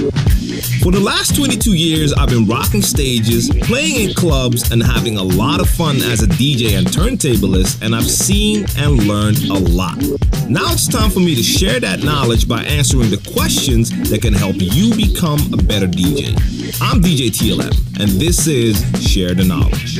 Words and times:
For 0.00 0.90
the 0.90 1.00
last 1.00 1.36
22 1.36 1.74
years, 1.74 2.14
I've 2.14 2.30
been 2.30 2.46
rocking 2.46 2.80
stages, 2.80 3.50
playing 3.64 4.08
in 4.08 4.14
clubs, 4.14 4.70
and 4.70 4.82
having 4.82 5.18
a 5.18 5.22
lot 5.22 5.60
of 5.60 5.68
fun 5.68 5.96
as 5.96 6.22
a 6.22 6.26
DJ 6.26 6.78
and 6.78 6.86
turntablist, 6.86 7.82
and 7.82 7.94
I've 7.94 8.08
seen 8.08 8.64
and 8.78 9.06
learned 9.06 9.44
a 9.44 9.58
lot. 9.58 9.98
Now 10.48 10.72
it's 10.72 10.88
time 10.88 11.10
for 11.10 11.20
me 11.20 11.34
to 11.34 11.42
share 11.42 11.80
that 11.80 12.02
knowledge 12.02 12.48
by 12.48 12.62
answering 12.64 13.10
the 13.10 13.20
questions 13.34 13.90
that 14.08 14.22
can 14.22 14.32
help 14.32 14.56
you 14.58 14.96
become 14.96 15.38
a 15.52 15.58
better 15.58 15.86
DJ. 15.86 16.34
I'm 16.80 17.02
DJ 17.02 17.28
TLM, 17.28 18.00
and 18.00 18.10
this 18.12 18.46
is 18.46 18.80
Share 19.06 19.34
the 19.34 19.44
Knowledge. 19.44 19.96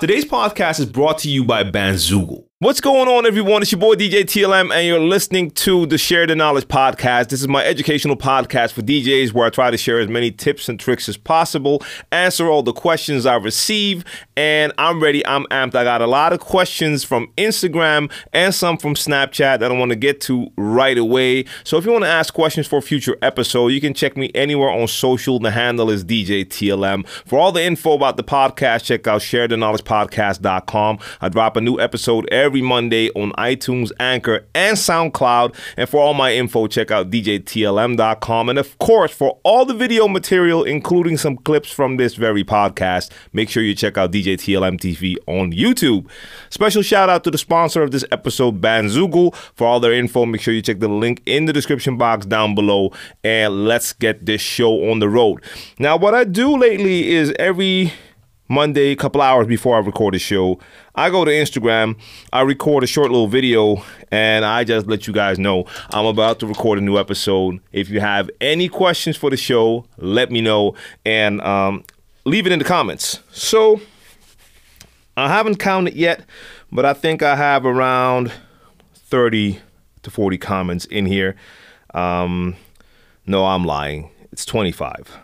Today's 0.00 0.26
podcast 0.26 0.80
is 0.80 0.86
brought 0.86 1.18
to 1.18 1.30
you 1.30 1.44
by 1.44 1.64
Bandzoogle. 1.64 2.44
What's 2.62 2.80
going 2.80 3.08
on, 3.08 3.26
everyone? 3.26 3.62
It's 3.62 3.72
your 3.72 3.80
boy 3.80 3.96
DJ 3.96 4.22
TLM, 4.22 4.72
and 4.72 4.86
you're 4.86 5.00
listening 5.00 5.50
to 5.50 5.84
the 5.84 5.98
Share 5.98 6.28
the 6.28 6.36
Knowledge 6.36 6.68
podcast. 6.68 7.30
This 7.30 7.40
is 7.40 7.48
my 7.48 7.64
educational 7.64 8.16
podcast 8.16 8.70
for 8.70 8.82
DJs 8.82 9.32
where 9.32 9.48
I 9.48 9.50
try 9.50 9.72
to 9.72 9.76
share 9.76 9.98
as 9.98 10.06
many 10.06 10.30
tips 10.30 10.68
and 10.68 10.78
tricks 10.78 11.08
as 11.08 11.16
possible, 11.16 11.82
answer 12.12 12.48
all 12.48 12.62
the 12.62 12.72
questions 12.72 13.26
I 13.26 13.34
receive, 13.34 14.04
and 14.36 14.72
I'm 14.78 15.02
ready. 15.02 15.26
I'm 15.26 15.44
amped. 15.46 15.74
I 15.74 15.82
got 15.82 16.02
a 16.02 16.06
lot 16.06 16.32
of 16.32 16.38
questions 16.38 17.02
from 17.02 17.32
Instagram 17.36 18.12
and 18.32 18.54
some 18.54 18.76
from 18.76 18.94
Snapchat 18.94 19.58
that 19.58 19.64
I 19.64 19.76
want 19.76 19.90
to 19.90 19.96
get 19.96 20.20
to 20.20 20.46
right 20.56 20.96
away. 20.96 21.46
So 21.64 21.78
if 21.78 21.84
you 21.84 21.90
want 21.90 22.04
to 22.04 22.10
ask 22.10 22.32
questions 22.32 22.68
for 22.68 22.80
future 22.80 23.16
episode, 23.22 23.72
you 23.72 23.80
can 23.80 23.92
check 23.92 24.16
me 24.16 24.30
anywhere 24.36 24.70
on 24.70 24.86
social. 24.86 25.40
The 25.40 25.50
handle 25.50 25.90
is 25.90 26.04
DJ 26.04 26.46
TLM. 26.46 27.08
For 27.26 27.40
all 27.40 27.50
the 27.50 27.64
info 27.64 27.94
about 27.94 28.16
the 28.16 28.22
podcast, 28.22 28.84
check 28.84 29.08
out 29.08 29.20
sharethe.knowledgepodcast.com. 29.22 31.00
I 31.20 31.28
drop 31.28 31.56
a 31.56 31.60
new 31.60 31.80
episode 31.80 32.28
every 32.30 32.51
every 32.52 32.60
Monday 32.60 33.08
on 33.12 33.32
iTunes, 33.38 33.90
Anchor, 33.98 34.44
and 34.54 34.76
SoundCloud. 34.76 35.56
And 35.78 35.88
for 35.88 36.02
all 36.02 36.12
my 36.12 36.34
info, 36.34 36.66
check 36.66 36.90
out 36.90 37.10
djtlm.com. 37.10 38.50
And 38.50 38.58
of 38.58 38.78
course, 38.78 39.10
for 39.10 39.38
all 39.42 39.64
the 39.64 39.72
video 39.72 40.06
material, 40.06 40.62
including 40.62 41.16
some 41.16 41.38
clips 41.38 41.72
from 41.72 41.96
this 41.96 42.14
very 42.14 42.44
podcast, 42.44 43.10
make 43.32 43.48
sure 43.48 43.62
you 43.62 43.74
check 43.74 43.96
out 43.96 44.12
DJTLM 44.12 44.78
TV 44.78 45.16
on 45.26 45.52
YouTube. 45.52 46.06
Special 46.50 46.82
shout 46.82 47.08
out 47.08 47.24
to 47.24 47.30
the 47.30 47.38
sponsor 47.38 47.82
of 47.82 47.90
this 47.90 48.04
episode, 48.12 48.60
Bandzoogle. 48.60 49.34
For 49.54 49.66
all 49.66 49.80
their 49.80 49.94
info, 49.94 50.26
make 50.26 50.42
sure 50.42 50.52
you 50.52 50.60
check 50.60 50.80
the 50.80 50.88
link 50.88 51.22
in 51.24 51.46
the 51.46 51.54
description 51.54 51.96
box 51.96 52.26
down 52.26 52.54
below. 52.54 52.92
And 53.24 53.64
let's 53.64 53.94
get 53.94 54.26
this 54.26 54.42
show 54.42 54.90
on 54.90 54.98
the 54.98 55.08
road. 55.08 55.42
Now, 55.78 55.96
what 55.96 56.14
I 56.14 56.24
do 56.24 56.54
lately 56.58 57.12
is 57.12 57.32
every 57.38 57.94
Monday, 58.52 58.90
a 58.90 58.96
couple 58.96 59.22
hours 59.22 59.46
before 59.46 59.76
I 59.76 59.78
record 59.78 60.12
the 60.12 60.18
show, 60.18 60.60
I 60.94 61.08
go 61.08 61.24
to 61.24 61.30
Instagram, 61.30 61.98
I 62.34 62.42
record 62.42 62.84
a 62.84 62.86
short 62.86 63.10
little 63.10 63.26
video, 63.26 63.82
and 64.10 64.44
I 64.44 64.62
just 64.62 64.86
let 64.86 65.06
you 65.06 65.14
guys 65.14 65.38
know 65.38 65.64
I'm 65.88 66.04
about 66.04 66.38
to 66.40 66.46
record 66.46 66.78
a 66.78 66.82
new 66.82 66.98
episode. 66.98 67.60
If 67.72 67.88
you 67.88 68.00
have 68.00 68.28
any 68.42 68.68
questions 68.68 69.16
for 69.16 69.30
the 69.30 69.38
show, 69.38 69.86
let 69.96 70.30
me 70.30 70.42
know 70.42 70.74
and 71.06 71.40
um, 71.40 71.84
leave 72.26 72.44
it 72.44 72.52
in 72.52 72.58
the 72.58 72.64
comments. 72.66 73.20
So, 73.32 73.80
I 75.16 75.28
haven't 75.28 75.56
counted 75.56 75.94
yet, 75.94 76.22
but 76.70 76.84
I 76.84 76.92
think 76.92 77.22
I 77.22 77.36
have 77.36 77.64
around 77.64 78.32
30 78.96 79.60
to 80.02 80.10
40 80.10 80.36
comments 80.36 80.84
in 80.84 81.06
here. 81.06 81.36
Um, 81.94 82.56
no, 83.26 83.46
I'm 83.46 83.64
lying. 83.64 84.10
It's 84.30 84.44
25. 84.44 85.16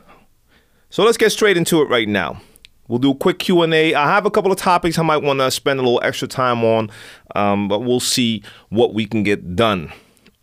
So 0.89 1.05
let's 1.05 1.19
get 1.19 1.31
straight 1.31 1.59
into 1.59 1.83
it 1.83 1.91
right 1.91 2.09
now. 2.09 2.41
We'll 2.89 2.99
do 2.99 3.11
a 3.11 3.15
quick 3.15 3.39
Q&A. 3.39 3.95
I 3.95 4.07
have 4.07 4.27
a 4.27 4.31
couple 4.31 4.51
of 4.51 4.59
topics 4.59 4.99
I 4.99 5.03
might 5.03 5.23
want 5.23 5.41
to 5.41 5.51
spend 5.51 5.79
a 5.79 5.83
little 5.83 6.01
extra 6.03 6.27
time 6.27 6.65
on, 6.65 6.91
um, 7.37 7.69
but 7.69 7.81
we'll 7.81 8.01
see 8.01 8.43
what 8.71 8.95
we 8.95 9.07
can 9.07 9.23
get 9.23 9.55
done 9.55 9.93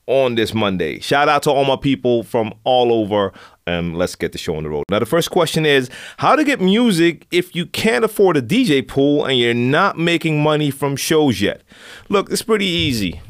on 0.07 0.35
this 0.35 0.53
Monday. 0.53 0.99
Shout 0.99 1.27
out 1.27 1.43
to 1.43 1.51
all 1.51 1.66
my 1.66 1.75
people 1.75 2.23
from 2.23 2.53
all 2.63 2.93
over. 2.93 3.33
and 3.67 3.97
let's 3.97 4.13
get 4.16 4.31
the 4.31 4.38
show 4.38 4.55
on 4.55 4.61
the 4.61 4.69
road. 4.69 4.83
Now, 4.91 4.99
the 4.99 5.07
first 5.07 5.31
question 5.31 5.66
is 5.66 5.89
how 6.17 6.35
to 6.35 6.43
get 6.43 6.61
music 6.61 7.25
if 7.31 7.55
you 7.55 7.66
can't 7.66 8.05
afford 8.05 8.38
a 8.38 8.41
DJ 8.41 8.88
pool 8.88 9.25
and 9.25 9.39
you're 9.39 9.55
not 9.55 9.97
making 9.97 10.44
money 10.44 10.69
from 10.69 10.95
shows 10.95 11.41
yet. 11.41 11.63
Look, 12.07 12.29
it's 12.29 12.44
pretty 12.44 12.67
easy. 12.67 13.22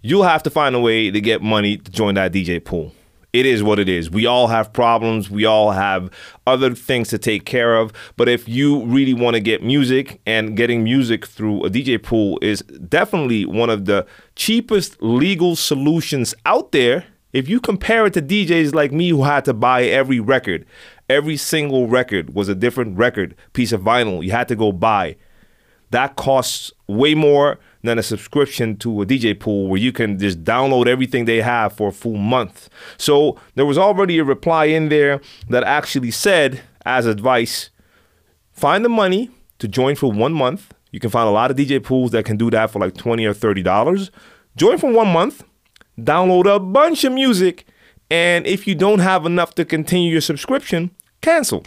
You'll 0.00 0.22
have 0.22 0.42
to 0.44 0.50
find 0.50 0.74
a 0.74 0.80
way 0.80 1.10
to 1.10 1.20
get 1.20 1.42
money 1.42 1.76
to 1.76 1.90
join 1.90 2.14
that 2.14 2.32
DJ 2.32 2.64
pool 2.64 2.94
it 3.34 3.46
is 3.46 3.64
what 3.64 3.80
it 3.80 3.88
is. 3.88 4.08
We 4.08 4.26
all 4.26 4.46
have 4.46 4.72
problems. 4.72 5.28
We 5.28 5.44
all 5.44 5.72
have 5.72 6.08
other 6.46 6.72
things 6.72 7.08
to 7.08 7.18
take 7.18 7.44
care 7.44 7.76
of. 7.76 7.92
But 8.16 8.28
if 8.28 8.48
you 8.48 8.84
really 8.84 9.12
want 9.12 9.34
to 9.34 9.40
get 9.40 9.60
music 9.60 10.20
and 10.24 10.56
getting 10.56 10.84
music 10.84 11.26
through 11.26 11.64
a 11.64 11.68
DJ 11.68 12.00
pool 12.00 12.38
is 12.40 12.60
definitely 12.60 13.44
one 13.44 13.70
of 13.70 13.86
the 13.86 14.06
cheapest 14.36 15.02
legal 15.02 15.56
solutions 15.56 16.32
out 16.46 16.70
there. 16.70 17.06
If 17.32 17.48
you 17.48 17.60
compare 17.60 18.06
it 18.06 18.12
to 18.12 18.22
DJs 18.22 18.72
like 18.72 18.92
me 18.92 19.08
who 19.08 19.24
had 19.24 19.44
to 19.46 19.52
buy 19.52 19.82
every 19.82 20.20
record, 20.20 20.64
every 21.10 21.36
single 21.36 21.88
record 21.88 22.36
was 22.36 22.48
a 22.48 22.54
different 22.54 22.96
record, 22.96 23.34
piece 23.52 23.72
of 23.72 23.80
vinyl 23.80 24.24
you 24.24 24.30
had 24.30 24.46
to 24.46 24.54
go 24.54 24.70
buy. 24.70 25.16
That 25.90 26.14
costs 26.14 26.70
way 26.86 27.16
more 27.16 27.58
than 27.84 27.98
a 27.98 28.02
subscription 28.02 28.76
to 28.78 29.02
a 29.02 29.06
DJ 29.06 29.38
pool 29.38 29.68
where 29.68 29.80
you 29.80 29.92
can 29.92 30.18
just 30.18 30.42
download 30.42 30.86
everything 30.86 31.26
they 31.26 31.40
have 31.42 31.72
for 31.74 31.88
a 31.88 31.92
full 31.92 32.16
month. 32.16 32.68
So 32.96 33.38
there 33.54 33.66
was 33.66 33.78
already 33.78 34.18
a 34.18 34.24
reply 34.24 34.64
in 34.64 34.88
there 34.88 35.20
that 35.50 35.64
actually 35.64 36.10
said, 36.10 36.62
as 36.86 37.06
advice, 37.06 37.70
find 38.52 38.84
the 38.84 38.88
money 38.88 39.30
to 39.58 39.68
join 39.68 39.94
for 39.96 40.10
one 40.10 40.32
month. 40.32 40.72
You 40.92 41.00
can 41.00 41.10
find 41.10 41.28
a 41.28 41.32
lot 41.32 41.50
of 41.50 41.56
DJ 41.56 41.82
pools 41.82 42.10
that 42.12 42.24
can 42.24 42.36
do 42.36 42.50
that 42.50 42.70
for 42.70 42.78
like 42.78 42.94
20 42.94 43.24
or 43.26 43.34
$30. 43.34 44.10
Join 44.56 44.78
for 44.78 44.90
one 44.90 45.08
month, 45.08 45.44
download 45.98 46.52
a 46.52 46.58
bunch 46.58 47.04
of 47.04 47.12
music, 47.12 47.66
and 48.10 48.46
if 48.46 48.66
you 48.66 48.74
don't 48.74 49.00
have 49.00 49.26
enough 49.26 49.54
to 49.56 49.64
continue 49.64 50.10
your 50.10 50.20
subscription, 50.20 50.90
cancel. 51.20 51.64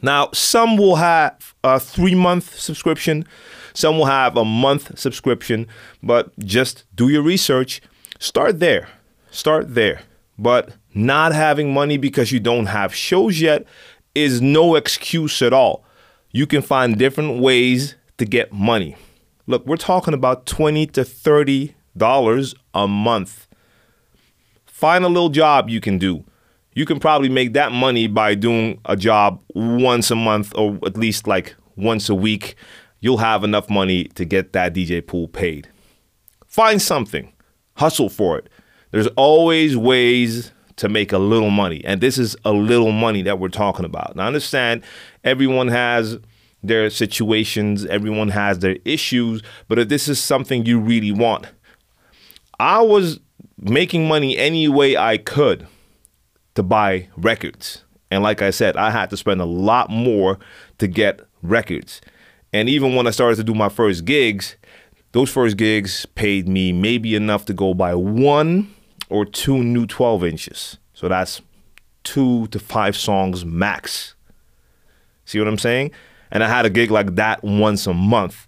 Now, 0.00 0.30
some 0.32 0.76
will 0.76 0.96
have 0.96 1.54
a 1.64 1.80
three 1.80 2.14
month 2.14 2.58
subscription, 2.58 3.26
some 3.78 3.96
will 3.96 4.06
have 4.06 4.36
a 4.36 4.44
month 4.44 4.98
subscription, 4.98 5.68
but 6.02 6.36
just 6.40 6.82
do 6.96 7.08
your 7.08 7.22
research. 7.22 7.80
Start 8.18 8.58
there. 8.58 8.88
Start 9.30 9.76
there. 9.76 10.00
But 10.36 10.72
not 10.94 11.32
having 11.32 11.72
money 11.72 11.96
because 11.96 12.32
you 12.32 12.40
don't 12.40 12.66
have 12.66 12.92
shows 12.92 13.40
yet 13.40 13.64
is 14.16 14.42
no 14.42 14.74
excuse 14.74 15.42
at 15.42 15.52
all. 15.52 15.84
You 16.32 16.44
can 16.44 16.60
find 16.60 16.98
different 16.98 17.40
ways 17.40 17.94
to 18.16 18.24
get 18.24 18.52
money. 18.52 18.96
Look, 19.46 19.64
we're 19.64 19.76
talking 19.76 20.12
about 20.12 20.44
20 20.46 20.86
to 20.88 21.04
30 21.04 21.76
dollars 21.96 22.56
a 22.74 22.88
month. 22.88 23.46
Find 24.66 25.04
a 25.04 25.08
little 25.08 25.28
job 25.28 25.70
you 25.70 25.80
can 25.80 25.98
do. 25.98 26.24
You 26.74 26.84
can 26.84 26.98
probably 26.98 27.28
make 27.28 27.52
that 27.52 27.70
money 27.70 28.08
by 28.08 28.34
doing 28.34 28.80
a 28.86 28.96
job 28.96 29.40
once 29.54 30.10
a 30.10 30.16
month 30.16 30.52
or 30.56 30.80
at 30.84 30.96
least 30.96 31.28
like 31.28 31.54
once 31.76 32.08
a 32.08 32.14
week 32.14 32.56
you'll 33.00 33.18
have 33.18 33.44
enough 33.44 33.70
money 33.70 34.04
to 34.14 34.24
get 34.24 34.52
that 34.52 34.74
DJ 34.74 35.06
pool 35.06 35.28
paid. 35.28 35.68
Find 36.46 36.80
something, 36.80 37.32
hustle 37.74 38.08
for 38.08 38.38
it. 38.38 38.48
There's 38.90 39.06
always 39.08 39.76
ways 39.76 40.52
to 40.76 40.88
make 40.88 41.12
a 41.12 41.18
little 41.18 41.50
money, 41.50 41.84
and 41.84 42.00
this 42.00 42.18
is 42.18 42.36
a 42.44 42.52
little 42.52 42.92
money 42.92 43.22
that 43.22 43.38
we're 43.38 43.48
talking 43.48 43.84
about. 43.84 44.16
Now, 44.16 44.26
understand 44.26 44.82
everyone 45.24 45.68
has 45.68 46.18
their 46.62 46.90
situations, 46.90 47.84
everyone 47.86 48.28
has 48.28 48.60
their 48.60 48.76
issues, 48.84 49.42
but 49.68 49.78
if 49.78 49.88
this 49.88 50.08
is 50.08 50.20
something 50.20 50.64
you 50.66 50.78
really 50.78 51.12
want, 51.12 51.46
I 52.58 52.80
was 52.80 53.20
making 53.58 54.08
money 54.08 54.36
any 54.36 54.68
way 54.68 54.96
I 54.96 55.18
could 55.18 55.66
to 56.54 56.62
buy 56.62 57.08
records. 57.16 57.84
And 58.10 58.22
like 58.22 58.42
I 58.42 58.50
said, 58.50 58.76
I 58.76 58.90
had 58.90 59.10
to 59.10 59.16
spend 59.16 59.40
a 59.40 59.44
lot 59.46 59.90
more 59.90 60.38
to 60.78 60.86
get 60.86 61.20
records. 61.42 62.00
And 62.52 62.68
even 62.68 62.94
when 62.94 63.06
I 63.06 63.10
started 63.10 63.36
to 63.36 63.44
do 63.44 63.54
my 63.54 63.68
first 63.68 64.04
gigs, 64.04 64.56
those 65.12 65.30
first 65.30 65.56
gigs 65.56 66.06
paid 66.06 66.48
me 66.48 66.72
maybe 66.72 67.14
enough 67.14 67.44
to 67.46 67.54
go 67.54 67.74
buy 67.74 67.94
one 67.94 68.74
or 69.08 69.24
two 69.24 69.62
new 69.62 69.86
12 69.86 70.24
inches. 70.24 70.78
So 70.94 71.08
that's 71.08 71.40
two 72.04 72.46
to 72.48 72.58
five 72.58 72.96
songs 72.96 73.44
max. 73.44 74.14
See 75.24 75.38
what 75.38 75.48
I'm 75.48 75.58
saying? 75.58 75.90
And 76.30 76.42
I 76.42 76.48
had 76.48 76.66
a 76.66 76.70
gig 76.70 76.90
like 76.90 77.14
that 77.16 77.42
once 77.42 77.86
a 77.86 77.94
month. 77.94 78.46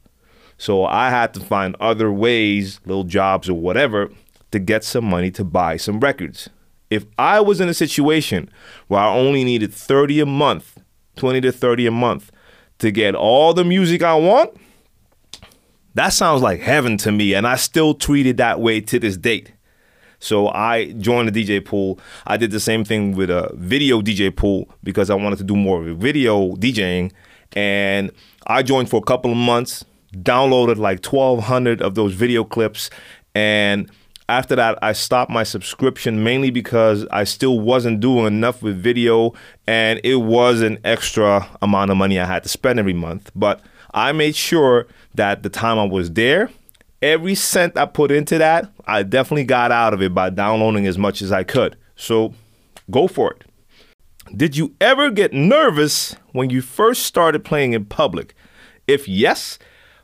So 0.57 0.85
I 0.85 1.09
had 1.09 1.33
to 1.35 1.41
find 1.41 1.75
other 1.81 2.13
ways, 2.13 2.81
little 2.85 3.05
jobs 3.05 3.49
or 3.49 3.55
whatever, 3.55 4.11
to 4.51 4.59
get 4.59 4.85
some 4.85 5.05
money 5.05 5.31
to 5.33 5.45
buy 5.45 5.77
some 5.77 6.01
records. 6.01 6.51
If 6.91 7.07
I 7.19 7.41
was 7.41 7.61
in 7.61 7.69
a 7.69 7.75
situation 7.75 8.51
where 8.89 9.01
I 9.01 9.15
only 9.15 9.45
needed 9.45 9.73
30 9.73 10.21
a 10.21 10.27
month, 10.27 10.79
20 11.17 11.41
to 11.43 11.53
30 11.53 11.87
a 11.87 11.91
month, 11.91 12.31
to 12.81 12.91
get 12.91 13.15
all 13.15 13.55
the 13.55 13.65
music 13.65 14.03
I 14.03 14.15
want, 14.15 14.51
that 15.95 16.11
sounds 16.11 16.43
like 16.43 16.61
heaven 16.61 16.97
to 16.99 17.13
me. 17.13 17.35
And 17.35 17.47
I 17.47 17.57
still 17.57 17.95
treat 17.95 18.27
it 18.27 18.37
that 18.37 18.61
way 18.61 18.81
to 18.83 18.99
this 18.99 19.17
date. 19.17 19.53
So 20.19 20.49
I 20.49 20.93
joined 20.93 21.33
the 21.35 21.45
DJ 21.45 21.65
pool. 21.65 21.99
I 22.27 22.37
did 22.37 22.51
the 22.51 22.61
same 22.61 22.85
thing 22.85 23.17
with 23.17 23.31
a 23.31 23.51
video 23.55 24.03
DJ 24.03 24.35
pool 24.35 24.69
because 24.85 25.09
I 25.09 25.15
wanted 25.15 25.39
to 25.39 25.45
do 25.45 25.57
more 25.57 25.83
video 25.95 26.53
DJing. 26.57 27.13
And 27.53 28.11
I 28.47 28.63
joined 28.63 28.91
for 28.91 28.99
a 28.99 29.03
couple 29.05 29.31
of 29.31 29.37
months, 29.39 29.85
downloaded 30.15 30.77
like 30.77 31.05
1,200 31.05 31.81
of 31.81 31.95
those 31.95 32.13
video 32.13 32.45
clips, 32.45 32.91
and 33.35 33.91
after 34.31 34.55
that, 34.55 34.79
I 34.81 34.93
stopped 34.93 35.31
my 35.31 35.43
subscription 35.43 36.23
mainly 36.23 36.51
because 36.51 37.05
I 37.11 37.25
still 37.25 37.59
wasn't 37.59 37.99
doing 37.99 38.27
enough 38.27 38.63
with 38.63 38.81
video 38.81 39.35
and 39.67 40.01
it 40.05 40.17
was 40.17 40.63
an 40.63 40.79
extra 40.85 41.49
amount 41.61 41.91
of 41.91 41.97
money 41.97 42.19
I 42.21 42.27
had 42.27 42.45
to 42.45 42.49
spend 42.49 42.79
every 42.79 42.93
month. 42.93 43.33
But 43.35 43.61
I 43.93 44.13
made 44.13 44.37
sure 44.37 44.87
that 45.17 45.43
the 45.43 45.49
time 45.49 45.81
I 45.81 45.85
was 45.85 46.13
there, 46.13 46.49
every 47.03 47.35
cent 47.35 47.77
I 47.77 47.87
put 47.87 48.13
into 48.13 48.39
that, 48.39 48.71
I 48.87 49.03
definitely 49.03 49.45
got 49.45 49.73
out 49.73 49.95
of 49.95 50.01
it 50.01 50.15
by 50.15 50.31
downloading 50.31 50.87
as 50.87 50.97
much 50.97 51.23
as 51.23 51.33
I 51.33 51.43
could. 51.43 51.77
So 51.97 52.33
go 52.89 53.09
for 53.09 53.33
it. 53.33 53.45
Did 54.37 54.57
you 54.57 54.77
ever 54.81 55.11
get 55.11 55.33
nervous 55.33 56.15
when 56.31 56.51
you 56.51 56.63
first 56.63 57.03
started 57.03 57.45
playing 57.45 57.73
in 57.73 57.85
public? 57.85 58.35
If 58.87 59.09
yes, 59.09 59.59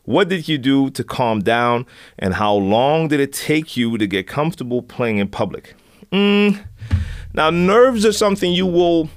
what 0.06 0.29
did 0.29 0.49
you 0.49 0.56
do 0.56 0.88
to 0.91 1.05
calm 1.05 1.41
down 1.41 1.85
and 2.19 2.35
how 2.35 2.55
long 2.55 3.08
did 3.08 3.20
it 3.20 3.32
take 3.32 3.76
you 3.76 3.99
to 3.99 4.06
get 4.06 4.26
comfortable 4.26 4.82
playing 4.82 5.19
in 5.19 5.29
public? 5.29 5.75
Mm, 6.12 6.64
now, 7.35 7.50
nerves 7.50 8.06
are 8.06 8.12
something 8.12 8.53
you 8.53 8.67
will 8.67 9.11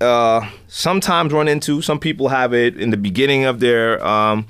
uh, 0.00 0.48
sometimes 0.66 1.32
run 1.32 1.48
into. 1.48 1.80
Some 1.80 1.98
people 1.98 2.28
have 2.28 2.52
it 2.52 2.76
in 2.76 2.90
the 2.90 2.96
beginning 2.96 3.44
of 3.44 3.60
their 3.60 4.04
um, 4.04 4.46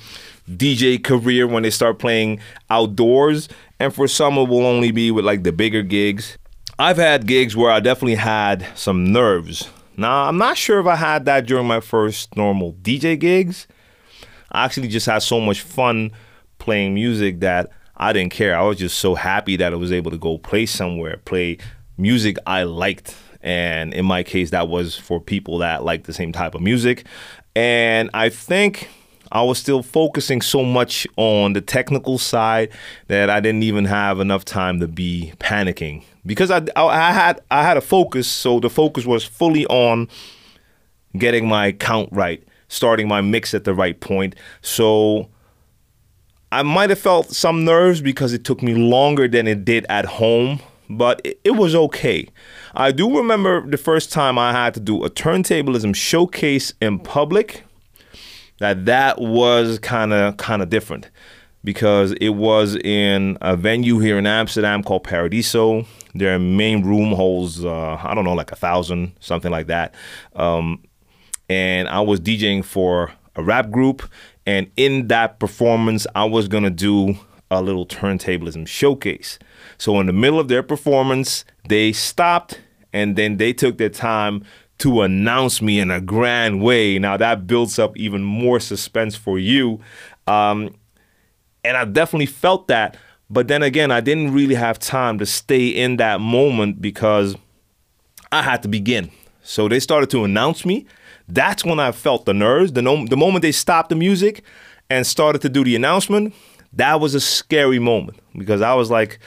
DJ 0.51 1.03
career 1.03 1.47
when 1.47 1.63
they 1.63 1.71
start 1.71 1.99
playing 1.99 2.41
outdoors, 2.71 3.49
and 3.79 3.95
for 3.95 4.09
some, 4.09 4.37
it 4.37 4.49
will 4.49 4.67
only 4.67 4.91
be 4.91 5.11
with 5.11 5.25
like 5.25 5.45
the 5.45 5.53
bigger 5.53 5.83
gigs. 5.83 6.39
I've 6.79 6.97
had 6.97 7.27
gigs 7.27 7.55
where 7.55 7.71
I 7.71 7.79
definitely 7.79 8.17
had 8.17 8.67
some 8.75 9.13
nerves. 9.13 9.71
Now, 9.97 10.25
I'm 10.25 10.39
not 10.39 10.57
sure 10.57 10.81
if 10.81 10.87
I 10.87 10.97
had 10.97 11.25
that 11.27 11.47
during 11.47 11.69
my 11.69 11.79
first 11.79 12.37
normal 12.37 12.73
DJ 12.83 13.17
gigs. 13.19 13.69
I 14.55 14.65
actually 14.65 14.89
just 14.89 15.07
had 15.07 15.19
so 15.19 15.41
much 15.41 15.61
fun 15.61 16.13
playing 16.59 16.95
music 16.95 17.41
that 17.41 17.71
I 17.97 18.13
didn't 18.13 18.33
care. 18.33 18.57
I 18.57 18.63
was 18.63 18.79
just 18.79 18.99
so 18.99 19.15
happy 19.15 19.57
that 19.57 19.73
I 19.73 19.77
was 19.77 19.93
able 19.93 20.11
to 20.11 20.19
go 20.19 20.39
play 20.39 20.67
somewhere, 20.67 21.19
play 21.25 21.59
music 21.99 22.37
I 22.47 22.63
liked. 22.63 23.17
And 23.43 23.93
in 23.93 24.07
my 24.07 24.23
case, 24.23 24.51
that 24.51 24.69
was 24.69 24.97
for 24.97 25.21
people 25.21 25.59
that 25.59 25.85
like 25.85 26.05
the 26.05 26.13
same 26.13 26.33
type 26.33 26.55
of 26.55 26.63
music. 26.63 27.05
And 27.55 28.11
I 28.15 28.31
think 28.31 28.89
I 29.31 29.43
was 29.43 29.59
still 29.59 29.83
focusing 29.83 30.41
so 30.41 30.65
much 30.65 31.07
on 31.17 31.53
the 31.53 31.61
technical 31.61 32.19
side 32.19 32.71
that 33.09 33.29
I 33.29 33.41
didn't 33.41 33.65
even 33.65 33.85
have 33.85 34.21
enough 34.21 34.45
time 34.45 34.81
to 34.81 34.89
be 34.89 35.33
panicking 35.39 36.05
because 36.25 36.51
I, 36.51 36.63
I 36.77 37.13
had 37.13 37.41
I 37.51 37.63
had 37.65 37.77
a 37.77 37.81
focus, 37.81 38.29
so 38.29 38.61
the 38.61 38.71
focus 38.71 39.05
was 39.05 39.25
fully 39.25 39.67
on 39.67 40.09
getting 41.19 41.47
my 41.49 41.73
count 41.73 42.09
right, 42.13 42.43
starting 42.69 43.09
my 43.09 43.21
mix 43.21 43.55
at 43.55 43.65
the 43.65 43.75
right 43.75 43.99
point. 44.01 44.35
So 44.63 45.29
I 46.53 46.63
might 46.63 46.91
have 46.91 46.99
felt 46.99 47.31
some 47.31 47.65
nerves 47.65 48.01
because 48.01 48.33
it 48.33 48.45
took 48.45 48.63
me 48.63 48.75
longer 48.75 49.27
than 49.27 49.49
it 49.49 49.65
did 49.65 49.87
at 49.89 50.05
home, 50.05 50.61
but 50.89 51.21
it, 51.25 51.41
it 51.45 51.51
was 51.53 51.75
okay. 51.75 52.29
I 52.75 52.93
do 52.93 53.17
remember 53.17 53.67
the 53.69 53.77
first 53.77 54.13
time 54.13 54.39
I 54.39 54.53
had 54.53 54.75
to 54.75 54.81
do 54.81 55.05
a 55.05 55.11
turntablism 55.11 55.95
showcase 55.97 56.73
in 56.81 57.01
public. 57.01 57.65
That 58.59 58.85
that 58.87 59.21
was 59.21 59.81
kind 59.81 60.13
of 60.13 60.37
kind 60.37 60.63
of 60.63 60.71
different 60.71 61.11
because 61.65 62.13
it 62.21 62.31
was 62.31 62.77
in 62.77 63.37
a 63.41 63.57
venue 63.57 63.99
here 63.99 64.19
in 64.19 64.27
Amsterdam 64.27 64.83
called 64.83 65.03
Paradiso. 65.03 65.87
Their 66.15 66.39
main 66.39 66.85
room 66.85 67.13
holds, 67.13 67.65
uh, 67.65 67.99
I 68.01 68.15
don't 68.15 68.25
know, 68.25 68.35
like 68.35 68.53
a 68.53 68.57
thousand, 68.57 69.17
something 69.19 69.51
like 69.51 69.67
that. 69.67 69.95
Um, 70.37 70.85
and 71.49 71.89
I 71.89 72.01
was 72.01 72.21
DJing 72.21 72.65
for 72.65 73.13
a 73.37 73.43
rap 73.43 73.71
group. 73.71 74.09
And 74.47 74.71
in 74.77 75.09
that 75.09 75.39
performance, 75.39 76.07
I 76.15 76.25
was 76.25 76.49
to 76.65 76.71
do 76.71 77.17
a 77.51 77.63
little 77.63 77.87
turntablism 77.87 78.67
showcase. 78.67 79.39
So 79.79 80.01
in 80.01 80.07
the 80.07 80.13
middle 80.13 80.41
of 80.41 80.49
their 80.49 80.63
performance, 80.63 81.45
they 81.69 81.93
stopped 81.93 82.61
and 82.93 83.17
then 83.17 83.39
they 83.39 83.53
took 83.53 83.79
their 83.79 83.89
time 83.89 84.45
to 84.79 85.03
announce 85.03 85.63
me 85.63 85.79
in 85.79 85.91
a 85.91 86.01
grand 86.01 86.63
way. 86.63 86.99
Now 86.99 87.17
that 87.17 87.47
builds 87.47 87.79
up 87.79 87.97
even 87.97 88.23
more 88.23 88.61
suspense 88.61 89.17
for 89.17 89.39
you. 89.39 89.81
Um, 90.27 90.75
and 91.63 91.77
I 91.77 91.85
definitely 91.85 92.27
felt 92.27 92.69
that. 92.69 92.97
But 93.31 93.49
then 93.49 93.63
again, 93.63 93.91
I 93.91 94.01
didn't 94.01 94.33
really 94.33 94.55
have 94.55 94.79
time 94.79 95.19
to 95.19 95.27
stay 95.27 95.69
in 95.69 95.97
that 95.97 96.21
moment 96.21 96.83
because 96.83 97.37
I 98.31 98.43
had 98.43 98.63
to 98.63 98.69
begin. 98.69 99.11
So 99.45 99.69
they 99.69 99.79
started 99.79 100.11
to 100.11 100.25
announce 100.25 100.65
me. 100.65 100.87
That's 101.29 101.65
when 101.65 101.79
I 101.79 101.93
felt 101.93 102.25
the 102.25 102.35
nerves. 102.35 102.73
The, 102.73 102.83
no- 102.83 103.07
the 103.07 103.17
moment 103.17 103.43
they 103.43 103.53
stopped 103.53 103.91
the 103.91 103.95
music 103.95 104.43
and 104.91 105.07
started 105.07 105.43
to 105.43 105.49
do 105.49 105.63
the 105.63 105.77
announcement, 105.77 106.35
that 106.73 107.01
was 107.01 107.15
a 107.15 107.21
scary 107.21 107.79
moment 107.79 108.19
because 108.37 108.61
I 108.61 108.75
was 108.75 108.91
like, 108.91 109.21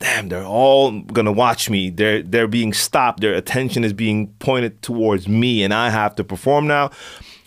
damn, 0.00 0.28
they're 0.28 0.44
all 0.44 1.00
gonna 1.00 1.32
watch 1.32 1.70
me. 1.70 1.90
They're 1.90 2.22
they're 2.22 2.48
being 2.48 2.72
stopped. 2.72 3.20
Their 3.20 3.34
attention 3.34 3.84
is 3.84 3.92
being 3.92 4.28
pointed 4.38 4.82
towards 4.82 5.28
me, 5.28 5.62
and 5.62 5.72
I 5.72 5.90
have 5.90 6.16
to 6.16 6.24
perform 6.24 6.66
now. 6.66 6.90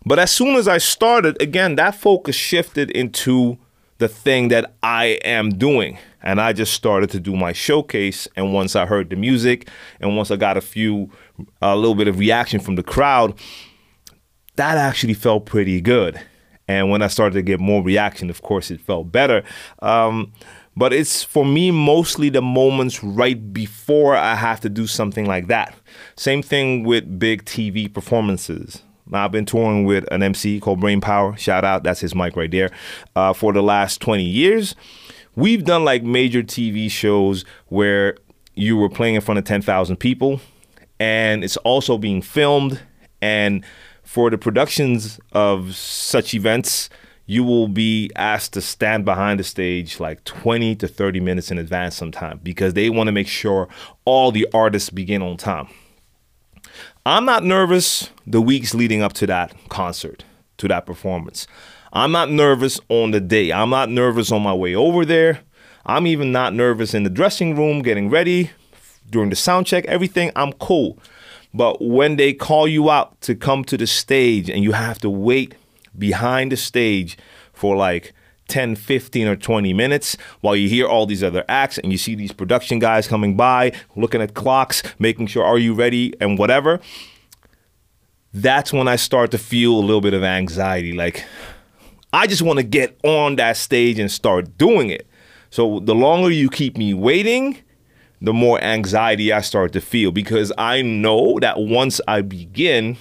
But 0.06 0.20
as 0.20 0.32
soon 0.32 0.56
as 0.56 0.68
I 0.68 0.78
started, 0.78 1.42
again, 1.42 1.76
that 1.76 1.96
focus 1.96 2.36
shifted 2.36 2.90
into 2.92 3.58
the 3.98 4.08
thing 4.08 4.48
that 4.50 4.74
I 4.82 5.20
am 5.24 5.50
doing. 5.50 5.98
And 6.22 6.42
I 6.42 6.54
just 6.54 6.74
started 6.74 7.10
to 7.12 7.20
do 7.20 7.36
my 7.36 7.54
showcase. 7.54 8.28
And 8.36 8.54
once 8.54 8.76
I 8.76 8.86
heard 8.86 9.10
the 9.10 9.16
music 9.16 9.70
and 10.00 10.16
once 10.18 10.30
I 10.32 10.36
got 10.36 10.58
a 10.58 10.62
few, 10.62 11.10
a 11.62 11.76
little 11.76 11.96
bit 11.96 12.08
of 12.08 12.20
reaction 12.20 12.60
from 12.60 12.76
the 12.76 12.84
crowd, 12.84 13.38
that 14.56 14.78
actually 14.78 15.14
felt 15.14 15.46
pretty 15.46 15.82
good. 15.82 16.20
And 16.68 16.90
when 16.90 17.02
I 17.02 17.08
started 17.08 17.36
to 17.36 17.42
get 17.42 17.60
more 17.60 17.82
reaction, 17.82 18.30
of 18.30 18.42
course, 18.42 18.72
it 18.72 18.82
felt 18.82 19.12
better. 19.12 19.44
Um, 19.80 20.34
but 20.76 20.94
it's 20.94 21.24
for 21.24 21.46
me 21.46 21.72
mostly 21.72 22.30
the 22.30 22.42
moments 22.42 23.04
right 23.04 23.52
before 23.54 24.16
I 24.16 24.36
have 24.36 24.60
to 24.62 24.70
do 24.70 24.86
something 24.86 25.26
like 25.26 25.48
that. 25.48 25.76
Same 26.16 26.42
thing 26.44 26.84
with 26.84 27.18
big 27.18 27.46
TV 27.46 27.92
performances. 27.92 28.84
Now, 29.10 29.26
I've 29.26 29.32
been 29.32 29.46
touring 29.46 29.86
with 29.86 30.06
an 30.12 30.22
MC 30.22 30.60
called 30.60 30.82
Brainpower. 30.82 31.38
Shout 31.38 31.64
out, 31.64 31.84
that's 31.84 32.02
his 32.02 32.14
mic 32.14 32.36
right 32.36 32.52
there. 32.52 32.70
Uh, 33.16 33.34
for 33.34 33.54
the 33.54 33.64
last 33.64 34.02
20 34.02 34.24
years, 34.24 34.76
we've 35.36 35.64
done 35.64 35.86
like 35.86 36.04
major 36.04 36.44
TV 36.44 36.92
shows 36.92 37.46
where 37.68 38.18
you 38.54 38.76
were 38.76 38.90
playing 38.90 39.16
in 39.16 39.22
front 39.22 39.38
of 39.38 39.46
10,000 39.46 39.96
people, 39.98 40.42
and 41.00 41.44
it's 41.44 41.58
also 41.58 41.98
being 41.98 42.22
filmed. 42.22 42.82
And 43.22 43.64
for 44.04 44.30
the 44.30 44.38
productions 44.38 45.20
of 45.32 45.76
such 45.76 46.34
events, 46.34 46.90
you 47.26 47.44
will 47.44 47.68
be 47.68 48.10
asked 48.16 48.54
to 48.54 48.62
stand 48.62 49.04
behind 49.04 49.40
the 49.40 49.44
stage 49.44 50.00
like 50.00 50.24
20 50.24 50.76
to 50.78 50.88
30 50.88 51.20
minutes 51.20 51.52
in 51.52 51.58
advance 51.58 51.96
sometime 51.96 52.40
because 52.42 52.74
they 52.74 52.90
want 52.90 53.08
to 53.08 53.12
make 53.12 53.28
sure 53.28 53.68
all 54.06 54.32
the 54.32 54.48
artists 54.54 54.90
begin 54.90 55.22
on 55.22 55.36
time. 55.36 55.68
I'm 57.06 57.26
not 57.26 57.44
nervous 57.44 58.10
the 58.26 58.42
weeks 58.42 58.74
leading 58.74 59.02
up 59.02 59.14
to 59.14 59.28
that 59.28 59.54
concert, 59.70 60.24
to 60.58 60.68
that 60.70 60.86
performance. 60.86 61.48
I'm 61.92 62.12
not 62.12 62.30
nervous 62.30 62.80
on 62.90 63.12
the 63.12 63.20
day. 63.20 63.52
I'm 63.52 63.70
not 63.70 63.90
nervous 63.90 64.32
on 64.32 64.42
my 64.42 64.54
way 64.54 64.76
over 64.76 65.06
there. 65.06 65.42
I'm 65.86 66.08
even 66.08 66.32
not 66.32 66.54
nervous 66.54 66.94
in 66.94 67.04
the 67.04 67.10
dressing 67.10 67.56
room 67.56 67.82
getting 67.82 68.10
ready 68.10 68.52
during 69.10 69.30
the 69.30 69.36
sound 69.36 69.66
check, 69.66 69.86
everything. 69.86 70.32
I'm 70.36 70.54
cool. 70.54 70.98
But 71.54 71.82
when 71.82 72.18
they 72.18 72.34
call 72.34 72.68
you 72.68 72.90
out 72.90 73.20
to 73.22 73.36
come 73.36 73.64
to 73.66 73.78
the 73.78 73.88
stage 73.88 74.50
and 74.50 74.64
you 74.64 74.74
have 74.74 75.00
to 75.00 75.10
wait 75.10 75.56
behind 75.98 76.52
the 76.52 76.58
stage 76.58 77.18
for 77.54 77.76
like 77.76 78.14
10, 78.48 78.76
15, 78.76 79.28
or 79.28 79.36
20 79.36 79.74
minutes 79.74 80.18
while 80.42 80.56
you 80.56 80.70
hear 80.70 80.88
all 80.88 81.06
these 81.06 81.24
other 81.24 81.44
acts 81.50 81.78
and 81.78 81.92
you 81.92 81.98
see 81.98 82.16
these 82.16 82.32
production 82.32 82.80
guys 82.80 83.08
coming 83.08 83.36
by, 83.36 83.72
looking 83.96 84.22
at 84.22 84.34
clocks, 84.34 84.84
making 85.00 85.28
sure, 85.28 85.44
are 85.44 85.58
you 85.58 85.74
ready, 85.74 86.14
and 86.22 86.38
whatever. 86.38 86.80
That's 88.34 88.72
when 88.72 88.88
I 88.88 88.96
start 88.96 89.32
to 89.32 89.38
feel 89.38 89.74
a 89.74 89.82
little 89.82 90.02
bit 90.02 90.14
of 90.14 90.24
anxiety. 90.24 90.94
Like, 90.94 91.26
I 92.14 92.28
just 92.28 92.42
want 92.42 92.58
to 92.58 92.64
get 92.64 92.98
on 93.04 93.36
that 93.38 93.58
stage 93.58 94.00
and 94.00 94.12
start 94.12 94.58
doing 94.58 94.90
it. 94.90 95.08
So, 95.50 95.80
the 95.80 95.96
longer 95.96 96.30
you 96.30 96.50
keep 96.50 96.78
me 96.78 96.94
waiting, 96.94 97.58
the 98.22 98.34
more 98.34 98.62
anxiety 98.64 99.32
I 99.32 99.42
start 99.42 99.74
to 99.74 99.82
feel 99.82 100.12
because 100.12 100.52
I 100.58 100.82
know 100.82 101.40
that 101.40 101.60
once 101.60 102.02
I 102.08 102.22
begin, 102.22 102.98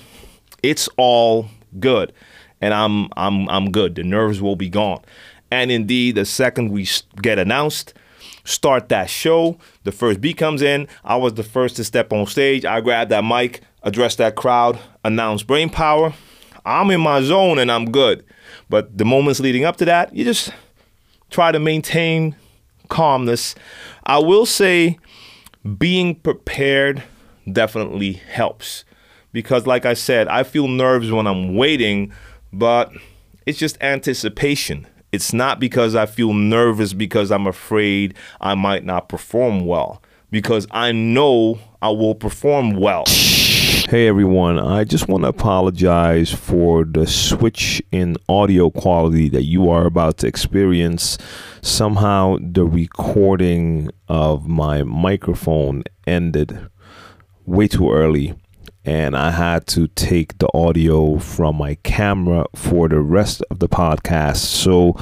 it's 0.62 0.88
all 0.96 1.48
good 1.78 2.12
and 2.60 2.74
I'm 2.74 3.08
I'm 3.16 3.48
I'm 3.48 3.70
good. 3.70 3.94
The 3.94 4.02
nerves 4.02 4.40
will 4.40 4.56
be 4.56 4.68
gone. 4.68 5.02
And 5.50 5.70
indeed, 5.70 6.16
the 6.16 6.24
second 6.24 6.70
we 6.70 6.88
get 7.22 7.38
announced, 7.38 7.94
start 8.44 8.88
that 8.88 9.08
show, 9.08 9.58
the 9.84 9.92
first 9.92 10.20
beat 10.20 10.36
comes 10.36 10.62
in. 10.62 10.88
I 11.04 11.16
was 11.16 11.34
the 11.34 11.44
first 11.44 11.76
to 11.76 11.84
step 11.84 12.12
on 12.12 12.26
stage. 12.26 12.64
I 12.64 12.80
grab 12.80 13.08
that 13.10 13.24
mic, 13.24 13.60
address 13.82 14.16
that 14.16 14.34
crowd, 14.34 14.78
announce 15.04 15.42
Brainpower. 15.42 16.14
I'm 16.64 16.90
in 16.90 17.00
my 17.00 17.22
zone 17.22 17.58
and 17.58 17.70
I'm 17.70 17.92
good. 17.92 18.24
But 18.68 18.98
the 18.98 19.04
moments 19.04 19.38
leading 19.38 19.64
up 19.64 19.76
to 19.76 19.84
that, 19.84 20.14
you 20.14 20.24
just 20.24 20.52
try 21.30 21.52
to 21.52 21.60
maintain 21.60 22.34
calmness. 22.88 23.54
I 24.04 24.18
will 24.18 24.46
say 24.46 24.98
being 25.78 26.14
prepared 26.14 27.02
definitely 27.52 28.14
helps 28.14 28.84
because 29.32 29.66
like 29.66 29.84
I 29.86 29.94
said, 29.94 30.28
I 30.28 30.42
feel 30.42 30.68
nerves 30.68 31.10
when 31.10 31.26
I'm 31.26 31.54
waiting, 31.56 32.12
but 32.52 32.92
it's 33.46 33.58
just 33.58 33.76
anticipation 33.80 34.86
It's 35.12 35.32
not 35.32 35.60
because 35.60 35.94
I 35.94 36.04
feel 36.06 36.34
nervous 36.34 36.92
because 36.92 37.30
I'm 37.30 37.46
afraid 37.46 38.14
I 38.40 38.54
might 38.54 38.84
not 38.84 39.08
perform 39.08 39.64
well, 39.64 40.02
because 40.30 40.66
I 40.70 40.92
know 40.92 41.58
I 41.80 41.88
will 41.90 42.14
perform 42.14 42.72
well. 42.72 43.04
Hey 43.88 44.08
everyone, 44.08 44.58
I 44.58 44.82
just 44.82 45.06
want 45.06 45.22
to 45.22 45.28
apologize 45.28 46.32
for 46.32 46.84
the 46.84 47.06
switch 47.06 47.80
in 47.92 48.16
audio 48.28 48.68
quality 48.68 49.28
that 49.28 49.44
you 49.44 49.70
are 49.70 49.86
about 49.86 50.18
to 50.18 50.26
experience. 50.26 51.18
Somehow 51.62 52.38
the 52.40 52.64
recording 52.64 53.92
of 54.08 54.48
my 54.48 54.82
microphone 54.82 55.84
ended 56.04 56.68
way 57.44 57.68
too 57.68 57.92
early 57.92 58.34
and 58.84 59.16
I 59.16 59.30
had 59.30 59.68
to 59.68 59.86
take 59.86 60.38
the 60.38 60.48
audio 60.52 61.20
from 61.20 61.54
my 61.54 61.76
camera 61.84 62.46
for 62.56 62.88
the 62.88 62.98
rest 62.98 63.40
of 63.52 63.60
the 63.60 63.68
podcast. 63.68 64.38
So 64.38 64.96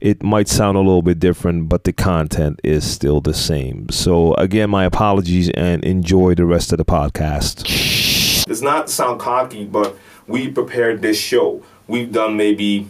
it 0.00 0.24
might 0.24 0.48
sound 0.48 0.76
a 0.76 0.80
little 0.80 1.02
bit 1.02 1.20
different, 1.20 1.68
but 1.68 1.84
the 1.84 1.92
content 1.92 2.58
is 2.64 2.84
still 2.84 3.20
the 3.20 3.32
same. 3.32 3.88
So, 3.90 4.34
again, 4.34 4.70
my 4.70 4.84
apologies 4.84 5.50
and 5.50 5.84
enjoy 5.84 6.34
the 6.34 6.44
rest 6.44 6.72
of 6.72 6.78
the 6.78 6.84
podcast. 6.84 8.13
Does 8.46 8.62
not 8.62 8.90
sound 8.90 9.20
cocky, 9.20 9.64
but 9.64 9.96
we 10.26 10.48
prepared 10.48 11.00
this 11.02 11.18
show. 11.18 11.62
We've 11.86 12.12
done 12.12 12.36
maybe, 12.36 12.88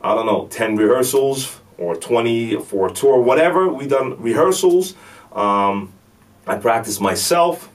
I 0.00 0.14
don't 0.14 0.26
know, 0.26 0.48
10 0.50 0.76
rehearsals 0.76 1.60
or 1.76 1.94
20 1.94 2.60
for 2.62 2.88
a 2.88 2.92
tour, 2.92 3.20
whatever. 3.20 3.68
We've 3.68 3.88
done 3.88 4.20
rehearsals. 4.20 4.94
Um, 5.32 5.92
I 6.46 6.56
practice 6.56 7.00
myself. 7.00 7.70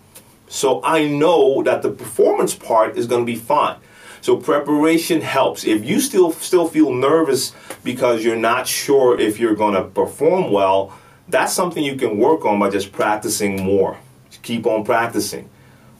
So 0.47 0.83
I 0.83 1.07
know 1.07 1.63
that 1.63 1.81
the 1.81 1.89
performance 1.89 2.53
part 2.53 2.97
is 2.97 3.07
going 3.07 3.25
to 3.25 3.31
be 3.31 3.37
fine. 3.37 3.77
So 4.21 4.37
preparation 4.37 5.21
helps. 5.21 5.65
If 5.65 5.83
you 5.83 5.99
still 5.99 6.31
still 6.31 6.67
feel 6.67 6.93
nervous 6.93 7.53
because 7.83 8.23
you're 8.23 8.37
not 8.37 8.67
sure 8.67 9.19
if 9.19 9.39
you're 9.39 9.55
going 9.55 9.73
to 9.73 9.83
perform 9.83 10.51
well, 10.51 10.97
that's 11.27 11.53
something 11.53 11.83
you 11.83 11.95
can 11.95 12.17
work 12.17 12.45
on 12.45 12.59
by 12.59 12.69
just 12.69 12.91
practicing 12.91 13.61
more. 13.61 13.97
Just 14.29 14.41
keep 14.41 14.65
on 14.65 14.85
practicing. 14.85 15.49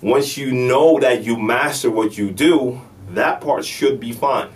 Once 0.04 0.36
you 0.36 0.52
know 0.52 1.00
that 1.00 1.24
you 1.24 1.38
master 1.38 1.90
what 1.90 2.18
you 2.18 2.30
do, 2.30 2.82
that 3.12 3.40
part 3.40 3.64
should 3.64 4.02
be 4.02 4.12
fine. 4.12 4.50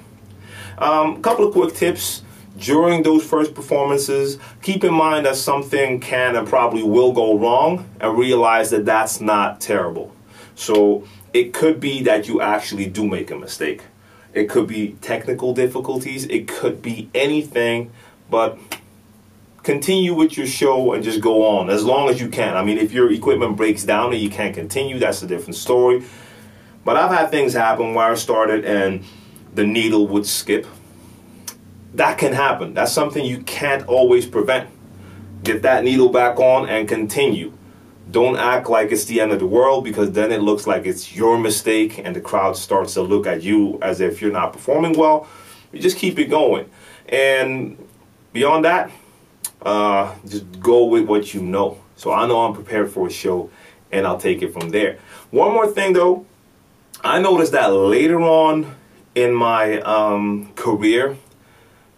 A 0.78 0.84
um, 0.84 1.22
couple 1.22 1.48
of 1.48 1.54
quick 1.54 1.74
tips 1.74 2.22
during 2.58 3.02
those 3.02 3.24
first 3.24 3.54
performances, 3.54 4.40
keep 4.62 4.84
in 4.84 4.94
mind 4.94 5.26
that 5.26 5.38
something 5.38 6.02
can 6.02 6.36
and 6.36 6.46
probably 6.46 6.84
will 6.84 7.14
go 7.14 7.38
wrong 7.38 7.90
and 8.02 8.18
realize 8.18 8.72
that 8.72 8.84
that's 8.84 9.22
not 9.22 9.62
terrible. 9.62 10.14
So 10.56 11.08
it 11.32 11.54
could 11.54 11.80
be 11.80 12.04
that 12.04 12.28
you 12.28 12.42
actually 12.42 12.88
do 12.88 13.08
make 13.08 13.32
a 13.32 13.38
mistake. 13.38 13.84
It 14.34 14.50
could 14.50 14.68
be 14.68 14.98
technical 15.00 15.54
difficulties, 15.54 16.26
it 16.26 16.50
could 16.50 16.82
be 16.82 17.10
anything, 17.16 17.92
but 18.30 18.58
continue 19.68 20.14
with 20.14 20.38
your 20.38 20.48
show 20.48 20.94
and 20.94 21.04
just 21.04 21.22
go 21.22 21.46
on 21.46 21.70
as 21.70 21.84
long 21.84 22.10
as 22.10 22.20
you 22.20 22.30
can. 22.30 22.58
I 22.58 22.64
mean, 22.64 22.78
if 22.78 22.92
your 22.92 23.12
equipment 23.12 23.56
breaks 23.56 23.84
down 23.84 24.14
and 24.14 24.22
you 24.22 24.30
can't 24.30 24.56
continue, 24.56 24.98
that's 24.98 25.22
a 25.22 25.28
different 25.28 25.56
story. 25.56 26.04
But 26.84 26.98
I've 26.98 27.12
had 27.12 27.30
things 27.30 27.54
happen 27.54 27.94
where 27.94 28.12
I 28.12 28.16
started 28.16 28.66
and 28.66 29.04
the 29.54 29.66
needle 29.66 30.08
would 30.08 30.26
skip 30.26 30.66
that 31.98 32.18
can 32.18 32.34
happen. 32.34 32.74
That's 32.74 32.92
something 32.92 33.26
you 33.26 33.40
can't 33.42 33.86
always 33.88 34.26
prevent. 34.26 34.70
Get 35.44 35.64
that 35.64 35.84
needle 35.84 36.10
back 36.10 36.40
on 36.40 36.70
and 36.70 36.88
continue. 36.88 37.54
Don't 38.10 38.38
act 38.38 38.70
like 38.70 38.92
it's 38.92 39.06
the 39.06 39.20
end 39.20 39.32
of 39.32 39.40
the 39.40 39.48
world 39.48 39.84
because 39.84 40.12
then 40.12 40.32
it 40.32 40.42
looks 40.42 40.66
like 40.66 40.86
it's 40.86 41.16
your 41.16 41.38
mistake 41.38 42.00
and 42.00 42.16
the 42.16 42.22
crowd 42.22 42.56
starts 42.56 42.94
to 42.94 43.02
look 43.02 43.28
at 43.28 43.42
you 43.42 43.80
as 43.82 44.00
if 44.00 44.22
you're 44.22 44.32
not 44.32 44.54
performing 44.54 44.94
well. 44.94 45.28
You 45.74 45.82
just 45.82 45.98
keep 45.98 46.18
it 46.20 46.26
going. 46.26 46.70
And 47.10 47.78
beyond 48.32 48.64
that, 48.66 48.92
uh, 49.62 50.14
just 50.28 50.60
go 50.60 50.86
with 50.86 51.06
what 51.06 51.34
you 51.34 51.42
know. 51.42 51.80
So 51.96 52.12
I 52.12 52.28
know 52.28 52.46
I'm 52.46 52.54
prepared 52.54 52.92
for 52.92 53.08
a 53.08 53.12
show 53.12 53.50
and 53.92 54.06
I'll 54.06 54.20
take 54.20 54.42
it 54.42 54.54
from 54.54 54.70
there. 54.70 55.00
One 55.32 55.52
more 55.54 55.68
thing 55.68 55.94
though, 55.94 56.26
I 57.04 57.20
noticed 57.20 57.52
that 57.52 57.68
later 57.68 58.22
on 58.22 58.76
in 59.16 59.34
my 59.34 59.80
um, 59.82 60.52
career, 60.56 61.18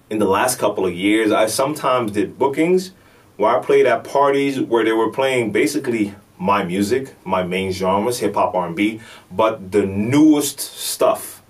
in 0.09 0.19
the 0.19 0.27
last 0.27 0.57
couple 0.57 0.85
of 0.85 0.93
years, 0.93 1.31
I 1.31 1.47
sometimes 1.47 2.11
did 2.11 2.39
bookings 2.39 2.91
where 3.37 3.55
I 3.55 3.63
played 3.63 3.85
at 3.85 4.03
parties 4.03 4.59
where 4.59 4.83
they 4.83 4.91
were 4.91 5.11
playing 5.11 5.51
basically 5.51 6.13
my 6.37 6.63
music, 6.63 7.15
my 7.25 7.43
main 7.43 7.71
genres, 7.71 8.19
hip 8.19 8.35
hop, 8.35 8.55
R&B, 8.55 9.01
but 9.31 9.71
the 9.71 9.85
newest 9.85 10.59
stuff. 10.59 11.43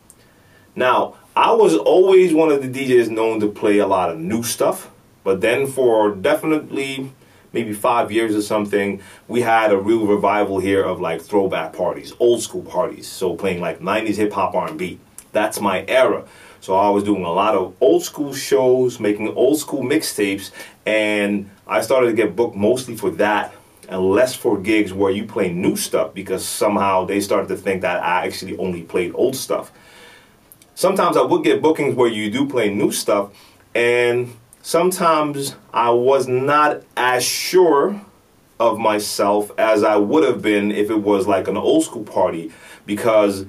Now, 0.75 1.15
I 1.35 1.51
was 1.51 1.75
always 1.75 2.33
one 2.33 2.51
of 2.51 2.61
the 2.61 2.67
DJs 2.67 3.09
known 3.09 3.39
to 3.39 3.47
play 3.47 3.77
a 3.77 3.87
lot 3.87 4.09
of 4.09 4.19
new 4.19 4.43
stuff, 4.43 4.91
but 5.29 5.41
then 5.41 5.67
for 5.67 6.15
definitely 6.15 7.11
maybe 7.53 7.71
five 7.71 8.11
years 8.11 8.33
or 8.33 8.41
something, 8.41 8.99
we 9.27 9.41
had 9.41 9.71
a 9.71 9.77
real 9.77 10.07
revival 10.07 10.57
here 10.57 10.81
of 10.81 10.99
like 10.99 11.21
throwback 11.21 11.71
parties, 11.71 12.13
old 12.19 12.41
school 12.41 12.63
parties. 12.63 13.07
So 13.07 13.35
playing 13.35 13.61
like 13.61 13.79
90s 13.79 14.15
hip 14.15 14.33
hop 14.33 14.55
R&B. 14.55 14.97
That's 15.31 15.61
my 15.61 15.85
era. 15.87 16.25
So 16.61 16.73
I 16.73 16.89
was 16.89 17.03
doing 17.03 17.23
a 17.25 17.31
lot 17.31 17.53
of 17.53 17.75
old 17.79 18.01
school 18.01 18.33
shows, 18.33 18.99
making 18.99 19.27
old 19.35 19.59
school 19.59 19.83
mixtapes, 19.83 20.49
and 20.87 21.47
I 21.67 21.81
started 21.81 22.07
to 22.07 22.13
get 22.13 22.35
booked 22.35 22.55
mostly 22.55 22.97
for 22.97 23.11
that 23.11 23.53
and 23.87 24.01
less 24.01 24.33
for 24.33 24.59
gigs 24.59 24.93
where 24.93 25.11
you 25.11 25.25
play 25.25 25.53
new 25.53 25.75
stuff 25.75 26.15
because 26.15 26.43
somehow 26.43 27.05
they 27.05 27.19
started 27.19 27.49
to 27.49 27.55
think 27.55 27.83
that 27.83 28.01
I 28.01 28.25
actually 28.25 28.57
only 28.57 28.81
played 28.81 29.11
old 29.13 29.35
stuff. 29.35 29.71
Sometimes 30.73 31.17
I 31.17 31.21
would 31.21 31.43
get 31.43 31.61
bookings 31.61 31.93
where 31.93 32.09
you 32.09 32.31
do 32.31 32.49
play 32.49 32.73
new 32.73 32.91
stuff, 32.91 33.29
and 33.75 34.33
sometimes 34.61 35.55
I 35.73 35.89
was 35.91 36.27
not 36.27 36.83
as 36.95 37.23
sure 37.23 38.01
of 38.59 38.77
myself 38.77 39.51
as 39.57 39.83
I 39.83 39.95
would 39.95 40.23
have 40.23 40.41
been 40.41 40.71
if 40.71 40.89
it 40.89 41.01
was 41.01 41.27
like 41.27 41.47
an 41.47 41.57
old 41.57 41.85
school 41.85 42.03
party 42.03 42.51
because 42.85 43.45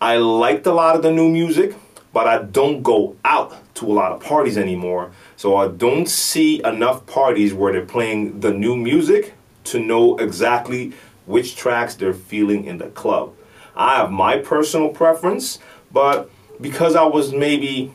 I 0.00 0.18
liked 0.18 0.66
a 0.66 0.72
lot 0.72 0.96
of 0.96 1.02
the 1.02 1.10
new 1.10 1.30
music 1.30 1.74
but 2.14 2.28
I 2.28 2.42
don't 2.42 2.82
go 2.82 3.16
out 3.24 3.74
to 3.74 3.86
a 3.86 3.92
lot 3.92 4.12
of 4.12 4.20
parties 4.20 4.56
anymore. 4.56 5.10
So 5.36 5.56
I 5.56 5.66
don't 5.66 6.08
see 6.08 6.64
enough 6.64 7.04
parties 7.06 7.52
where 7.52 7.72
they're 7.72 7.84
playing 7.84 8.38
the 8.38 8.52
new 8.52 8.76
music 8.76 9.34
to 9.64 9.80
know 9.80 10.16
exactly 10.18 10.92
which 11.26 11.56
tracks 11.56 11.96
they're 11.96 12.14
feeling 12.14 12.64
in 12.66 12.78
the 12.78 12.86
club. 12.86 13.34
I 13.74 13.96
have 13.96 14.12
my 14.12 14.38
personal 14.38 14.90
preference, 14.90 15.58
but 15.92 16.30
because 16.60 16.94
I 16.94 17.02
was 17.02 17.32
maybe 17.32 17.92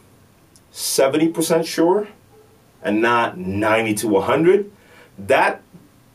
70% 0.73 1.65
sure 1.65 2.09
and 2.81 3.01
not 3.01 3.37
90 3.37 3.93
to 3.95 4.07
100, 4.07 4.71
that 5.17 5.61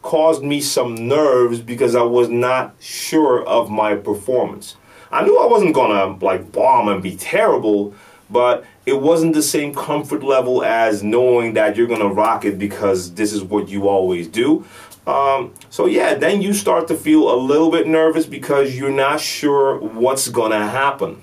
caused 0.03 0.43
me 0.43 0.61
some 0.61 0.95
nerves 0.95 1.61
because 1.61 1.95
I 1.95 2.03
was 2.03 2.29
not 2.29 2.75
sure 2.79 3.45
of 3.47 3.71
my 3.71 3.95
performance. 3.95 4.77
I 5.11 5.25
knew 5.25 5.39
I 5.39 5.47
wasn't 5.47 5.75
gonna 5.75 6.17
like 6.25 6.53
bomb 6.53 6.89
and 6.89 7.03
be 7.03 7.17
terrible, 7.17 7.95
but 8.29 8.65
it 8.85 9.01
wasn't 9.01 9.35
the 9.35 9.43
same 9.43 9.75
comfort 9.75 10.23
level 10.23 10.63
as 10.65 11.03
knowing 11.03 11.55
that 11.55 11.77
you're 11.77 11.87
gonna 11.87 12.09
rock 12.09 12.45
it 12.45 12.59
because 12.59 13.15
this 13.15 13.33
is 13.33 13.43
what 13.43 13.69
you 13.69 13.89
always 13.89 14.29
do. 14.29 14.65
Um, 15.07 15.53
so 15.71 15.87
yeah, 15.87 16.15
then 16.15 16.43
you 16.43 16.53
start 16.53 16.89
to 16.89 16.95
feel 16.95 17.33
a 17.33 17.37
little 17.37 17.71
bit 17.71 17.87
nervous 17.87 18.27
because 18.27 18.77
you're 18.77 18.91
not 18.91 19.21
sure 19.21 19.79
what's 19.79 20.29
gonna 20.29 20.69
happen. 20.69 21.23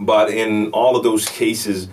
But 0.00 0.30
in 0.30 0.70
all 0.72 0.96
of 0.96 1.04
those 1.04 1.28
cases, 1.28 1.88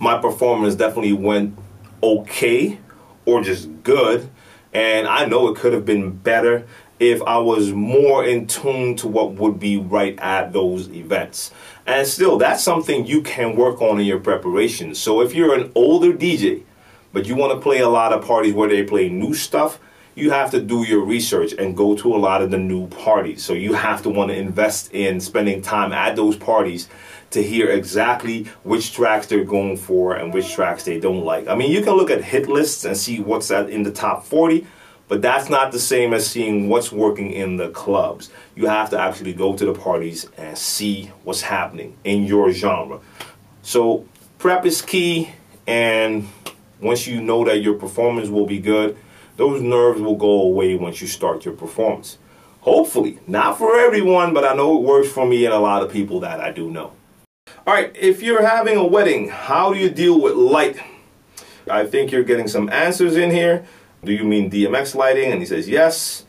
my 0.00 0.18
performance 0.18 0.74
definitely 0.74 1.12
went 1.12 1.56
okay 2.04 2.78
or 3.24 3.42
just 3.42 3.68
good. 3.82 4.30
And 4.72 5.06
I 5.06 5.24
know 5.26 5.48
it 5.48 5.56
could 5.56 5.72
have 5.72 5.84
been 5.84 6.10
better 6.10 6.66
if 6.98 7.22
I 7.22 7.38
was 7.38 7.72
more 7.72 8.24
in 8.24 8.46
tune 8.46 8.96
to 8.96 9.08
what 9.08 9.32
would 9.34 9.58
be 9.58 9.76
right 9.76 10.18
at 10.20 10.52
those 10.52 10.88
events. 10.88 11.50
And 11.86 12.06
still, 12.06 12.38
that's 12.38 12.62
something 12.62 13.06
you 13.06 13.22
can 13.22 13.56
work 13.56 13.80
on 13.82 14.00
in 14.00 14.06
your 14.06 14.20
preparation. 14.20 14.94
So 14.94 15.20
if 15.20 15.34
you're 15.34 15.54
an 15.54 15.70
older 15.74 16.12
DJ, 16.12 16.62
but 17.12 17.26
you 17.26 17.36
want 17.36 17.52
to 17.52 17.60
play 17.60 17.80
a 17.80 17.88
lot 17.88 18.12
of 18.12 18.24
parties 18.24 18.54
where 18.54 18.68
they 18.68 18.82
play 18.82 19.08
new 19.08 19.34
stuff, 19.34 19.78
you 20.14 20.30
have 20.30 20.50
to 20.52 20.60
do 20.60 20.84
your 20.84 21.04
research 21.04 21.52
and 21.52 21.76
go 21.76 21.96
to 21.96 22.14
a 22.14 22.18
lot 22.18 22.42
of 22.42 22.50
the 22.50 22.58
new 22.58 22.86
parties. 22.88 23.42
So 23.42 23.52
you 23.52 23.74
have 23.74 24.02
to 24.02 24.10
want 24.10 24.30
to 24.30 24.36
invest 24.36 24.92
in 24.92 25.20
spending 25.20 25.60
time 25.60 25.92
at 25.92 26.16
those 26.16 26.36
parties 26.36 26.88
to 27.30 27.42
hear 27.42 27.68
exactly 27.68 28.44
which 28.62 28.92
tracks 28.92 29.26
they're 29.26 29.44
going 29.44 29.76
for 29.76 30.14
and 30.14 30.32
which 30.32 30.52
tracks 30.52 30.84
they 30.84 31.00
don't 31.00 31.24
like. 31.24 31.48
I 31.48 31.54
mean, 31.54 31.70
you 31.70 31.82
can 31.82 31.94
look 31.94 32.10
at 32.10 32.22
hit 32.22 32.48
lists 32.48 32.84
and 32.84 32.96
see 32.96 33.20
what's 33.20 33.50
at 33.50 33.70
in 33.70 33.82
the 33.82 33.90
top 33.90 34.24
40, 34.24 34.66
but 35.08 35.22
that's 35.22 35.48
not 35.48 35.72
the 35.72 35.80
same 35.80 36.14
as 36.14 36.26
seeing 36.26 36.68
what's 36.68 36.92
working 36.92 37.30
in 37.30 37.56
the 37.56 37.70
clubs. 37.70 38.30
You 38.54 38.66
have 38.66 38.90
to 38.90 38.98
actually 38.98 39.32
go 39.32 39.56
to 39.56 39.64
the 39.64 39.74
parties 39.74 40.28
and 40.36 40.56
see 40.56 41.10
what's 41.24 41.42
happening 41.42 41.96
in 42.04 42.24
your 42.24 42.52
genre. 42.52 43.00
So 43.62 44.06
prep 44.38 44.64
is 44.66 44.82
key 44.82 45.30
and 45.66 46.28
once 46.80 47.06
you 47.06 47.20
know 47.20 47.44
that 47.44 47.62
your 47.62 47.74
performance 47.74 48.28
will 48.28 48.46
be 48.46 48.58
good, 48.58 48.96
those 49.36 49.62
nerves 49.62 50.00
will 50.00 50.16
go 50.16 50.42
away 50.42 50.76
once 50.76 51.00
you 51.00 51.06
start 51.06 51.44
your 51.44 51.54
performance. 51.54 52.18
Hopefully, 52.60 53.18
not 53.26 53.58
for 53.58 53.78
everyone, 53.78 54.32
but 54.32 54.44
I 54.44 54.54
know 54.54 54.78
it 54.78 54.82
works 54.82 55.08
for 55.08 55.26
me 55.26 55.44
and 55.44 55.52
a 55.52 55.58
lot 55.58 55.82
of 55.82 55.92
people 55.92 56.20
that 56.20 56.40
I 56.40 56.50
do 56.50 56.70
know. 56.70 56.92
All 57.66 57.72
right, 57.72 57.96
if 57.96 58.22
you're 58.22 58.46
having 58.46 58.76
a 58.76 58.84
wedding, 58.84 59.30
how 59.30 59.72
do 59.72 59.78
you 59.78 59.88
deal 59.88 60.20
with 60.20 60.34
light? 60.34 60.78
I 61.70 61.86
think 61.86 62.12
you're 62.12 62.22
getting 62.22 62.46
some 62.46 62.68
answers 62.68 63.16
in 63.16 63.30
here. 63.30 63.64
Do 64.04 64.12
you 64.12 64.22
mean 64.22 64.50
DMX 64.50 64.94
lighting? 64.94 65.32
And 65.32 65.40
he 65.40 65.46
says 65.46 65.66
yes. 65.66 66.26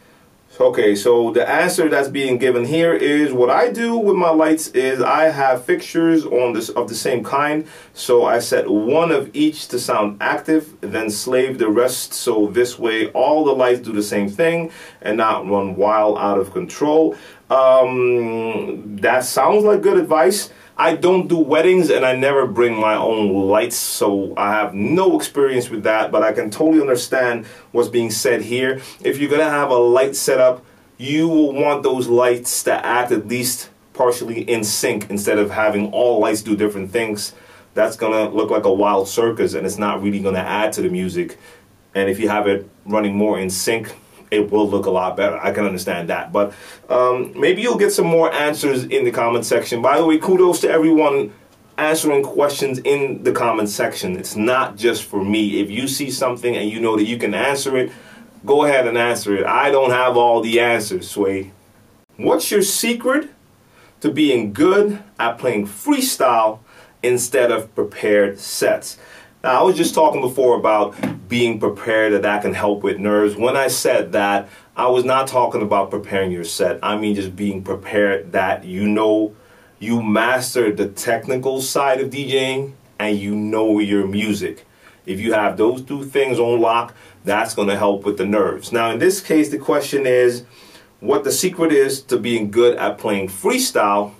Okay, 0.57 0.95
so 0.95 1.33
the 1.33 1.45
answer 1.49 1.89
that's 1.89 2.07
being 2.07 2.37
given 2.37 2.63
here 2.63 2.93
is 2.93 3.33
what 3.33 3.49
I 3.49 3.69
do 3.69 3.97
with 3.97 4.15
my 4.15 4.29
lights 4.29 4.69
is 4.69 5.01
I 5.01 5.23
have 5.25 5.65
fixtures 5.65 6.25
on 6.25 6.53
this 6.53 6.69
of 6.69 6.87
the 6.87 6.95
same 6.95 7.21
kind. 7.21 7.67
So 7.93 8.23
I 8.23 8.39
set 8.39 8.69
one 8.69 9.11
of 9.11 9.29
each 9.35 9.67
to 9.69 9.79
sound 9.79 10.17
active, 10.21 10.77
then 10.79 11.09
slave 11.09 11.57
the 11.57 11.67
rest. 11.67 12.13
So 12.13 12.47
this 12.47 12.79
way 12.79 13.07
all 13.07 13.43
the 13.43 13.51
lights 13.51 13.81
do 13.81 13.91
the 13.91 14.03
same 14.03 14.29
thing 14.29 14.71
and 15.01 15.17
not 15.17 15.45
run 15.45 15.75
wild 15.75 16.17
out 16.17 16.37
of 16.37 16.53
control. 16.53 17.17
Um, 17.49 18.95
that 19.01 19.25
sounds 19.25 19.65
like 19.65 19.81
good 19.81 19.97
advice. 19.97 20.49
I 20.77 20.95
don't 20.95 21.29
do 21.29 21.37
weddings 21.37 21.89
and 21.89 22.05
I 22.05 22.15
never 22.17 22.45
bring 22.45 22.77
my 22.77 22.95
own 22.95 23.47
lights, 23.47 23.77
so 23.77 24.33
I 24.35 24.51
have 24.51 24.73
no 24.73 25.15
experience 25.15 25.69
with 25.69 25.83
that, 25.83 26.11
but 26.11 26.21
I 26.21 26.33
can 26.33 26.51
totally 26.51 26.81
understand 26.81 27.45
what's 27.71 27.87
being 27.87 28.11
said 28.11 28.41
here. 28.41 28.81
If 29.01 29.17
you're 29.17 29.29
gonna 29.29 29.49
have 29.49 29.69
a 29.69 29.77
light 29.77 30.17
setup, 30.17 30.65
you 30.97 31.29
will 31.29 31.53
want 31.53 31.83
those 31.83 32.09
lights 32.09 32.63
to 32.63 32.85
act 32.85 33.13
at 33.13 33.25
least 33.29 33.69
partially 33.93 34.41
in 34.41 34.65
sync 34.65 35.09
instead 35.09 35.39
of 35.39 35.49
having 35.49 35.93
all 35.93 36.19
lights 36.19 36.41
do 36.41 36.57
different 36.57 36.91
things. 36.91 37.33
That's 37.73 37.95
gonna 37.95 38.29
look 38.29 38.49
like 38.49 38.65
a 38.65 38.73
wild 38.73 39.07
circus 39.07 39.53
and 39.53 39.65
it's 39.65 39.77
not 39.77 40.03
really 40.03 40.19
gonna 40.19 40.39
add 40.39 40.73
to 40.73 40.81
the 40.81 40.89
music. 40.89 41.37
And 41.93 42.09
if 42.09 42.19
you 42.19 42.27
have 42.27 42.47
it 42.47 42.69
running 42.85 43.15
more 43.15 43.39
in 43.39 43.49
sync, 43.49 43.95
it 44.31 44.51
will 44.51 44.69
look 44.69 44.85
a 44.85 44.91
lot 44.91 45.15
better. 45.15 45.37
I 45.37 45.51
can 45.51 45.65
understand 45.65 46.09
that. 46.09 46.31
But 46.31 46.53
um, 46.89 47.39
maybe 47.39 47.61
you'll 47.61 47.77
get 47.77 47.91
some 47.91 48.07
more 48.07 48.31
answers 48.33 48.83
in 48.85 49.05
the 49.05 49.11
comment 49.11 49.45
section. 49.45 49.81
By 49.81 49.97
the 49.97 50.05
way, 50.05 50.17
kudos 50.17 50.61
to 50.61 50.69
everyone 50.69 51.33
answering 51.77 52.23
questions 52.23 52.79
in 52.79 53.23
the 53.23 53.31
comment 53.31 53.69
section. 53.69 54.17
It's 54.17 54.35
not 54.35 54.77
just 54.77 55.03
for 55.03 55.23
me. 55.23 55.59
If 55.59 55.69
you 55.69 55.87
see 55.87 56.09
something 56.09 56.55
and 56.55 56.69
you 56.69 56.79
know 56.79 56.95
that 56.95 57.05
you 57.05 57.17
can 57.17 57.33
answer 57.33 57.75
it, 57.77 57.91
go 58.45 58.65
ahead 58.65 58.87
and 58.87 58.97
answer 58.97 59.35
it. 59.35 59.45
I 59.45 59.71
don't 59.71 59.91
have 59.91 60.17
all 60.17 60.41
the 60.41 60.59
answers, 60.59 61.09
Sway. 61.09 61.51
What's 62.17 62.49
your 62.49 62.61
secret 62.61 63.29
to 64.01 64.11
being 64.11 64.53
good 64.53 65.03
at 65.19 65.37
playing 65.37 65.67
freestyle 65.67 66.59
instead 67.03 67.51
of 67.51 67.73
prepared 67.75 68.39
sets? 68.39 68.97
Now, 69.45 69.59
I 69.59 69.61
was 69.61 69.77
just 69.77 69.93
talking 69.93 70.21
before 70.21 70.57
about 70.57 70.95
being 71.29 71.59
prepared 71.59 72.13
that 72.13 72.23
that 72.23 72.41
can 72.41 72.55
help 72.55 72.81
with 72.81 72.97
nerves. 72.97 73.35
When 73.35 73.55
I 73.55 73.67
said 73.67 74.13
that, 74.13 74.49
I 74.75 74.87
was 74.87 75.05
not 75.05 75.27
talking 75.27 75.61
about 75.61 75.91
preparing 75.91 76.31
your 76.31 76.43
set. 76.43 76.79
I 76.81 76.97
mean 76.97 77.13
just 77.13 77.35
being 77.35 77.63
prepared 77.63 78.31
that 78.31 78.63
you 78.63 78.87
know 78.87 79.35
you 79.77 80.01
master 80.01 80.71
the 80.71 80.87
technical 80.87 81.61
side 81.61 82.01
of 82.01 82.09
DJing 82.09 82.73
and 82.97 83.19
you 83.19 83.35
know 83.35 83.77
your 83.77 84.07
music. 84.07 84.65
If 85.05 85.19
you 85.19 85.33
have 85.33 85.57
those 85.57 85.83
two 85.83 86.03
things 86.05 86.39
on 86.39 86.59
lock, 86.59 86.95
that's 87.23 87.53
going 87.53 87.67
to 87.67 87.77
help 87.77 88.03
with 88.03 88.17
the 88.17 88.25
nerves. 88.25 88.71
Now, 88.71 88.89
in 88.89 88.97
this 88.97 89.21
case, 89.21 89.49
the 89.49 89.59
question 89.59 90.07
is 90.07 90.43
what 91.01 91.23
the 91.23 91.31
secret 91.31 91.71
is 91.71 92.01
to 92.05 92.17
being 92.17 92.49
good 92.49 92.79
at 92.79 92.97
playing 92.97 93.27
freestyle. 93.27 94.13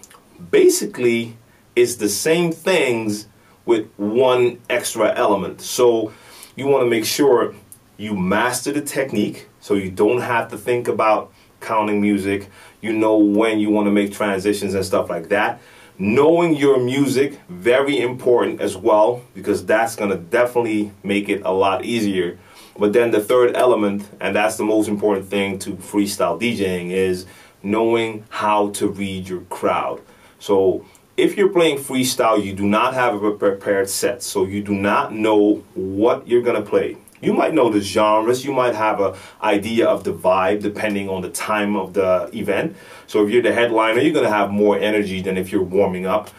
Basically, 0.52 1.36
it's 1.76 1.96
the 1.96 2.10
same 2.10 2.52
things 2.52 3.26
with 3.66 3.88
one 3.98 4.60
extra 4.70 5.14
element. 5.16 5.62
So 5.62 6.14
you 6.56 6.68
want 6.68 6.84
to 6.84 6.90
make 6.90 7.06
sure 7.06 7.54
you 7.98 8.16
master 8.16 8.72
the 8.72 8.82
technique 8.82 9.48
so 9.60 9.74
you 9.74 9.90
don't 9.90 10.22
have 10.22 10.50
to 10.52 10.58
think 10.58 10.88
about 10.88 11.32
counting 11.62 12.02
music. 12.02 12.50
You 12.82 12.94
know 12.94 13.18
when 13.18 13.60
you 13.60 13.70
want 13.70 13.88
to 13.88 13.92
make 13.92 14.14
transitions 14.14 14.74
and 14.74 14.86
stuff 14.86 15.10
like 15.10 15.30
that. 15.30 15.62
Knowing 15.98 16.56
your 16.56 16.78
music, 16.78 17.40
very 17.48 18.00
important 18.02 18.60
as 18.60 18.76
well, 18.76 19.24
because 19.34 19.66
that's 19.66 19.96
going 19.96 20.10
to 20.10 20.18
definitely 20.18 20.92
make 21.04 21.30
it 21.30 21.42
a 21.46 21.52
lot 21.52 21.86
easier. 21.86 22.38
But 22.78 22.92
then 22.92 23.12
the 23.12 23.22
third 23.22 23.56
element, 23.56 24.06
and 24.20 24.36
that's 24.36 24.58
the 24.58 24.66
most 24.66 24.90
important 24.90 25.30
thing 25.30 25.58
to 25.60 25.72
freestyle 25.72 26.40
DJing, 26.40 26.92
is 26.92 27.26
knowing 27.64 28.26
how 28.30 28.72
to 28.72 28.90
read 28.90 29.30
your 29.30 29.42
crowd. 29.42 30.02
So 30.38 30.86
if 31.18 31.38
you're 31.38 31.50
playing 31.50 31.78
freestyle, 31.78 32.44
you 32.44 32.54
do 32.54 32.66
not 32.66 32.94
have 32.94 33.22
a 33.24 33.32
prepared 33.32 33.90
set, 33.90 34.22
so 34.22 34.46
you 34.46 34.62
do 34.62 34.74
not 34.74 35.14
know 35.14 35.64
what 35.74 36.28
you're 36.28 36.42
to 36.62 36.70
play. 36.70 36.98
You 37.22 37.34
might 37.34 37.54
know 37.54 37.70
the 37.70 37.80
genres, 37.80 38.44
you 38.44 38.52
might 38.52 38.76
have 38.76 39.00
an 39.00 39.16
idea 39.42 39.88
of 39.88 40.04
the 40.04 40.14
vibe 40.14 40.62
depending 40.62 41.10
on 41.10 41.22
the 41.22 41.30
time 41.30 41.76
of 41.76 41.94
the 41.94 42.30
event. 42.34 42.76
So 43.08 43.26
if 43.26 43.32
you're 43.32 43.42
the 43.42 43.54
headliner, 43.54 44.02
you're 44.02 44.14
to 44.26 44.32
have 44.32 44.52
more 44.52 44.78
energy 44.78 45.22
than 45.22 45.38
if 45.38 45.52
you're 45.52 45.64
warming 45.64 46.06
up. 46.06 46.30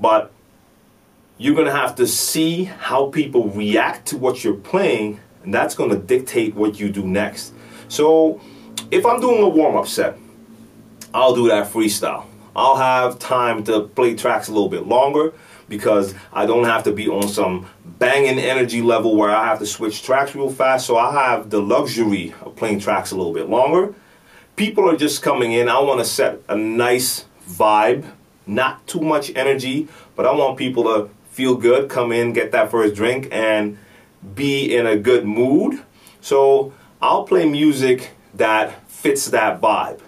But 0.00 0.32
you're 1.38 1.54
to 1.66 1.72
have 1.72 1.94
to 1.96 2.06
see 2.06 2.64
how 2.64 3.06
people 3.10 3.48
react 3.50 4.06
to 4.08 4.18
what 4.18 4.42
you're 4.42 4.54
playing, 4.54 5.20
and 5.44 5.54
that's 5.54 5.74
to 5.90 5.98
dictate 5.98 6.54
what 6.54 6.80
you 6.80 6.90
do 6.90 7.06
next. 7.06 7.54
So 7.88 8.40
if 8.90 9.06
I'm 9.06 9.20
doing 9.20 9.42
a 9.42 9.48
warm 9.48 9.76
up 9.76 9.86
set, 9.86 10.18
I'll 11.14 11.34
do 11.34 11.48
that 11.48 11.72
freestyle. 11.72 12.26
I'll 12.56 12.76
have 12.76 13.18
time 13.18 13.64
to 13.64 13.82
play 13.82 14.16
tracks 14.16 14.48
a 14.48 14.52
little 14.52 14.70
bit 14.70 14.86
longer 14.86 15.34
because 15.68 16.14
I 16.32 16.46
don't 16.46 16.64
have 16.64 16.84
to 16.84 16.92
be 16.92 17.06
on 17.06 17.28
some 17.28 17.66
banging 17.84 18.38
energy 18.38 18.80
level 18.80 19.14
where 19.14 19.30
I 19.30 19.44
have 19.44 19.58
to 19.58 19.66
switch 19.66 20.02
tracks 20.02 20.34
real 20.34 20.48
fast. 20.48 20.86
So 20.86 20.96
I 20.96 21.12
have 21.12 21.50
the 21.50 21.60
luxury 21.60 22.34
of 22.40 22.56
playing 22.56 22.80
tracks 22.80 23.10
a 23.10 23.16
little 23.16 23.34
bit 23.34 23.50
longer. 23.50 23.94
People 24.56 24.88
are 24.88 24.96
just 24.96 25.22
coming 25.22 25.52
in. 25.52 25.68
I 25.68 25.80
want 25.80 26.00
to 26.00 26.06
set 26.06 26.40
a 26.48 26.56
nice 26.56 27.26
vibe, 27.46 28.06
not 28.46 28.86
too 28.86 29.00
much 29.00 29.30
energy, 29.36 29.88
but 30.14 30.24
I 30.24 30.32
want 30.32 30.56
people 30.56 30.84
to 30.84 31.10
feel 31.30 31.56
good, 31.56 31.90
come 31.90 32.10
in, 32.10 32.32
get 32.32 32.52
that 32.52 32.70
first 32.70 32.94
drink, 32.94 33.28
and 33.30 33.76
be 34.34 34.74
in 34.74 34.86
a 34.86 34.96
good 34.96 35.26
mood. 35.26 35.82
So 36.22 36.72
I'll 37.02 37.24
play 37.24 37.46
music 37.46 38.12
that 38.32 38.88
fits 38.88 39.26
that 39.26 39.60
vibe. 39.60 40.00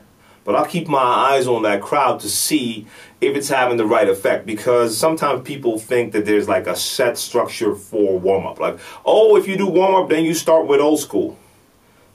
But 0.49 0.57
I'll 0.57 0.65
keep 0.65 0.89
my 0.89 0.99
eyes 0.99 1.47
on 1.47 1.61
that 1.65 1.83
crowd 1.83 2.21
to 2.21 2.29
see 2.31 2.87
if 3.21 3.37
it's 3.37 3.51
having 3.51 3.77
the 3.77 3.85
right 3.85 4.09
effect 4.09 4.47
because 4.47 4.97
sometimes 4.97 5.47
people 5.47 5.79
think 5.79 6.13
that 6.13 6.25
there's 6.25 6.49
like 6.49 6.67
a 6.67 6.75
set 6.75 7.19
structure 7.19 7.75
for 7.75 8.19
warm 8.19 8.47
up. 8.47 8.59
Like, 8.59 8.79
oh, 9.05 9.37
if 9.37 9.47
you 9.47 9.59
do 9.59 9.67
warm 9.67 9.95
up, 10.05 10.09
then 10.09 10.25
you 10.25 10.33
start 10.33 10.67
with 10.67 10.81
old 10.81 11.01
school. 11.01 11.37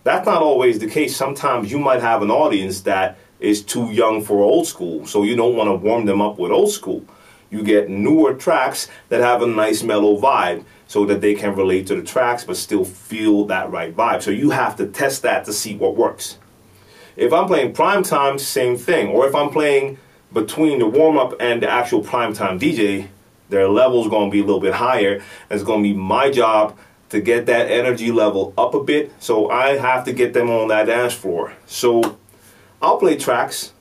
That's 0.03 0.25
not 0.25 0.41
always 0.41 0.79
the 0.79 0.87
case. 0.87 1.15
Sometimes 1.15 1.71
you 1.71 1.77
might 1.77 2.01
have 2.01 2.23
an 2.23 2.31
audience 2.31 2.81
that 2.81 3.19
is 3.39 3.61
too 3.61 3.91
young 3.91 4.23
for 4.23 4.41
old 4.41 4.65
school, 4.65 5.05
so 5.05 5.21
you 5.21 5.35
don't 5.35 5.55
want 5.55 5.67
to 5.67 5.75
warm 5.75 6.07
them 6.07 6.19
up 6.19 6.39
with 6.39 6.51
old 6.51 6.71
school. 6.71 7.05
You 7.51 7.61
get 7.61 7.87
newer 7.87 8.33
tracks 8.33 8.87
that 9.09 9.21
have 9.21 9.43
a 9.43 9.47
nice 9.47 9.83
mellow 9.83 10.19
vibe 10.19 10.65
so 10.87 11.05
that 11.05 11.21
they 11.21 11.35
can 11.35 11.53
relate 11.55 11.85
to 11.85 11.95
the 11.95 12.01
tracks 12.01 12.43
but 12.43 12.57
still 12.57 12.83
feel 12.83 13.45
that 13.45 13.69
right 13.69 13.95
vibe. 13.95 14.23
So 14.23 14.31
you 14.31 14.49
have 14.49 14.75
to 14.77 14.87
test 14.87 15.21
that 15.21 15.45
to 15.45 15.53
see 15.53 15.75
what 15.75 15.95
works. 15.95 16.39
If 17.15 17.31
I'm 17.31 17.47
playing 17.47 17.73
prime 17.73 18.03
time, 18.03 18.39
same 18.39 18.77
thing. 18.77 19.09
Or 19.09 19.27
if 19.27 19.35
I'm 19.35 19.49
playing 19.49 19.97
between 20.31 20.79
the 20.79 20.87
warm 20.87 21.17
up 21.17 21.33
and 21.39 21.61
the 21.61 21.69
actual 21.69 22.01
prime 22.01 22.33
time 22.33 22.59
DJ, 22.59 23.07
their 23.49 23.67
level's 23.67 24.07
going 24.07 24.29
to 24.29 24.31
be 24.31 24.39
a 24.39 24.43
little 24.43 24.61
bit 24.61 24.73
higher. 24.73 25.15
And 25.15 25.23
it's 25.51 25.63
going 25.63 25.83
to 25.83 25.89
be 25.89 25.95
my 25.95 26.31
job 26.31 26.77
to 27.09 27.21
get 27.21 27.45
that 27.45 27.69
energy 27.69 28.11
level 28.11 28.53
up 28.57 28.73
a 28.73 28.83
bit. 28.83 29.11
So 29.19 29.49
I 29.49 29.77
have 29.77 30.05
to 30.05 30.13
get 30.13 30.33
them 30.33 30.49
on 30.49 30.69
that 30.69 30.85
dance 30.85 31.13
floor. 31.13 31.53
So 31.67 32.17
I'll 32.81 32.97
play 32.97 33.17
tracks. 33.17 33.71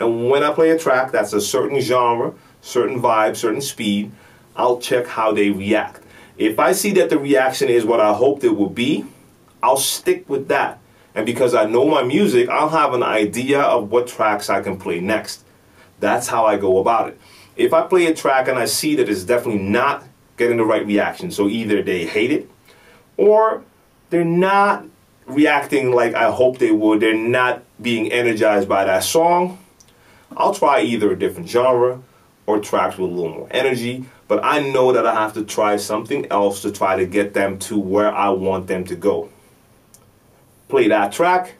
And 0.00 0.30
when 0.30 0.42
I 0.42 0.52
play 0.52 0.70
a 0.70 0.78
track 0.78 1.12
that's 1.12 1.32
a 1.32 1.40
certain 1.40 1.80
genre, 1.80 2.32
certain 2.62 3.00
vibe, 3.02 3.36
certain 3.36 3.60
speed, 3.60 4.10
I'll 4.56 4.80
check 4.80 5.06
how 5.06 5.32
they 5.32 5.50
react. 5.50 6.02
If 6.38 6.58
I 6.58 6.72
see 6.72 6.92
that 6.92 7.10
the 7.10 7.18
reaction 7.18 7.68
is 7.68 7.84
what 7.84 8.00
I 8.00 8.14
hoped 8.14 8.44
it 8.44 8.56
would 8.56 8.74
be, 8.74 9.04
I'll 9.62 9.76
stick 9.76 10.28
with 10.28 10.48
that. 10.48 10.77
And 11.14 11.26
because 11.26 11.54
I 11.54 11.64
know 11.64 11.86
my 11.86 12.02
music, 12.02 12.48
I'll 12.48 12.68
have 12.68 12.94
an 12.94 13.02
idea 13.02 13.60
of 13.60 13.90
what 13.90 14.06
tracks 14.06 14.48
I 14.50 14.60
can 14.62 14.78
play 14.78 15.00
next. 15.00 15.44
That's 16.00 16.28
how 16.28 16.46
I 16.46 16.56
go 16.56 16.78
about 16.78 17.08
it. 17.08 17.20
If 17.56 17.72
I 17.72 17.82
play 17.82 18.06
a 18.06 18.14
track 18.14 18.46
and 18.48 18.58
I 18.58 18.66
see 18.66 18.94
that 18.96 19.08
it's 19.08 19.24
definitely 19.24 19.62
not 19.62 20.04
getting 20.36 20.58
the 20.58 20.64
right 20.64 20.86
reaction, 20.86 21.30
so 21.30 21.48
either 21.48 21.82
they 21.82 22.06
hate 22.06 22.30
it 22.30 22.48
or 23.16 23.64
they're 24.10 24.24
not 24.24 24.84
reacting 25.26 25.90
like 25.90 26.14
I 26.14 26.30
hope 26.30 26.58
they 26.58 26.70
would, 26.70 27.00
they're 27.00 27.14
not 27.14 27.62
being 27.82 28.12
energized 28.12 28.68
by 28.68 28.84
that 28.84 29.02
song, 29.02 29.58
I'll 30.36 30.54
try 30.54 30.82
either 30.82 31.10
a 31.10 31.18
different 31.18 31.48
genre 31.48 32.00
or 32.46 32.60
tracks 32.60 32.96
with 32.96 33.10
a 33.10 33.14
little 33.14 33.34
more 33.34 33.48
energy. 33.50 34.04
But 34.28 34.44
I 34.44 34.60
know 34.60 34.92
that 34.92 35.06
I 35.06 35.14
have 35.14 35.32
to 35.34 35.44
try 35.44 35.76
something 35.76 36.26
else 36.30 36.62
to 36.62 36.70
try 36.70 36.96
to 36.96 37.06
get 37.06 37.34
them 37.34 37.58
to 37.60 37.78
where 37.78 38.14
I 38.14 38.28
want 38.28 38.66
them 38.66 38.84
to 38.84 38.94
go 38.94 39.30
play 40.68 40.88
that 40.88 41.12
track, 41.12 41.54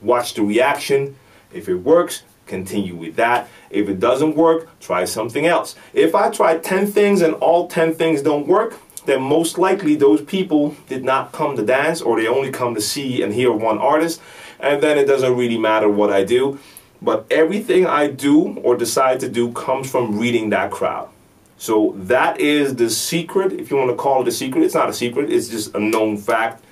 watch 0.00 0.34
the 0.34 0.42
reaction. 0.42 1.16
If 1.52 1.68
it 1.68 1.76
works, 1.76 2.22
continue 2.46 2.94
with 2.94 3.16
that. 3.16 3.48
If 3.70 3.88
it 3.88 4.00
doesn't 4.00 4.36
work, 4.36 4.68
try 4.80 5.04
something 5.04 5.46
else. 5.46 5.74
If 5.94 6.14
I 6.14 6.30
try 6.30 6.58
10 6.58 6.88
things 6.88 7.22
and 7.22 7.34
all 7.34 7.68
10 7.68 7.94
things 7.94 8.22
don't 8.22 8.46
work, 8.46 8.78
then 9.06 9.22
most 9.22 9.58
likely 9.58 9.94
those 9.94 10.20
people 10.20 10.76
did 10.88 11.04
not 11.04 11.32
come 11.32 11.56
to 11.56 11.64
dance 11.64 12.02
or 12.02 12.20
they 12.20 12.28
only 12.28 12.50
come 12.50 12.74
to 12.74 12.80
see 12.80 13.22
and 13.22 13.32
hear 13.32 13.52
one 13.52 13.78
artist. 13.78 14.20
And 14.58 14.82
then 14.82 14.98
it 14.98 15.06
doesn't 15.06 15.36
really 15.36 15.58
matter 15.58 15.88
what 15.88 16.10
I 16.10 16.24
do. 16.24 16.58
But 17.00 17.26
everything 17.30 17.86
I 17.86 18.08
do 18.08 18.58
or 18.58 18.76
decide 18.76 19.20
to 19.20 19.28
do 19.28 19.52
comes 19.52 19.90
from 19.90 20.18
reading 20.18 20.50
that 20.50 20.70
crowd. 20.70 21.08
So 21.56 21.94
that 21.96 22.40
is 22.40 22.74
the 22.74 22.90
secret, 22.90 23.52
if 23.52 23.70
you 23.70 23.76
want 23.76 23.90
to 23.90 23.96
call 23.96 24.22
it 24.22 24.28
a 24.28 24.32
secret. 24.32 24.64
It's 24.64 24.74
not 24.74 24.90
a 24.90 24.92
secret, 24.92 25.30
it's 25.30 25.48
just 25.48 25.74
a 25.74 25.80
known 25.80 26.16
fact. 26.16 26.62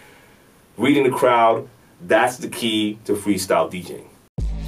Reading 0.76 1.04
the 1.04 1.10
crowd, 1.10 1.68
that's 2.02 2.36
the 2.36 2.48
key 2.48 2.98
to 3.04 3.14
freestyle 3.14 3.70
DJing. 3.70 4.04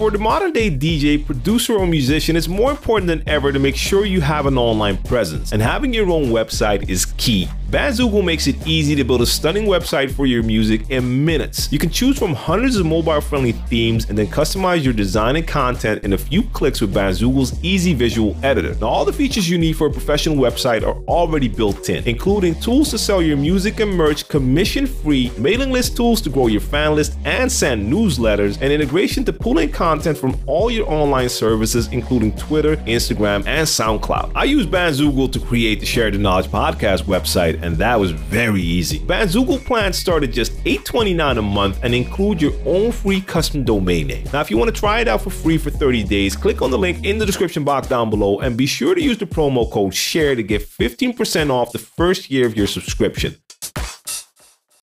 For 0.00 0.10
the 0.10 0.18
modern 0.18 0.52
day 0.52 0.70
DJ, 0.70 1.24
producer, 1.24 1.74
or 1.74 1.86
musician, 1.86 2.34
it's 2.34 2.48
more 2.48 2.70
important 2.70 3.06
than 3.06 3.22
ever 3.28 3.52
to 3.52 3.58
make 3.58 3.76
sure 3.76 4.06
you 4.06 4.22
have 4.22 4.46
an 4.46 4.56
online 4.56 4.96
presence, 5.02 5.52
and 5.52 5.60
having 5.60 5.92
your 5.92 6.10
own 6.10 6.28
website 6.28 6.88
is 6.88 7.04
key. 7.20 7.48
Bandzoogle 7.70 8.24
makes 8.24 8.48
it 8.48 8.66
easy 8.66 8.96
to 8.96 9.04
build 9.04 9.22
a 9.22 9.26
stunning 9.26 9.66
website 9.66 10.10
for 10.10 10.26
your 10.26 10.42
music 10.42 10.90
in 10.90 11.24
minutes. 11.24 11.70
You 11.70 11.78
can 11.78 11.88
choose 11.88 12.18
from 12.18 12.34
hundreds 12.34 12.74
of 12.74 12.84
mobile 12.84 13.20
friendly 13.20 13.52
themes 13.52 14.08
and 14.08 14.18
then 14.18 14.26
customize 14.26 14.82
your 14.82 14.92
design 14.92 15.36
and 15.36 15.46
content 15.46 16.02
in 16.02 16.12
a 16.12 16.18
few 16.18 16.42
clicks 16.42 16.80
with 16.80 16.92
Bandzoogle's 16.92 17.62
easy 17.62 17.94
visual 17.94 18.36
editor. 18.42 18.74
Now, 18.80 18.88
all 18.88 19.04
the 19.04 19.12
features 19.12 19.48
you 19.48 19.56
need 19.56 19.74
for 19.74 19.86
a 19.86 19.90
professional 19.90 20.36
website 20.36 20.82
are 20.82 20.96
already 21.04 21.46
built 21.46 21.88
in, 21.88 22.02
including 22.08 22.58
tools 22.58 22.90
to 22.90 22.98
sell 22.98 23.22
your 23.22 23.36
music 23.36 23.78
and 23.78 23.92
merch 23.92 24.26
commission 24.26 24.84
free, 24.84 25.30
mailing 25.38 25.70
list 25.70 25.96
tools 25.96 26.20
to 26.22 26.30
grow 26.30 26.48
your 26.48 26.60
fan 26.60 26.96
list 26.96 27.16
and 27.24 27.52
send 27.52 27.92
newsletters, 27.92 28.60
and 28.60 28.72
integration 28.72 29.24
to 29.26 29.32
pull 29.32 29.58
in 29.58 29.70
content 29.70 30.18
from 30.18 30.36
all 30.46 30.72
your 30.72 30.90
online 30.90 31.28
services, 31.28 31.86
including 31.92 32.34
Twitter, 32.36 32.78
Instagram, 32.78 33.46
and 33.46 33.68
SoundCloud. 33.68 34.32
I 34.34 34.42
use 34.42 34.66
Bandzoogle 34.66 35.30
to 35.30 35.38
create 35.38 35.78
the 35.78 35.86
Share 35.86 36.10
the 36.10 36.18
Knowledge 36.18 36.48
podcast 36.48 37.06
website 37.10 37.60
and 37.62 37.76
that 37.76 37.98
was 37.98 38.12
very 38.12 38.62
easy. 38.62 39.00
Bandzoogle 39.00 39.64
plans 39.64 39.98
start 39.98 40.22
at 40.22 40.32
just 40.32 40.52
$8.29 40.64 41.38
a 41.38 41.42
month 41.42 41.80
and 41.82 41.94
include 41.94 42.40
your 42.40 42.52
own 42.64 42.92
free 42.92 43.20
custom 43.20 43.64
domain 43.64 44.06
name. 44.06 44.26
Now, 44.32 44.40
if 44.40 44.50
you 44.50 44.56
want 44.56 44.74
to 44.74 44.80
try 44.80 45.00
it 45.00 45.08
out 45.08 45.22
for 45.22 45.30
free 45.30 45.58
for 45.58 45.70
30 45.70 46.04
days, 46.04 46.36
click 46.36 46.62
on 46.62 46.70
the 46.70 46.78
link 46.78 47.04
in 47.04 47.18
the 47.18 47.26
description 47.26 47.64
box 47.64 47.88
down 47.88 48.10
below 48.10 48.38
and 48.40 48.56
be 48.56 48.66
sure 48.66 48.94
to 48.94 49.02
use 49.02 49.18
the 49.18 49.26
promo 49.26 49.70
code 49.70 49.94
SHARE 49.94 50.36
to 50.36 50.42
get 50.42 50.62
15% 50.62 51.50
off 51.50 51.72
the 51.72 51.78
first 51.78 52.30
year 52.30 52.46
of 52.46 52.56
your 52.56 52.66
subscription. 52.66 53.36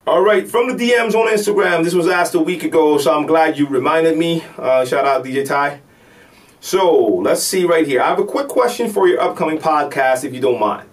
All 0.06 0.22
right, 0.22 0.46
from 0.46 0.68
the 0.68 0.74
DMs 0.74 1.14
on 1.14 1.32
Instagram, 1.32 1.82
this 1.82 1.94
was 1.94 2.08
asked 2.08 2.34
a 2.34 2.40
week 2.40 2.62
ago, 2.62 2.98
so 2.98 3.16
I'm 3.16 3.26
glad 3.26 3.56
you 3.56 3.66
reminded 3.66 4.18
me. 4.18 4.44
Uh, 4.58 4.84
shout 4.84 5.06
out 5.06 5.24
DJ 5.24 5.46
Ty. 5.46 5.80
So 6.60 7.06
let's 7.22 7.42
see 7.42 7.64
right 7.64 7.86
here. 7.86 8.02
I 8.02 8.08
have 8.08 8.18
a 8.18 8.24
quick 8.24 8.48
question 8.48 8.90
for 8.90 9.08
your 9.08 9.20
upcoming 9.20 9.58
podcast, 9.58 10.24
if 10.24 10.34
you 10.34 10.40
don't 10.40 10.60
mind. 10.60 10.88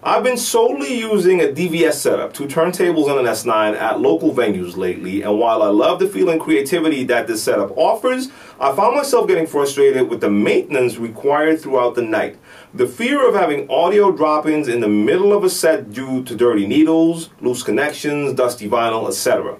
I've 0.00 0.22
been 0.22 0.36
solely 0.36 0.96
using 0.96 1.40
a 1.40 1.46
DVS 1.46 1.94
setup, 1.94 2.32
two 2.32 2.46
turntables 2.46 3.10
and 3.10 3.18
an 3.18 3.26
S9 3.26 3.74
at 3.74 4.00
local 4.00 4.32
venues 4.32 4.76
lately, 4.76 5.22
and 5.22 5.40
while 5.40 5.60
I 5.60 5.70
love 5.70 5.98
the 5.98 6.06
feel 6.06 6.30
and 6.30 6.40
creativity 6.40 7.02
that 7.04 7.26
this 7.26 7.42
setup 7.42 7.76
offers, 7.76 8.28
I 8.60 8.76
found 8.76 8.94
myself 8.94 9.26
getting 9.26 9.48
frustrated 9.48 10.08
with 10.08 10.20
the 10.20 10.30
maintenance 10.30 10.98
required 10.98 11.60
throughout 11.60 11.96
the 11.96 12.02
night. 12.02 12.38
The 12.72 12.86
fear 12.86 13.28
of 13.28 13.34
having 13.34 13.68
audio 13.68 14.12
drop-ins 14.12 14.68
in 14.68 14.82
the 14.82 14.88
middle 14.88 15.32
of 15.32 15.42
a 15.42 15.50
set 15.50 15.92
due 15.92 16.22
to 16.22 16.36
dirty 16.36 16.68
needles, 16.68 17.30
loose 17.40 17.64
connections, 17.64 18.34
dusty 18.34 18.68
vinyl, 18.68 19.08
etc 19.08 19.58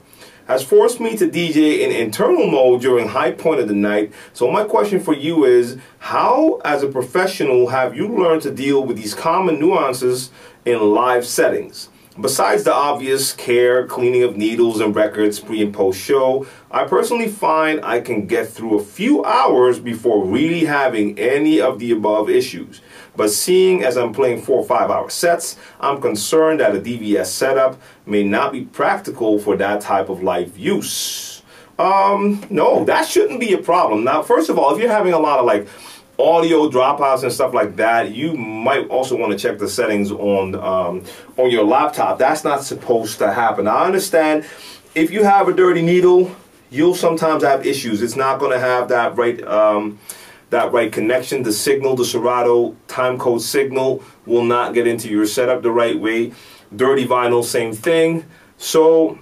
has 0.48 0.64
forced 0.64 0.98
me 0.98 1.14
to 1.14 1.28
DJ 1.28 1.80
in 1.80 1.92
internal 1.92 2.50
mode 2.50 2.80
during 2.80 3.06
high 3.06 3.30
point 3.30 3.60
of 3.60 3.68
the 3.68 3.74
night. 3.74 4.12
So 4.32 4.50
my 4.50 4.64
question 4.64 4.98
for 4.98 5.12
you 5.14 5.44
is, 5.44 5.76
how 5.98 6.60
as 6.64 6.82
a 6.82 6.88
professional 6.88 7.68
have 7.68 7.94
you 7.94 8.08
learned 8.08 8.42
to 8.42 8.50
deal 8.50 8.82
with 8.82 8.96
these 8.96 9.14
common 9.14 9.60
nuances 9.60 10.30
in 10.64 10.80
live 10.80 11.26
settings? 11.26 11.90
Besides 12.18 12.64
the 12.64 12.72
obvious 12.72 13.32
care, 13.32 13.86
cleaning 13.86 14.24
of 14.24 14.36
needles 14.36 14.80
and 14.80 14.96
records 14.96 15.38
pre 15.38 15.62
and 15.62 15.72
post 15.72 16.00
show, 16.00 16.46
I 16.70 16.84
personally 16.84 17.28
find 17.28 17.84
I 17.84 18.00
can 18.00 18.26
get 18.26 18.48
through 18.48 18.78
a 18.78 18.82
few 18.82 19.24
hours 19.24 19.78
before 19.78 20.24
really 20.24 20.64
having 20.64 21.16
any 21.16 21.60
of 21.60 21.78
the 21.78 21.92
above 21.92 22.28
issues. 22.28 22.80
But 23.18 23.30
seeing 23.30 23.82
as 23.82 23.96
I'm 23.96 24.12
playing 24.12 24.42
four 24.42 24.60
or 24.60 24.64
five 24.64 24.90
hour 24.92 25.10
sets, 25.10 25.56
I'm 25.80 26.00
concerned 26.00 26.60
that 26.60 26.76
a 26.76 26.80
DVS 26.80 27.26
setup 27.26 27.76
may 28.06 28.22
not 28.22 28.52
be 28.52 28.62
practical 28.64 29.40
for 29.40 29.56
that 29.56 29.80
type 29.80 30.08
of 30.08 30.22
live 30.22 30.56
use. 30.56 31.42
Um, 31.80 32.46
no, 32.48 32.84
that 32.84 33.08
shouldn't 33.08 33.40
be 33.40 33.52
a 33.54 33.58
problem. 33.58 34.04
Now, 34.04 34.22
first 34.22 34.50
of 34.50 34.56
all, 34.58 34.72
if 34.72 34.80
you're 34.80 34.88
having 34.88 35.14
a 35.14 35.18
lot 35.18 35.40
of 35.40 35.46
like 35.46 35.66
audio 36.16 36.70
dropouts 36.70 37.24
and 37.24 37.32
stuff 37.32 37.52
like 37.52 37.74
that, 37.74 38.12
you 38.12 38.34
might 38.34 38.86
also 38.88 39.16
want 39.16 39.32
to 39.32 39.38
check 39.38 39.58
the 39.58 39.68
settings 39.68 40.12
on 40.12 40.54
um, 40.54 41.04
on 41.36 41.50
your 41.50 41.64
laptop. 41.64 42.20
That's 42.20 42.44
not 42.44 42.62
supposed 42.62 43.18
to 43.18 43.32
happen. 43.32 43.66
I 43.66 43.84
understand 43.84 44.46
if 44.94 45.10
you 45.10 45.24
have 45.24 45.48
a 45.48 45.52
dirty 45.52 45.82
needle, 45.82 46.30
you'll 46.70 46.94
sometimes 46.94 47.42
have 47.42 47.66
issues. 47.66 48.00
It's 48.00 48.16
not 48.16 48.38
going 48.38 48.52
to 48.52 48.60
have 48.60 48.88
that 48.90 49.16
right 49.16 49.42
um, 49.44 49.98
that 50.50 50.72
right 50.72 50.92
connection. 50.92 51.42
The 51.42 51.52
signal, 51.52 51.96
the 51.96 52.04
Serato 52.04 52.76
timecode 52.86 53.40
signal, 53.40 54.02
will 54.26 54.44
not 54.44 54.74
get 54.74 54.86
into 54.86 55.08
your 55.08 55.26
setup 55.26 55.62
the 55.62 55.70
right 55.70 55.98
way. 55.98 56.32
Dirty 56.74 57.06
vinyl, 57.06 57.44
same 57.44 57.72
thing. 57.72 58.24
So 58.56 59.18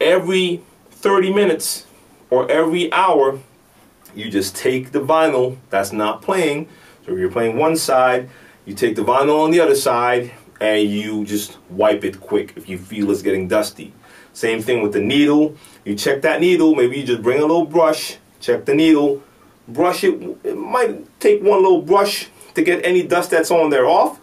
every 0.00 0.62
30 0.90 1.32
minutes 1.32 1.86
or 2.30 2.50
every 2.50 2.92
hour 2.92 3.38
you 4.14 4.30
just 4.30 4.54
take 4.54 4.92
the 4.92 5.00
vinyl 5.00 5.56
that's 5.70 5.92
not 5.92 6.22
playing. 6.22 6.68
So 7.04 7.12
if 7.12 7.18
you're 7.18 7.30
playing 7.30 7.56
one 7.56 7.76
side, 7.76 8.28
you 8.64 8.74
take 8.74 8.96
the 8.96 9.02
vinyl 9.02 9.42
on 9.42 9.50
the 9.50 9.60
other 9.60 9.74
side 9.74 10.32
and 10.60 10.88
you 10.88 11.24
just 11.24 11.58
wipe 11.70 12.04
it 12.04 12.20
quick 12.20 12.52
if 12.56 12.68
you 12.68 12.78
feel 12.78 13.10
it's 13.10 13.22
getting 13.22 13.48
dusty. 13.48 13.92
Same 14.32 14.62
thing 14.62 14.82
with 14.82 14.92
the 14.92 15.00
needle. 15.00 15.56
You 15.84 15.94
check 15.94 16.22
that 16.22 16.40
needle, 16.40 16.74
maybe 16.74 16.98
you 16.98 17.04
just 17.04 17.22
bring 17.22 17.38
a 17.38 17.42
little 17.42 17.66
brush, 17.66 18.16
check 18.40 18.64
the 18.64 18.74
needle, 18.74 19.22
brush 19.68 20.04
it. 20.04 20.14
It 20.44 20.56
might 20.56 21.20
take 21.20 21.42
one 21.42 21.62
little 21.62 21.82
brush 21.82 22.28
to 22.54 22.62
get 22.62 22.84
any 22.84 23.02
dust 23.02 23.30
that's 23.30 23.50
on 23.50 23.70
there 23.70 23.86
off. 23.86 24.20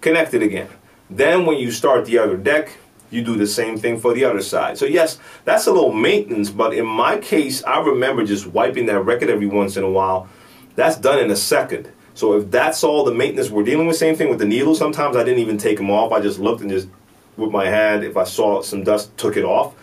Connect 0.00 0.34
it 0.34 0.42
again. 0.42 0.68
Then 1.10 1.46
when 1.46 1.58
you 1.58 1.70
start 1.70 2.06
the 2.06 2.18
other 2.18 2.36
deck, 2.36 2.70
you 3.10 3.22
do 3.22 3.36
the 3.36 3.46
same 3.46 3.78
thing 3.78 3.98
for 3.98 4.12
the 4.12 4.24
other 4.24 4.42
side. 4.42 4.76
So 4.76 4.86
yes, 4.86 5.18
that's 5.44 5.66
a 5.66 5.72
little 5.72 5.92
maintenance, 5.92 6.50
but 6.50 6.74
in 6.74 6.86
my 6.86 7.18
case, 7.18 7.62
I 7.64 7.80
remember 7.80 8.24
just 8.24 8.46
wiping 8.48 8.86
that 8.86 9.00
record 9.00 9.30
every 9.30 9.46
once 9.46 9.76
in 9.76 9.84
a 9.84 9.90
while. 9.90 10.28
That's 10.74 10.96
done 10.96 11.20
in 11.20 11.30
a 11.30 11.36
second. 11.36 11.88
So 12.14 12.34
if 12.34 12.50
that's 12.50 12.84
all 12.84 13.04
the 13.04 13.14
maintenance 13.14 13.50
we're 13.50 13.64
dealing 13.64 13.86
with, 13.86 13.96
same 13.96 14.16
thing 14.16 14.28
with 14.28 14.38
the 14.38 14.44
needle. 14.44 14.74
Sometimes 14.74 15.16
I 15.16 15.24
didn't 15.24 15.40
even 15.40 15.58
take 15.58 15.76
them 15.76 15.90
off. 15.90 16.12
I 16.12 16.20
just 16.20 16.38
looked 16.38 16.60
and 16.60 16.70
just 16.70 16.88
with 17.36 17.50
my 17.50 17.66
hand, 17.66 18.04
if 18.04 18.16
I 18.16 18.24
saw 18.24 18.62
some 18.62 18.84
dust, 18.84 19.16
took 19.16 19.36
it 19.36 19.44
off. 19.44 19.74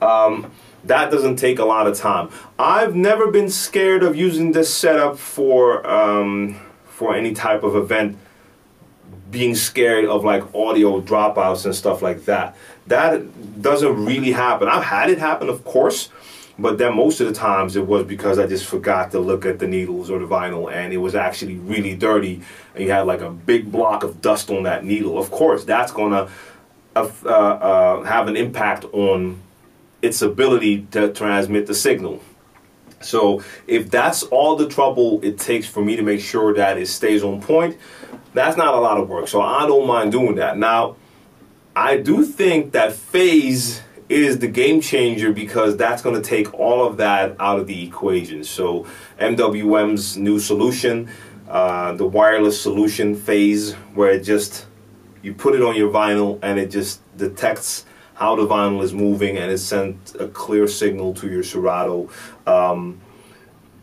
Um, 0.00 0.50
that 0.84 1.10
doesn't 1.10 1.36
take 1.36 1.58
a 1.58 1.64
lot 1.64 1.86
of 1.86 1.96
time. 1.96 2.30
I've 2.58 2.94
never 2.94 3.30
been 3.30 3.50
scared 3.50 4.02
of 4.02 4.16
using 4.16 4.52
this 4.52 4.72
setup 4.72 5.18
for 5.18 5.86
um, 5.88 6.60
for 6.86 7.14
any 7.14 7.32
type 7.34 7.62
of 7.62 7.76
event 7.76 8.18
being 9.30 9.54
scared 9.54 10.04
of 10.04 10.24
like 10.24 10.42
audio 10.54 11.00
dropouts 11.00 11.64
and 11.64 11.74
stuff 11.74 12.02
like 12.02 12.26
that. 12.26 12.54
That 12.86 13.62
doesn't 13.62 14.04
really 14.04 14.32
happen. 14.32 14.68
I've 14.68 14.84
had 14.84 15.08
it 15.08 15.18
happen, 15.18 15.48
of 15.48 15.64
course, 15.64 16.10
but 16.58 16.78
then 16.78 16.94
most 16.94 17.20
of 17.20 17.26
the 17.26 17.32
times 17.32 17.74
it 17.74 17.86
was 17.86 18.04
because 18.04 18.38
I 18.38 18.46
just 18.46 18.66
forgot 18.66 19.10
to 19.12 19.18
look 19.18 19.46
at 19.46 19.58
the 19.58 19.66
needles 19.66 20.10
or 20.10 20.18
the 20.18 20.26
vinyl 20.26 20.70
and 20.70 20.92
it 20.92 20.98
was 20.98 21.14
actually 21.14 21.56
really 21.56 21.96
dirty 21.96 22.42
and 22.74 22.84
you 22.84 22.90
had 22.90 23.06
like 23.06 23.20
a 23.20 23.30
big 23.30 23.72
block 23.72 24.04
of 24.04 24.20
dust 24.20 24.50
on 24.50 24.64
that 24.64 24.84
needle. 24.84 25.18
Of 25.18 25.30
course, 25.30 25.64
that's 25.64 25.92
going 25.92 26.12
to 26.12 26.30
uh, 26.94 27.08
uh, 27.26 28.02
have 28.02 28.28
an 28.28 28.36
impact 28.36 28.84
on 28.92 29.41
its 30.02 30.20
ability 30.20 30.82
to 30.90 31.12
transmit 31.12 31.66
the 31.66 31.74
signal. 31.74 32.20
So 33.00 33.42
if 33.66 33.90
that's 33.90 34.22
all 34.24 34.56
the 34.56 34.68
trouble 34.68 35.20
it 35.22 35.38
takes 35.38 35.66
for 35.66 35.84
me 35.84 35.96
to 35.96 36.02
make 36.02 36.20
sure 36.20 36.54
that 36.54 36.78
it 36.78 36.86
stays 36.86 37.22
on 37.22 37.40
point, 37.40 37.78
that's 38.34 38.56
not 38.56 38.74
a 38.74 38.80
lot 38.80 38.98
of 38.98 39.08
work. 39.08 39.28
So 39.28 39.40
I 39.40 39.66
don't 39.66 39.86
mind 39.86 40.12
doing 40.12 40.36
that. 40.36 40.58
Now, 40.58 40.96
I 41.74 41.96
do 41.96 42.24
think 42.24 42.72
that 42.72 42.92
phase 42.92 43.82
is 44.08 44.38
the 44.40 44.48
game 44.48 44.80
changer 44.80 45.32
because 45.32 45.76
that's 45.76 46.02
going 46.02 46.20
to 46.20 46.22
take 46.22 46.52
all 46.54 46.86
of 46.86 46.98
that 46.98 47.34
out 47.40 47.58
of 47.58 47.66
the 47.66 47.86
equation. 47.86 48.44
So 48.44 48.86
MWM's 49.18 50.16
new 50.16 50.38
solution, 50.38 51.08
uh, 51.48 51.92
the 51.94 52.06
wireless 52.06 52.60
solution 52.60 53.14
phase, 53.14 53.72
where 53.94 54.10
it 54.10 54.22
just 54.22 54.66
you 55.22 55.32
put 55.32 55.54
it 55.54 55.62
on 55.62 55.76
your 55.76 55.90
vinyl 55.90 56.38
and 56.42 56.58
it 56.58 56.70
just 56.70 57.00
detects 57.16 57.86
how 58.22 58.36
the 58.36 58.46
vinyl 58.46 58.80
is 58.84 58.94
moving 58.94 59.36
and 59.36 59.50
it 59.50 59.58
sent 59.58 60.14
a 60.20 60.28
clear 60.28 60.68
signal 60.68 61.12
to 61.12 61.28
your 61.28 61.42
Serato. 61.42 62.08
Um, 62.46 63.00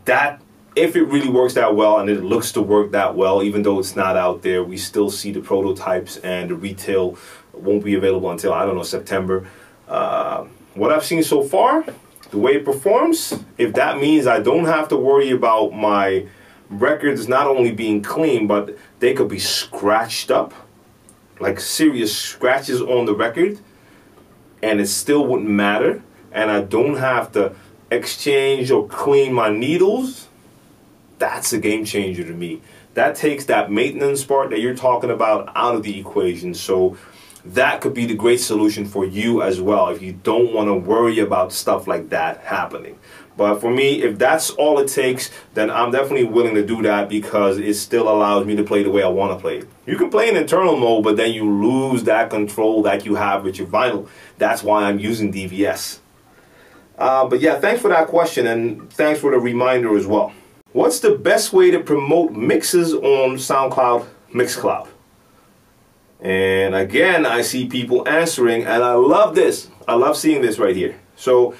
that 0.06 0.40
if 0.74 0.96
it 0.96 1.02
really 1.02 1.28
works 1.28 1.54
that 1.54 1.76
well 1.76 1.98
and 1.98 2.08
it 2.08 2.24
looks 2.24 2.52
to 2.52 2.62
work 2.62 2.92
that 2.92 3.14
well, 3.14 3.42
even 3.42 3.62
though 3.62 3.78
it's 3.78 3.94
not 3.94 4.16
out 4.16 4.40
there, 4.40 4.64
we 4.64 4.78
still 4.78 5.10
see 5.10 5.30
the 5.30 5.40
prototypes 5.40 6.16
and 6.18 6.48
the 6.48 6.54
retail 6.54 7.18
won't 7.52 7.84
be 7.84 7.94
available 7.94 8.30
until 8.30 8.54
I 8.54 8.64
don't 8.64 8.76
know 8.76 8.82
September. 8.82 9.46
Uh, 9.86 10.46
what 10.72 10.90
I've 10.90 11.04
seen 11.04 11.22
so 11.22 11.42
far, 11.42 11.84
the 12.30 12.38
way 12.38 12.52
it 12.52 12.64
performs, 12.64 13.38
if 13.58 13.74
that 13.74 14.00
means 14.00 14.26
I 14.26 14.40
don't 14.40 14.64
have 14.64 14.88
to 14.88 14.96
worry 14.96 15.32
about 15.32 15.74
my 15.74 16.26
records 16.70 17.28
not 17.28 17.46
only 17.46 17.72
being 17.72 18.00
clean, 18.00 18.46
but 18.46 18.78
they 19.00 19.12
could 19.12 19.28
be 19.28 19.38
scratched 19.38 20.30
up, 20.30 20.54
like 21.40 21.60
serious 21.60 22.16
scratches 22.16 22.80
on 22.80 23.04
the 23.04 23.14
record, 23.14 23.58
and 24.62 24.80
it 24.80 24.86
still 24.86 25.26
wouldn't 25.26 25.50
matter, 25.50 26.02
and 26.32 26.50
I 26.50 26.62
don't 26.62 26.96
have 26.96 27.32
to 27.32 27.54
exchange 27.90 28.70
or 28.70 28.86
clean 28.86 29.32
my 29.32 29.50
needles 29.50 30.28
that's 31.20 31.52
a 31.52 31.58
game 31.58 31.84
changer 31.84 32.24
to 32.24 32.32
me. 32.32 32.60
that 32.94 33.14
takes 33.14 33.44
that 33.44 33.70
maintenance 33.70 34.24
part 34.24 34.50
that 34.50 34.58
you're 34.58 34.74
talking 34.74 35.10
about 35.10 35.52
out 35.54 35.76
of 35.76 35.84
the 35.84 36.00
equation. 36.00 36.54
So 36.54 36.96
that 37.44 37.80
could 37.80 37.94
be 37.94 38.04
the 38.04 38.14
great 38.14 38.40
solution 38.40 38.84
for 38.84 39.04
you 39.04 39.42
as 39.42 39.60
well 39.60 39.88
if 39.88 40.02
you 40.02 40.12
don't 40.12 40.52
want 40.52 40.66
to 40.66 40.74
worry 40.74 41.20
about 41.20 41.52
stuff 41.52 41.86
like 41.86 42.08
that 42.08 42.38
happening. 42.38 42.98
But 43.36 43.60
for 43.60 43.70
me, 43.70 44.02
if 44.02 44.18
that's 44.18 44.50
all 44.50 44.80
it 44.80 44.88
takes, 44.88 45.30
then 45.54 45.70
I'm 45.70 45.92
definitely 45.92 46.24
willing 46.24 46.56
to 46.56 46.66
do 46.66 46.82
that 46.82 47.08
because 47.08 47.58
it 47.58 47.74
still 47.74 48.08
allows 48.08 48.44
me 48.44 48.56
to 48.56 48.64
play 48.64 48.82
the 48.82 48.90
way 48.90 49.02
I 49.02 49.08
want 49.08 49.32
to 49.32 49.40
play. 49.40 49.62
You 49.86 49.96
can 49.96 50.10
play 50.10 50.28
in 50.28 50.36
internal 50.36 50.76
mode, 50.76 51.04
but 51.04 51.16
then 51.16 51.32
you 51.32 51.48
lose 51.48 52.04
that 52.04 52.28
control 52.28 52.82
that 52.82 53.06
you 53.06 53.14
have 53.14 53.44
with 53.44 53.56
your 53.56 53.68
vinyl. 53.68 54.08
That's 54.40 54.62
why 54.62 54.84
I'm 54.84 54.98
using 54.98 55.30
DVS. 55.30 55.98
Uh, 56.98 57.26
but 57.28 57.40
yeah, 57.40 57.60
thanks 57.60 57.82
for 57.82 57.88
that 57.88 58.08
question 58.08 58.46
and 58.46 58.90
thanks 58.90 59.20
for 59.20 59.30
the 59.30 59.38
reminder 59.38 59.96
as 59.96 60.06
well. 60.06 60.32
What's 60.72 61.00
the 61.00 61.14
best 61.14 61.52
way 61.52 61.70
to 61.70 61.80
promote 61.80 62.32
mixes 62.32 62.94
on 62.94 63.36
SoundCloud, 63.36 64.06
Mixcloud? 64.32 64.88
And 66.20 66.74
again, 66.74 67.26
I 67.26 67.42
see 67.42 67.66
people 67.66 68.08
answering, 68.08 68.64
and 68.64 68.82
I 68.82 68.94
love 68.94 69.34
this. 69.34 69.68
I 69.86 69.94
love 69.94 70.16
seeing 70.16 70.40
this 70.40 70.58
right 70.58 70.76
here. 70.76 70.98
So, 71.16 71.54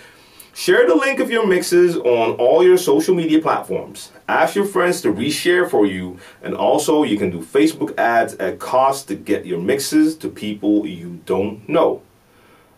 share 0.54 0.86
the 0.86 0.94
link 0.94 1.20
of 1.20 1.30
your 1.30 1.46
mixes 1.46 1.96
on 1.96 2.32
all 2.32 2.64
your 2.64 2.78
social 2.78 3.14
media 3.14 3.40
platforms. 3.40 4.10
Ask 4.28 4.54
your 4.54 4.66
friends 4.66 5.02
to 5.02 5.12
reshare 5.12 5.68
for 5.68 5.86
you, 5.86 6.18
and 6.42 6.54
also 6.54 7.02
you 7.02 7.18
can 7.18 7.30
do 7.30 7.40
Facebook 7.40 7.98
ads 7.98 8.34
at 8.34 8.58
cost 8.58 9.08
to 9.08 9.14
get 9.14 9.44
your 9.44 9.60
mixes 9.60 10.16
to 10.16 10.28
people 10.28 10.86
you 10.86 11.20
don't 11.26 11.68
know. 11.68 12.02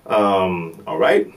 Um, 0.07 0.83
all 0.87 0.99
right. 0.99 1.33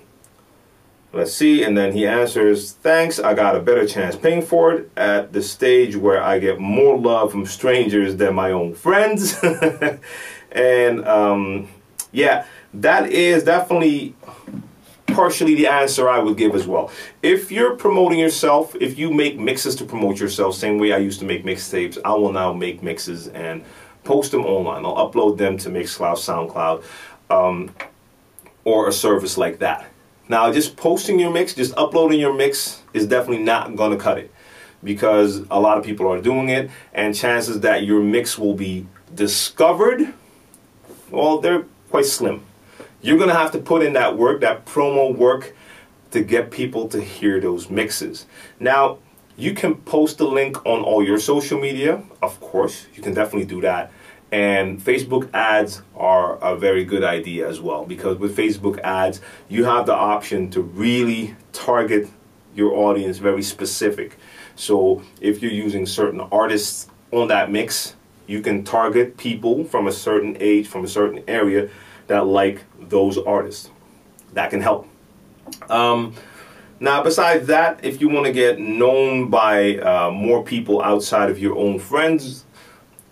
Let's 1.13 1.34
see. 1.34 1.63
And 1.63 1.78
then 1.78 1.93
he 1.93 2.06
answers, 2.06 2.73
Thanks, 2.73 3.19
I 3.19 3.34
got 3.34 3.56
a 3.56 3.60
better 3.60 3.88
chance 3.88 4.15
paying 4.15 4.41
for 4.41 4.73
it 4.73 4.91
at 4.97 5.32
the 5.32 5.41
stage 5.41 5.95
where 5.95 6.21
I 6.21 6.39
get 6.39 6.60
more 6.60 6.97
love 6.97 7.32
from 7.32 7.45
strangers 7.45 8.17
than 8.17 8.36
my 8.36 8.51
own 8.51 8.73
friends. 8.73 9.41
and 10.51 11.08
um, 11.08 11.69
yeah, 12.12 12.45
that 12.73 13.12
is 13.12 13.43
definitely 13.43 14.13
partially 15.08 15.56
the 15.56 15.67
answer 15.67 16.10
I 16.10 16.19
would 16.19 16.38
give 16.38 16.54
as 16.54 16.67
well. 16.67 16.91
If 17.23 17.51
you're 17.51 17.75
promoting 17.75 18.19
yourself, 18.19 18.75
if 18.82 18.99
you 18.99 19.12
make 19.12 19.39
mixes 19.39 19.75
to 19.78 19.86
promote 19.86 20.19
yourself, 20.19 20.56
same 20.56 20.78
way 20.78 20.91
I 20.91 20.97
used 20.97 21.19
to 21.19 21.25
make 21.25 21.45
mixtapes, 21.45 21.97
I 22.04 22.13
will 22.13 22.34
now 22.34 22.51
make 22.51 22.84
mixes 22.84 23.30
and 23.30 23.63
post 24.04 24.32
them 24.32 24.45
online. 24.45 24.86
I'll 24.86 25.10
upload 25.10 25.38
them 25.38 25.58
to 25.60 25.69
Mixcloud, 25.69 26.17
SoundCloud, 26.17 26.84
um, 27.30 27.71
or 28.65 28.89
a 28.89 28.91
service 28.91 29.38
like 29.38 29.60
that. 29.60 29.89
Now, 30.28 30.51
just 30.51 30.75
posting 30.75 31.19
your 31.19 31.32
mix, 31.32 31.54
just 31.54 31.73
uploading 31.78 32.19
your 32.19 32.34
mix 32.34 32.82
is 32.93 33.08
definitely 33.08 33.43
not 33.43 33.75
going 33.75 33.91
to 33.91 33.97
cut 33.97 34.17
it 34.17 34.34
because 34.84 35.45
a 35.49 35.60
lot 35.60 35.78
of 35.78 35.84
people 35.84 36.08
are 36.12 36.21
doing 36.21 36.49
it, 36.49 36.69
and 36.93 37.15
chances 37.15 37.62
that 37.62 37.84
your 37.84 38.01
mix 38.01 38.38
will 38.38 38.54
be 38.54 38.86
discovered, 39.13 40.13
well, 41.10 41.39
they're 41.39 41.65
quite 41.89 42.06
slim. 42.06 42.45
You're 43.01 43.17
going 43.17 43.30
to 43.30 43.36
have 43.36 43.51
to 43.51 43.58
put 43.60 43.82
in 43.82 43.93
that 43.93 44.17
work, 44.17 44.41
that 44.41 44.65
promo 44.65 45.15
work, 45.15 45.56
to 46.12 46.23
get 46.23 46.51
people 46.51 46.88
to 46.89 47.01
hear 47.01 47.39
those 47.39 47.69
mixes. 47.69 48.25
Now, 48.60 48.99
you 49.38 49.54
can 49.54 49.75
post 49.75 50.19
the 50.19 50.25
link 50.25 50.63
on 50.65 50.82
all 50.82 51.04
your 51.04 51.19
social 51.19 51.60
media, 51.60 52.04
of 52.21 52.39
course, 52.39 52.86
you 52.95 53.01
can 53.01 53.13
definitely 53.13 53.45
do 53.45 53.62
that. 53.62 53.91
And 54.31 54.81
Facebook 54.81 55.29
ads 55.33 55.81
are 55.95 56.38
a 56.38 56.57
very 56.57 56.83
good 56.83 57.03
idea 57.03 57.47
as 57.47 57.61
well 57.61 57.85
because 57.85 58.17
with 58.17 58.35
Facebook 58.35 58.79
ads, 58.79 59.21
you 59.47 59.63
have 59.65 59.85
the 59.85 59.93
option 59.93 60.49
to 60.51 60.61
really 60.61 61.35
target 61.53 62.09
your 62.55 62.73
audience 62.73 63.17
very 63.17 63.43
specific. 63.43 64.17
So 64.55 65.03
if 65.21 65.41
you're 65.41 65.51
using 65.51 65.85
certain 65.85 66.21
artists 66.21 66.88
on 67.11 67.27
that 67.27 67.51
mix, 67.51 67.95
you 68.27 68.41
can 68.41 68.63
target 68.63 69.17
people 69.17 69.63
from 69.65 69.88
a 69.88 69.91
certain 69.91 70.38
age, 70.39 70.67
from 70.67 70.83
a 70.83 70.88
certain 70.88 71.23
area 71.27 71.69
that 72.07 72.25
like 72.25 72.63
those 72.79 73.17
artists. 73.17 73.69
That 74.33 74.49
can 74.49 74.61
help. 74.61 74.88
Um, 75.69 76.15
now, 76.79 77.03
besides 77.03 77.47
that, 77.47 77.83
if 77.83 78.01
you 78.01 78.09
want 78.09 78.25
to 78.25 78.33
get 78.33 78.59
known 78.59 79.29
by 79.29 79.77
uh, 79.77 80.11
more 80.11 80.43
people 80.43 80.81
outside 80.81 81.29
of 81.29 81.39
your 81.39 81.55
own 81.57 81.79
friends, 81.79 82.44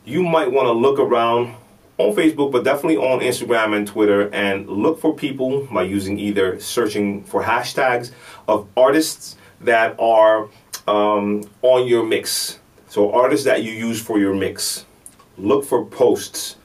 you 0.06 0.24
might 0.24 0.52
want 0.52 0.68
to 0.68 0.72
look 0.72 1.00
around 1.00 1.56
on 1.98 2.16
Facebook, 2.16 2.52
but 2.52 2.64
definitely 2.64 2.98
on 2.98 3.20
Instagram 3.20 3.76
and 3.76 3.88
Twitter, 3.88 4.30
and 4.34 4.68
look 4.68 5.00
for 5.00 5.16
people 5.16 5.68
by 5.72 5.84
using 5.84 6.20
either 6.20 6.60
searching 6.60 7.24
for 7.24 7.44
hashtags 7.44 8.12
of 8.48 8.68
artists 8.76 9.38
that 9.62 9.96
are 10.00 10.50
um, 10.88 11.44
on 11.62 11.88
your 11.88 12.04
mix. 12.04 12.60
So, 12.88 13.12
artists 13.12 13.46
that 13.46 13.64
you 13.64 13.72
use 13.72 14.02
for 14.02 14.20
your 14.20 14.36
mix. 14.36 14.86
Look 15.38 15.66
for 15.66 15.86
posts 15.86 16.58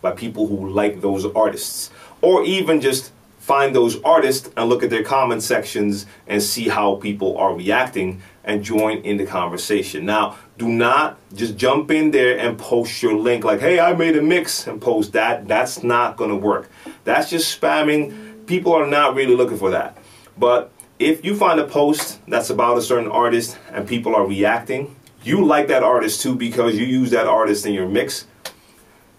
by 0.00 0.12
people 0.12 0.46
who 0.46 0.68
like 0.68 1.00
those 1.00 1.24
artists, 1.26 1.90
or 2.20 2.44
even 2.44 2.80
just 2.80 3.12
find 3.38 3.74
those 3.74 4.00
artists 4.02 4.50
and 4.56 4.68
look 4.68 4.84
at 4.84 4.90
their 4.90 5.02
comment 5.02 5.42
sections 5.42 6.06
and 6.28 6.40
see 6.40 6.68
how 6.68 6.96
people 6.96 7.36
are 7.38 7.54
reacting 7.54 8.22
and 8.44 8.62
join 8.62 8.98
in 8.98 9.16
the 9.16 9.26
conversation. 9.26 10.04
Now, 10.04 10.36
do 10.58 10.68
not 10.68 11.18
just 11.34 11.56
jump 11.56 11.90
in 11.90 12.10
there 12.10 12.38
and 12.38 12.58
post 12.58 13.02
your 13.02 13.14
link 13.14 13.44
like, 13.44 13.60
hey, 13.60 13.80
I 13.80 13.94
made 13.94 14.16
a 14.16 14.22
mix 14.22 14.66
and 14.66 14.80
post 14.80 15.12
that. 15.12 15.46
That's 15.46 15.82
not 15.82 16.16
going 16.16 16.30
to 16.30 16.36
work. 16.36 16.70
That's 17.04 17.30
just 17.30 17.60
spamming. 17.60 18.46
People 18.46 18.72
are 18.72 18.86
not 18.86 19.14
really 19.14 19.36
looking 19.36 19.58
for 19.58 19.70
that. 19.70 19.96
But 20.36 20.72
if 20.98 21.24
you 21.24 21.36
find 21.36 21.60
a 21.60 21.66
post 21.66 22.20
that's 22.26 22.50
about 22.50 22.78
a 22.78 22.82
certain 22.82 23.10
artist 23.10 23.58
and 23.70 23.86
people 23.86 24.14
are 24.14 24.26
reacting, 24.26 24.96
you 25.22 25.44
like 25.44 25.68
that 25.68 25.82
artist 25.82 26.20
too 26.22 26.34
because 26.34 26.76
you 26.76 26.84
use 26.84 27.10
that 27.10 27.26
artist 27.26 27.64
in 27.64 27.74
your 27.74 27.88
mix, 27.88 28.26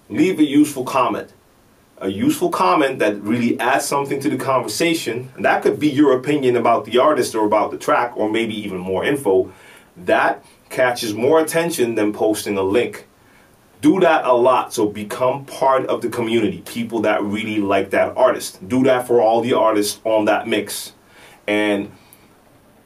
leave 0.10 0.40
a 0.40 0.44
useful 0.44 0.84
comment 0.84 1.32
a 2.00 2.10
useful 2.10 2.50
comment 2.50 3.00
that 3.00 3.22
really 3.22 3.60
adds 3.60 3.86
something 3.86 4.20
to 4.20 4.30
the 4.30 4.38
conversation, 4.38 5.30
and 5.36 5.46
that 5.46 5.64
could 5.64 5.80
be 5.80 5.90
your 5.90 6.18
opinion 6.18 6.56
about 6.56 6.86
the 6.86 6.98
artist 6.98 7.36
or 7.36 7.46
about 7.46 7.72
the 7.72 7.78
track, 7.78 8.16
or 8.18 8.30
maybe 8.30 8.54
even 8.54 8.78
more 8.78 9.06
info, 9.06 9.52
that 9.96 10.44
catches 10.70 11.14
more 11.14 11.40
attention 11.40 11.96
than 11.96 12.12
posting 12.12 12.58
a 12.58 12.64
link. 12.64 13.08
Do 13.82 14.00
that 14.00 14.26
a 14.26 14.34
lot, 14.34 14.74
so 14.74 14.88
become 14.88 15.46
part 15.46 15.86
of 15.88 16.02
the 16.02 16.10
community, 16.10 16.62
people 16.66 17.02
that 17.02 17.22
really 17.22 17.60
like 17.60 17.92
that 17.92 18.16
artist. 18.18 18.68
Do 18.68 18.84
that 18.84 19.06
for 19.08 19.22
all 19.22 19.42
the 19.42 19.54
artists 19.54 20.02
on 20.04 20.26
that 20.26 20.48
mix. 20.48 20.94
And 21.48 21.92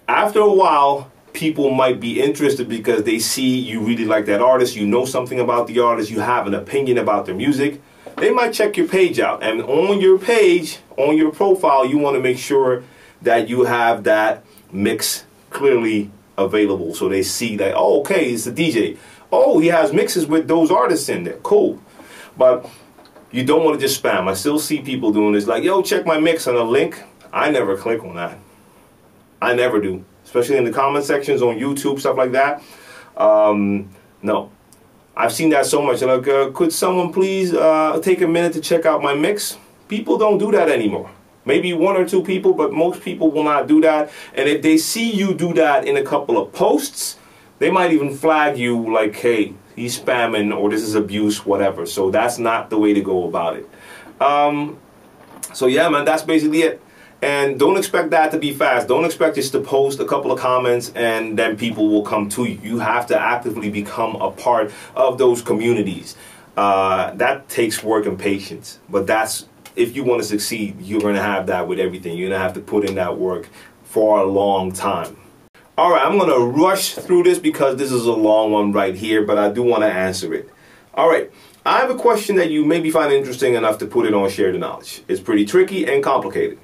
after 0.07 0.39
a 0.39 0.51
while, 0.51 1.11
people 1.33 1.69
might 1.69 1.99
be 1.99 2.19
interested 2.21 2.67
because 2.67 3.03
they 3.03 3.19
see 3.19 3.59
you 3.59 3.81
really 3.81 4.05
like 4.05 4.25
that 4.25 4.41
artist, 4.41 4.75
you 4.75 4.87
know 4.87 5.05
something 5.05 5.39
about 5.39 5.67
the 5.67 5.79
artist, 5.79 6.09
you 6.09 6.19
have 6.19 6.47
an 6.47 6.55
opinion 6.55 6.97
about 6.97 7.25
their 7.25 7.35
music 7.35 7.79
they 8.17 8.31
might 8.31 8.53
check 8.53 8.77
your 8.77 8.87
page 8.87 9.19
out. 9.19 9.43
And 9.43 9.61
on 9.61 10.01
your 10.01 10.19
page, 10.19 10.79
on 10.97 11.17
your 11.17 11.31
profile, 11.31 11.85
you 11.85 11.97
want 11.97 12.15
to 12.15 12.21
make 12.21 12.37
sure 12.37 12.83
that 13.21 13.47
you 13.47 13.63
have 13.63 14.03
that 14.03 14.43
mix 14.71 15.25
clearly 15.49 16.11
available 16.37 16.93
so 16.93 17.09
they 17.09 17.23
see 17.23 17.55
that, 17.57 17.73
oh, 17.75 18.01
okay, 18.01 18.31
it's 18.31 18.45
a 18.47 18.51
DJ. 18.51 18.97
Oh, 19.31 19.59
he 19.59 19.67
has 19.67 19.93
mixes 19.93 20.25
with 20.25 20.47
those 20.47 20.71
artists 20.71 21.09
in 21.09 21.23
there. 21.23 21.37
Cool. 21.37 21.81
But 22.37 22.69
you 23.31 23.43
don't 23.43 23.63
want 23.63 23.79
to 23.79 23.85
just 23.85 24.01
spam. 24.01 24.27
I 24.27 24.33
still 24.33 24.59
see 24.59 24.81
people 24.81 25.11
doing 25.11 25.33
this 25.33 25.47
like, 25.47 25.63
yo, 25.63 25.81
check 25.81 26.05
my 26.05 26.19
mix 26.19 26.47
on 26.47 26.55
a 26.55 26.63
link. 26.63 27.01
I 27.33 27.51
never 27.51 27.77
click 27.77 28.03
on 28.03 28.15
that. 28.15 28.37
I 29.41 29.53
never 29.53 29.79
do, 29.79 30.03
especially 30.23 30.57
in 30.57 30.63
the 30.63 30.71
comment 30.71 31.05
sections 31.05 31.41
on 31.41 31.59
YouTube, 31.59 31.99
stuff 31.99 32.17
like 32.17 32.31
that. 32.31 32.63
Um, 33.15 33.89
no, 34.21 34.51
I've 35.17 35.33
seen 35.33 35.49
that 35.49 35.65
so 35.65 35.81
much. 35.81 36.03
Like, 36.03 36.27
uh, 36.27 36.51
could 36.51 36.71
someone 36.71 37.11
please 37.11 37.51
uh, 37.51 37.99
take 38.03 38.21
a 38.21 38.27
minute 38.27 38.53
to 38.53 38.61
check 38.61 38.85
out 38.85 39.01
my 39.01 39.15
mix? 39.15 39.57
People 39.87 40.19
don't 40.19 40.37
do 40.37 40.51
that 40.51 40.69
anymore. 40.69 41.09
Maybe 41.43 41.73
one 41.73 41.97
or 41.97 42.07
two 42.07 42.21
people, 42.21 42.53
but 42.53 42.71
most 42.71 43.01
people 43.01 43.31
will 43.31 43.43
not 43.43 43.67
do 43.67 43.81
that. 43.81 44.11
And 44.35 44.47
if 44.47 44.61
they 44.61 44.77
see 44.77 45.11
you 45.11 45.33
do 45.33 45.55
that 45.55 45.87
in 45.87 45.97
a 45.97 46.03
couple 46.03 46.37
of 46.37 46.53
posts, 46.53 47.17
they 47.57 47.71
might 47.71 47.91
even 47.93 48.15
flag 48.15 48.59
you 48.59 48.93
like, 48.93 49.15
hey, 49.15 49.55
he's 49.75 49.99
spamming 49.99 50.55
or 50.55 50.69
this 50.69 50.83
is 50.83 50.93
abuse, 50.93 51.43
whatever. 51.43 51.87
So 51.87 52.11
that's 52.11 52.37
not 52.37 52.69
the 52.69 52.77
way 52.77 52.93
to 52.93 53.01
go 53.01 53.27
about 53.27 53.55
it. 53.55 53.67
Um, 54.21 54.77
so 55.53 55.65
yeah, 55.65 55.89
man, 55.89 56.05
that's 56.05 56.21
basically 56.21 56.61
it. 56.61 56.81
And 57.21 57.59
don't 57.59 57.77
expect 57.77 58.11
that 58.11 58.31
to 58.31 58.37
be 58.37 58.53
fast. 58.53 58.87
Don't 58.87 59.05
expect 59.05 59.35
just 59.35 59.51
to 59.53 59.59
post 59.59 59.99
a 59.99 60.05
couple 60.05 60.31
of 60.31 60.39
comments 60.39 60.91
and 60.95 61.37
then 61.37 61.57
people 61.57 61.89
will 61.89 62.03
come 62.03 62.29
to 62.29 62.45
you. 62.45 62.59
You 62.61 62.79
have 62.79 63.07
to 63.07 63.19
actively 63.19 63.69
become 63.69 64.15
a 64.17 64.31
part 64.31 64.71
of 64.95 65.17
those 65.17 65.41
communities. 65.41 66.15
Uh, 66.55 67.11
that 67.15 67.49
takes 67.49 67.83
work 67.83 68.05
and 68.05 68.19
patience. 68.19 68.79
But 68.89 69.07
that's 69.07 69.45
if 69.75 69.95
you 69.95 70.03
want 70.03 70.21
to 70.21 70.27
succeed, 70.27 70.81
you're 70.81 71.01
going 71.01 71.15
to 71.15 71.21
have 71.21 71.47
that 71.47 71.67
with 71.67 71.79
everything. 71.79 72.17
You're 72.17 72.29
going 72.29 72.39
to 72.39 72.43
have 72.43 72.53
to 72.53 72.61
put 72.61 72.87
in 72.87 72.95
that 72.95 73.17
work 73.17 73.47
for 73.83 74.19
a 74.19 74.25
long 74.25 74.71
time. 74.71 75.17
All 75.77 75.91
right, 75.91 76.03
I'm 76.03 76.17
going 76.17 76.29
to 76.29 76.59
rush 76.59 76.95
through 76.95 77.23
this 77.23 77.37
because 77.37 77.77
this 77.77 77.91
is 77.91 78.07
a 78.07 78.11
long 78.11 78.51
one 78.51 78.71
right 78.71 78.95
here, 78.95 79.23
but 79.23 79.37
I 79.37 79.49
do 79.49 79.61
want 79.61 79.83
to 79.83 79.87
answer 79.87 80.33
it. 80.33 80.49
All 80.95 81.07
right, 81.07 81.31
I 81.63 81.77
have 81.79 81.91
a 81.91 81.95
question 81.95 82.37
that 82.37 82.49
you 82.49 82.65
maybe 82.65 82.89
find 82.89 83.13
interesting 83.13 83.53
enough 83.53 83.77
to 83.79 83.85
put 83.85 84.07
it 84.07 84.15
on 84.15 84.27
Share 84.29 84.51
the 84.51 84.57
Knowledge. 84.57 85.03
It's 85.07 85.21
pretty 85.21 85.45
tricky 85.45 85.85
and 85.85 86.03
complicated. 86.03 86.57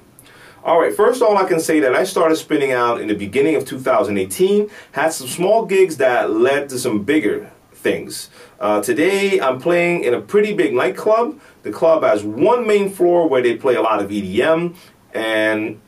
All 0.64 0.80
right, 0.80 0.96
first 0.96 1.20
all 1.20 1.36
I 1.36 1.44
can 1.44 1.60
say 1.60 1.80
that 1.80 1.94
I 1.94 2.04
started 2.04 2.36
spinning 2.36 2.72
out 2.72 2.98
in 2.98 3.06
the 3.06 3.14
beginning 3.14 3.54
of 3.54 3.66
2018, 3.66 4.70
had 4.92 5.10
some 5.10 5.28
small 5.28 5.66
gigs 5.66 5.98
that 5.98 6.30
led 6.30 6.70
to 6.70 6.78
some 6.78 7.02
bigger 7.02 7.52
things. 7.74 8.30
Uh, 8.58 8.80
today 8.80 9.38
I'm 9.42 9.60
playing 9.60 10.04
in 10.04 10.14
a 10.14 10.22
pretty 10.22 10.54
big 10.54 10.72
nightclub. 10.72 11.38
The 11.64 11.70
club 11.70 12.02
has 12.02 12.24
one 12.24 12.66
main 12.66 12.88
floor 12.88 13.28
where 13.28 13.42
they 13.42 13.56
play 13.56 13.74
a 13.74 13.82
lot 13.82 14.02
of 14.02 14.08
EDM, 14.08 14.74
and 15.12 15.82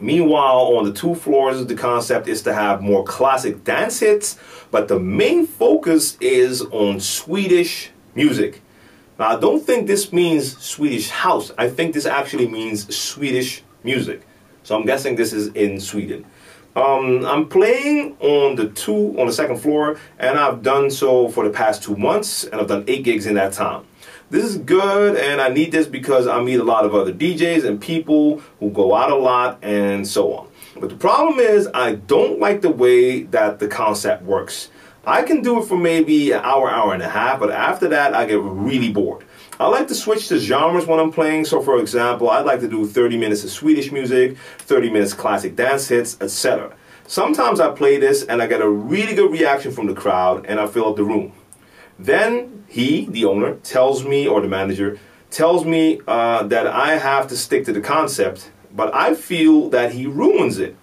meanwhile 0.00 0.76
on 0.76 0.84
the 0.84 0.92
two 0.92 1.16
floors 1.16 1.66
the 1.66 1.74
concept 1.74 2.28
is 2.28 2.40
to 2.42 2.54
have 2.54 2.80
more 2.80 3.02
classic 3.02 3.64
dance 3.64 3.98
hits, 3.98 4.38
but 4.70 4.86
the 4.86 5.00
main 5.00 5.44
focus 5.44 6.16
is 6.20 6.62
on 6.70 7.00
Swedish 7.00 7.90
music. 8.14 8.62
Now 9.18 9.36
I 9.36 9.40
don't 9.40 9.66
think 9.66 9.88
this 9.88 10.12
means 10.12 10.56
Swedish 10.56 11.08
house. 11.08 11.50
I 11.58 11.68
think 11.68 11.94
this 11.94 12.06
actually 12.06 12.46
means 12.46 12.96
Swedish 12.96 13.64
music. 13.84 14.26
So 14.62 14.76
I'm 14.76 14.84
guessing 14.84 15.16
this 15.16 15.32
is 15.32 15.48
in 15.48 15.80
Sweden. 15.80 16.24
Um, 16.76 17.24
I'm 17.26 17.48
playing 17.48 18.16
on 18.20 18.54
the 18.54 18.68
two 18.68 19.18
on 19.18 19.26
the 19.26 19.32
second 19.32 19.58
floor, 19.58 19.98
and 20.18 20.38
I've 20.38 20.62
done 20.62 20.90
so 20.90 21.28
for 21.28 21.44
the 21.44 21.50
past 21.50 21.82
two 21.82 21.96
months, 21.96 22.44
and 22.44 22.60
I've 22.60 22.68
done 22.68 22.84
eight 22.86 23.02
gigs 23.02 23.26
in 23.26 23.34
that 23.34 23.52
time. 23.52 23.84
This 24.30 24.44
is 24.44 24.58
good, 24.58 25.16
and 25.16 25.40
I 25.40 25.48
need 25.48 25.72
this 25.72 25.88
because 25.88 26.28
I 26.28 26.40
meet 26.40 26.60
a 26.60 26.64
lot 26.64 26.84
of 26.84 26.94
other 26.94 27.12
DJs 27.12 27.64
and 27.64 27.80
people 27.80 28.38
who 28.60 28.70
go 28.70 28.94
out 28.94 29.10
a 29.10 29.16
lot 29.16 29.58
and 29.62 30.06
so 30.06 30.32
on. 30.34 30.48
But 30.78 30.90
the 30.90 30.96
problem 30.96 31.40
is, 31.40 31.68
I 31.74 31.96
don't 31.96 32.38
like 32.38 32.60
the 32.60 32.70
way 32.70 33.24
that 33.24 33.58
the 33.58 33.66
concept 33.66 34.22
works. 34.22 34.70
I 35.04 35.22
can 35.22 35.42
do 35.42 35.60
it 35.60 35.66
for 35.66 35.76
maybe 35.76 36.30
an 36.30 36.42
hour, 36.44 36.70
hour 36.70 36.94
and 36.94 37.02
a 37.02 37.08
half, 37.08 37.40
but 37.40 37.50
after 37.50 37.88
that, 37.88 38.14
I 38.14 38.26
get 38.26 38.38
really 38.40 38.92
bored. 38.92 39.24
I 39.60 39.66
like 39.66 39.88
to 39.88 39.94
switch 39.94 40.28
to 40.28 40.38
genres 40.38 40.86
when 40.86 40.98
I'm 40.98 41.12
playing. 41.12 41.44
So, 41.44 41.60
for 41.60 41.78
example, 41.80 42.30
I'd 42.30 42.46
like 42.46 42.60
to 42.60 42.68
do 42.68 42.86
30 42.86 43.18
minutes 43.18 43.44
of 43.44 43.50
Swedish 43.50 43.92
music, 43.92 44.38
30 44.60 44.88
minutes 44.88 45.12
classic 45.12 45.54
dance 45.54 45.86
hits, 45.86 46.16
etc. 46.22 46.74
Sometimes 47.06 47.60
I 47.60 47.70
play 47.72 47.98
this 47.98 48.24
and 48.24 48.40
I 48.40 48.46
get 48.46 48.62
a 48.62 48.70
really 48.70 49.14
good 49.14 49.30
reaction 49.30 49.70
from 49.70 49.86
the 49.86 49.92
crowd 49.92 50.46
and 50.46 50.58
I 50.58 50.66
fill 50.66 50.88
up 50.88 50.96
the 50.96 51.04
room. 51.04 51.32
Then 51.98 52.64
he, 52.68 53.04
the 53.04 53.26
owner, 53.26 53.56
tells 53.56 54.02
me, 54.02 54.26
or 54.26 54.40
the 54.40 54.48
manager, 54.48 54.98
tells 55.30 55.66
me 55.66 56.00
uh, 56.08 56.44
that 56.44 56.66
I 56.66 56.96
have 56.96 57.28
to 57.28 57.36
stick 57.36 57.66
to 57.66 57.72
the 57.74 57.82
concept, 57.82 58.50
but 58.74 58.94
I 58.94 59.14
feel 59.14 59.68
that 59.68 59.92
he 59.92 60.06
ruins 60.06 60.58
it. 60.58 60.74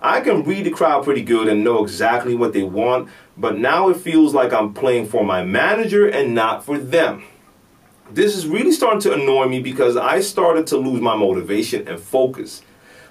I 0.00 0.20
can 0.20 0.44
read 0.44 0.66
the 0.66 0.70
crowd 0.70 1.02
pretty 1.02 1.22
good 1.22 1.48
and 1.48 1.64
know 1.64 1.82
exactly 1.82 2.36
what 2.36 2.52
they 2.52 2.62
want, 2.62 3.08
but 3.36 3.58
now 3.58 3.88
it 3.88 3.96
feels 3.96 4.32
like 4.32 4.52
I'm 4.52 4.74
playing 4.74 5.06
for 5.06 5.24
my 5.24 5.44
manager 5.44 6.06
and 6.06 6.36
not 6.36 6.64
for 6.64 6.78
them 6.78 7.24
this 8.10 8.36
is 8.36 8.46
really 8.46 8.72
starting 8.72 9.00
to 9.00 9.12
annoy 9.14 9.46
me 9.46 9.60
because 9.60 9.96
I 9.96 10.20
started 10.20 10.66
to 10.68 10.76
lose 10.76 11.00
my 11.00 11.16
motivation 11.16 11.88
and 11.88 11.98
focus. 11.98 12.62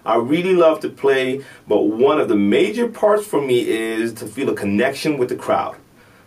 I 0.06 0.15
really 0.15 0.56
love 0.56 0.80
to 0.82 0.89
play, 0.89 1.43
but 1.67 1.84
one 1.84 2.19
of 2.19 2.27
the 2.27 2.36
major 2.36 2.88
parts 2.88 3.25
for 3.25 3.41
me 3.41 3.67
is 3.67 4.13
to 4.13 4.25
feel 4.25 4.49
a 4.49 4.56
connection 4.56 5.17
with 5.17 5.30
the 5.30 5.36
crowd. 5.36 5.77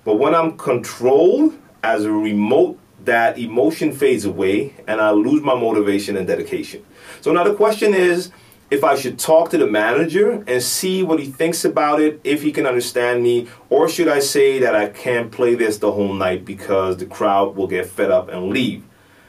But 0.04 0.16
when 0.16 0.34
I'm 0.34 0.56
controlled 0.56 1.58
as 1.82 2.04
a 2.04 2.12
remote, 2.12 2.78
that 3.04 3.38
emotion 3.38 3.92
fades 3.92 4.24
away 4.24 4.74
and 4.86 5.00
I 5.00 5.10
lose 5.10 5.42
my 5.42 5.54
motivation 5.54 6.16
and 6.16 6.26
dedication. 6.26 6.84
So 7.20 7.32
now 7.32 7.44
the 7.44 7.54
question 7.54 7.92
is, 7.92 8.30
if 8.70 8.82
I 8.82 8.96
should 8.96 9.18
talk 9.18 9.50
to 9.50 9.58
the 9.58 9.66
manager 9.66 10.42
and 10.46 10.62
see 10.62 11.02
what 11.02 11.20
he 11.20 11.26
thinks 11.26 11.64
about 11.64 12.00
it, 12.00 12.20
if 12.24 12.42
he 12.42 12.52
can 12.52 12.66
understand 12.66 13.22
me, 13.22 13.48
or 13.70 13.88
should 13.88 14.08
I 14.08 14.20
say 14.20 14.58
that 14.58 14.74
I 14.74 14.88
can't 14.88 15.30
play 15.30 15.54
this 15.54 15.78
the 15.78 15.92
whole 15.92 16.14
night 16.14 16.44
because 16.44 16.96
the 16.96 17.06
crowd 17.06 17.56
will 17.56 17.66
get 17.66 17.86
fed 17.86 18.10
up 18.10 18.28
and 18.28 18.48
leave? 18.48 18.84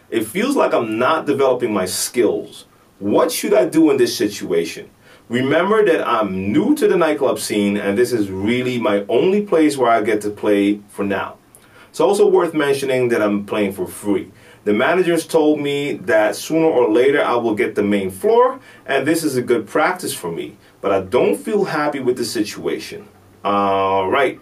It 0.10 0.26
feels 0.26 0.56
like 0.56 0.74
I'm 0.74 0.98
not 0.98 1.26
developing 1.26 1.74
my 1.74 1.86
skills. 1.86 2.66
What 3.00 3.32
should 3.32 3.54
I 3.54 3.66
do 3.66 3.92
in 3.92 3.98
this 3.98 4.16
situation? 4.16 4.90
Remember 5.28 5.84
that 5.84 6.08
I'm 6.08 6.52
new 6.54 6.76
to 6.76 6.88
the 6.88 6.96
nightclub 6.96 7.40
scene 7.40 7.78
and 7.78 7.98
this 7.98 8.14
is 8.14 8.30
really 8.30 8.80
my 8.80 9.06
only 9.10 9.42
place 9.42 9.76
where 9.76 9.92
I 9.92 10.02
get 10.02 10.22
to 10.22 10.30
play 10.30 10.82
for 10.88 11.04
now. 11.04 11.38
It's 11.90 12.00
also 12.00 12.28
worth 12.28 12.54
mentioning 12.54 13.10
that 13.10 13.22
I'm 13.22 13.46
playing 13.46 13.74
for 13.74 13.88
free. 13.88 14.32
The 14.66 14.74
managers 14.74 15.26
told 15.28 15.62
me 15.62 15.94
that 15.94 16.36
sooner 16.36 16.66
or 16.66 16.92
later 16.92 17.24
I 17.24 17.36
will 17.36 17.54
get 17.54 17.76
the 17.76 17.84
main 17.84 18.10
floor, 18.10 18.60
and 18.86 19.08
this 19.08 19.24
is 19.24 19.38
a 19.38 19.42
good 19.42 19.68
practice 19.68 20.14
for 20.14 20.32
me. 20.32 20.58
But 20.82 20.92
I 20.92 21.02
don't 21.02 21.38
feel 21.38 21.66
happy 21.66 22.00
with 22.00 22.18
the 22.18 22.26
situation. 22.26 23.08
All 23.44 24.10
right. 24.10 24.40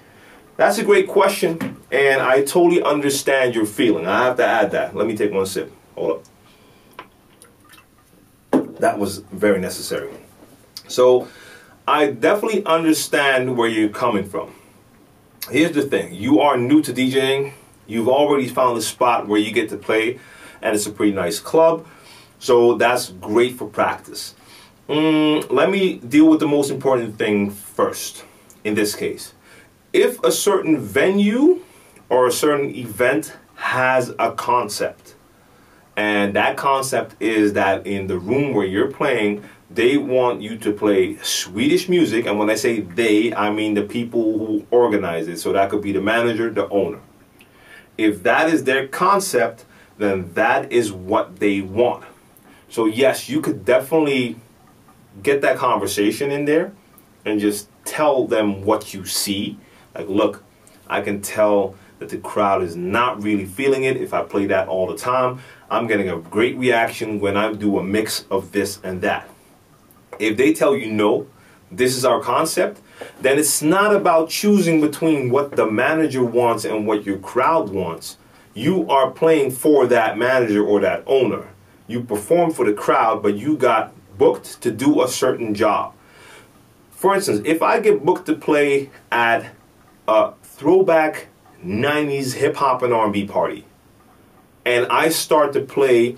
That's 0.55 0.77
a 0.77 0.83
great 0.83 1.07
question, 1.07 1.77
and 1.91 2.21
I 2.21 2.43
totally 2.43 2.81
understand 2.81 3.53
your 3.53 3.65
feeling. 3.65 4.07
I 4.07 4.23
have 4.23 4.38
to 4.38 4.45
add 4.45 4.71
that. 4.71 4.95
Let 4.95 5.07
me 5.07 5.17
take 5.17 5.33
one 5.33 5.45
sip. 5.45 5.71
Hold 5.95 6.25
up. 8.51 8.79
That 8.79 8.99
was 8.99 9.17
very 9.17 9.59
necessary. 9.59 10.09
So, 10.88 11.27
I 11.88 12.12
definitely 12.12 12.65
understand 12.65 13.57
where 13.57 13.67
you're 13.67 13.89
coming 13.89 14.23
from. 14.23 14.53
Here's 15.49 15.73
the 15.73 15.81
thing 15.81 16.13
you 16.13 16.39
are 16.39 16.55
new 16.55 16.81
to 16.81 16.93
DJing, 16.93 17.53
You've 17.85 18.07
already 18.07 18.47
found 18.47 18.77
the 18.77 18.81
spot 18.81 19.27
where 19.27 19.39
you 19.39 19.51
get 19.51 19.69
to 19.69 19.77
play, 19.77 20.19
and 20.61 20.75
it's 20.75 20.87
a 20.87 20.91
pretty 20.91 21.11
nice 21.11 21.39
club. 21.39 21.85
So 22.39 22.75
that's 22.75 23.09
great 23.09 23.55
for 23.55 23.67
practice. 23.67 24.35
Mm, 24.89 25.49
let 25.51 25.69
me 25.69 25.97
deal 25.97 26.29
with 26.29 26.39
the 26.39 26.47
most 26.47 26.69
important 26.69 27.17
thing 27.17 27.49
first 27.49 28.25
in 28.63 28.75
this 28.75 28.95
case. 28.95 29.33
If 29.91 30.21
a 30.23 30.31
certain 30.31 30.79
venue 30.79 31.61
or 32.09 32.27
a 32.27 32.31
certain 32.31 32.75
event 32.75 33.33
has 33.55 34.13
a 34.19 34.31
concept, 34.31 35.15
and 35.95 36.35
that 36.35 36.57
concept 36.57 37.15
is 37.21 37.53
that 37.53 37.85
in 37.85 38.07
the 38.07 38.17
room 38.17 38.53
where 38.53 38.65
you're 38.65 38.91
playing, 38.91 39.43
they 39.69 39.97
want 39.97 40.41
you 40.41 40.57
to 40.57 40.71
play 40.71 41.17
Swedish 41.17 41.87
music. 41.87 42.25
And 42.25 42.37
when 42.39 42.49
I 42.49 42.55
say 42.55 42.81
they, 42.81 43.33
I 43.33 43.51
mean 43.51 43.73
the 43.73 43.83
people 43.83 44.37
who 44.37 44.65
organize 44.71 45.27
it. 45.27 45.39
So 45.39 45.53
that 45.53 45.69
could 45.69 45.81
be 45.81 45.91
the 45.91 46.01
manager, 46.01 46.49
the 46.49 46.67
owner 46.69 46.99
if 47.97 48.23
that 48.23 48.49
is 48.49 48.63
their 48.63 48.88
concept, 48.88 49.65
then 49.97 50.34
that 50.34 50.71
is 50.71 50.91
what 50.91 51.39
they 51.39 51.62
want. 51.62 52.03
So, 52.69 52.86
yes, 52.86 53.29
you 53.29 53.41
could 53.41 53.65
definitely 53.65 54.38
get 55.21 55.41
that 55.41 55.58
conversation 55.58 56.32
in 56.32 56.45
there 56.45 56.71
and 57.25 57.39
just 57.39 57.69
tell 57.86 58.25
them 58.25 58.63
what 58.63 58.93
you 58.93 59.06
see. 59.06 59.58
Like, 59.93 60.10
look, 60.10 60.43
I 60.88 61.01
can 61.01 61.21
tell 61.21 61.75
that 61.99 62.10
the 62.10 62.17
crowd 62.17 62.63
is 62.63 62.75
not 62.75 63.21
really 63.21 63.45
feeling 63.45 63.84
it 63.84 63.97
if 63.97 64.13
I 64.13 64.23
play 64.23 64.47
that 64.47 64.67
all 64.67 64.88
the 64.88 64.97
time. 64.97 65.39
I'm 65.69 65.88
getting 65.88 66.10
a 66.10 66.17
great 66.17 66.58
reaction 66.58 67.19
when 67.19 67.38
I 67.38 67.53
do 67.53 67.77
a 67.77 67.84
mix 67.84 68.25
of 68.29 68.51
this 68.51 68.79
and 68.84 69.01
that. 69.01 69.29
If 70.19 70.38
they 70.38 70.53
tell 70.53 70.75
you 70.75 70.91
no, 70.91 71.27
this 71.71 71.95
is 71.95 72.06
our 72.06 72.21
concept, 72.21 72.82
then 73.21 73.39
it's 73.39 73.62
not 73.62 73.95
about 73.95 74.29
choosing 74.29 74.82
between 74.82 75.29
what 75.29 75.56
the 75.56 75.69
manager 75.69 76.23
wants 76.23 76.65
and 76.65 76.86
what 76.88 77.06
your 77.06 77.17
crowd 77.17 77.69
wants. 77.69 78.17
You 78.53 78.88
are 78.89 79.10
playing 79.12 79.51
for 79.51 79.88
that 79.88 80.17
manager 80.17 80.63
or 80.63 80.79
that 80.82 81.03
owner. 81.08 81.47
You 81.88 82.01
perform 82.03 82.51
for 82.51 82.65
the 82.65 82.73
crowd, 82.73 83.23
but 83.23 83.36
you 83.36 83.58
got 83.58 83.93
booked 84.17 84.62
to 84.62 84.71
do 84.71 85.01
a 85.03 85.08
certain 85.08 85.53
job. 85.53 85.93
For 86.91 87.15
instance, 87.15 87.41
if 87.45 87.62
I 87.62 87.79
get 87.79 88.06
booked 88.06 88.27
to 88.27 88.36
play 88.36 88.89
at 89.12 89.51
a 90.08 90.34
throwback 90.43 91.27
90s 91.65 92.34
hip 92.34 92.56
hop 92.56 92.82
and 92.82 92.93
R&B 92.93 93.25
party, 93.25 93.65
and 94.65 94.86
I 94.88 95.10
start 95.10 95.53
to 95.53 95.62
play 95.62 96.15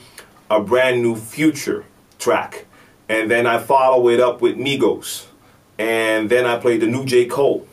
a 0.50 0.62
brand 0.62 1.02
new 1.02 1.16
future 1.16 1.86
track, 2.20 2.66
and 3.10 3.32
then 3.32 3.48
I 3.48 3.58
follow 3.58 4.10
it 4.10 4.20
up 4.20 4.42
with 4.42 4.58
Migos, 4.58 5.26
and 5.78 6.30
then 6.30 6.46
I 6.46 6.58
played 6.58 6.82
the 6.82 6.88
new 6.88 7.06
J. 7.06 7.26
Cole. 7.26 7.68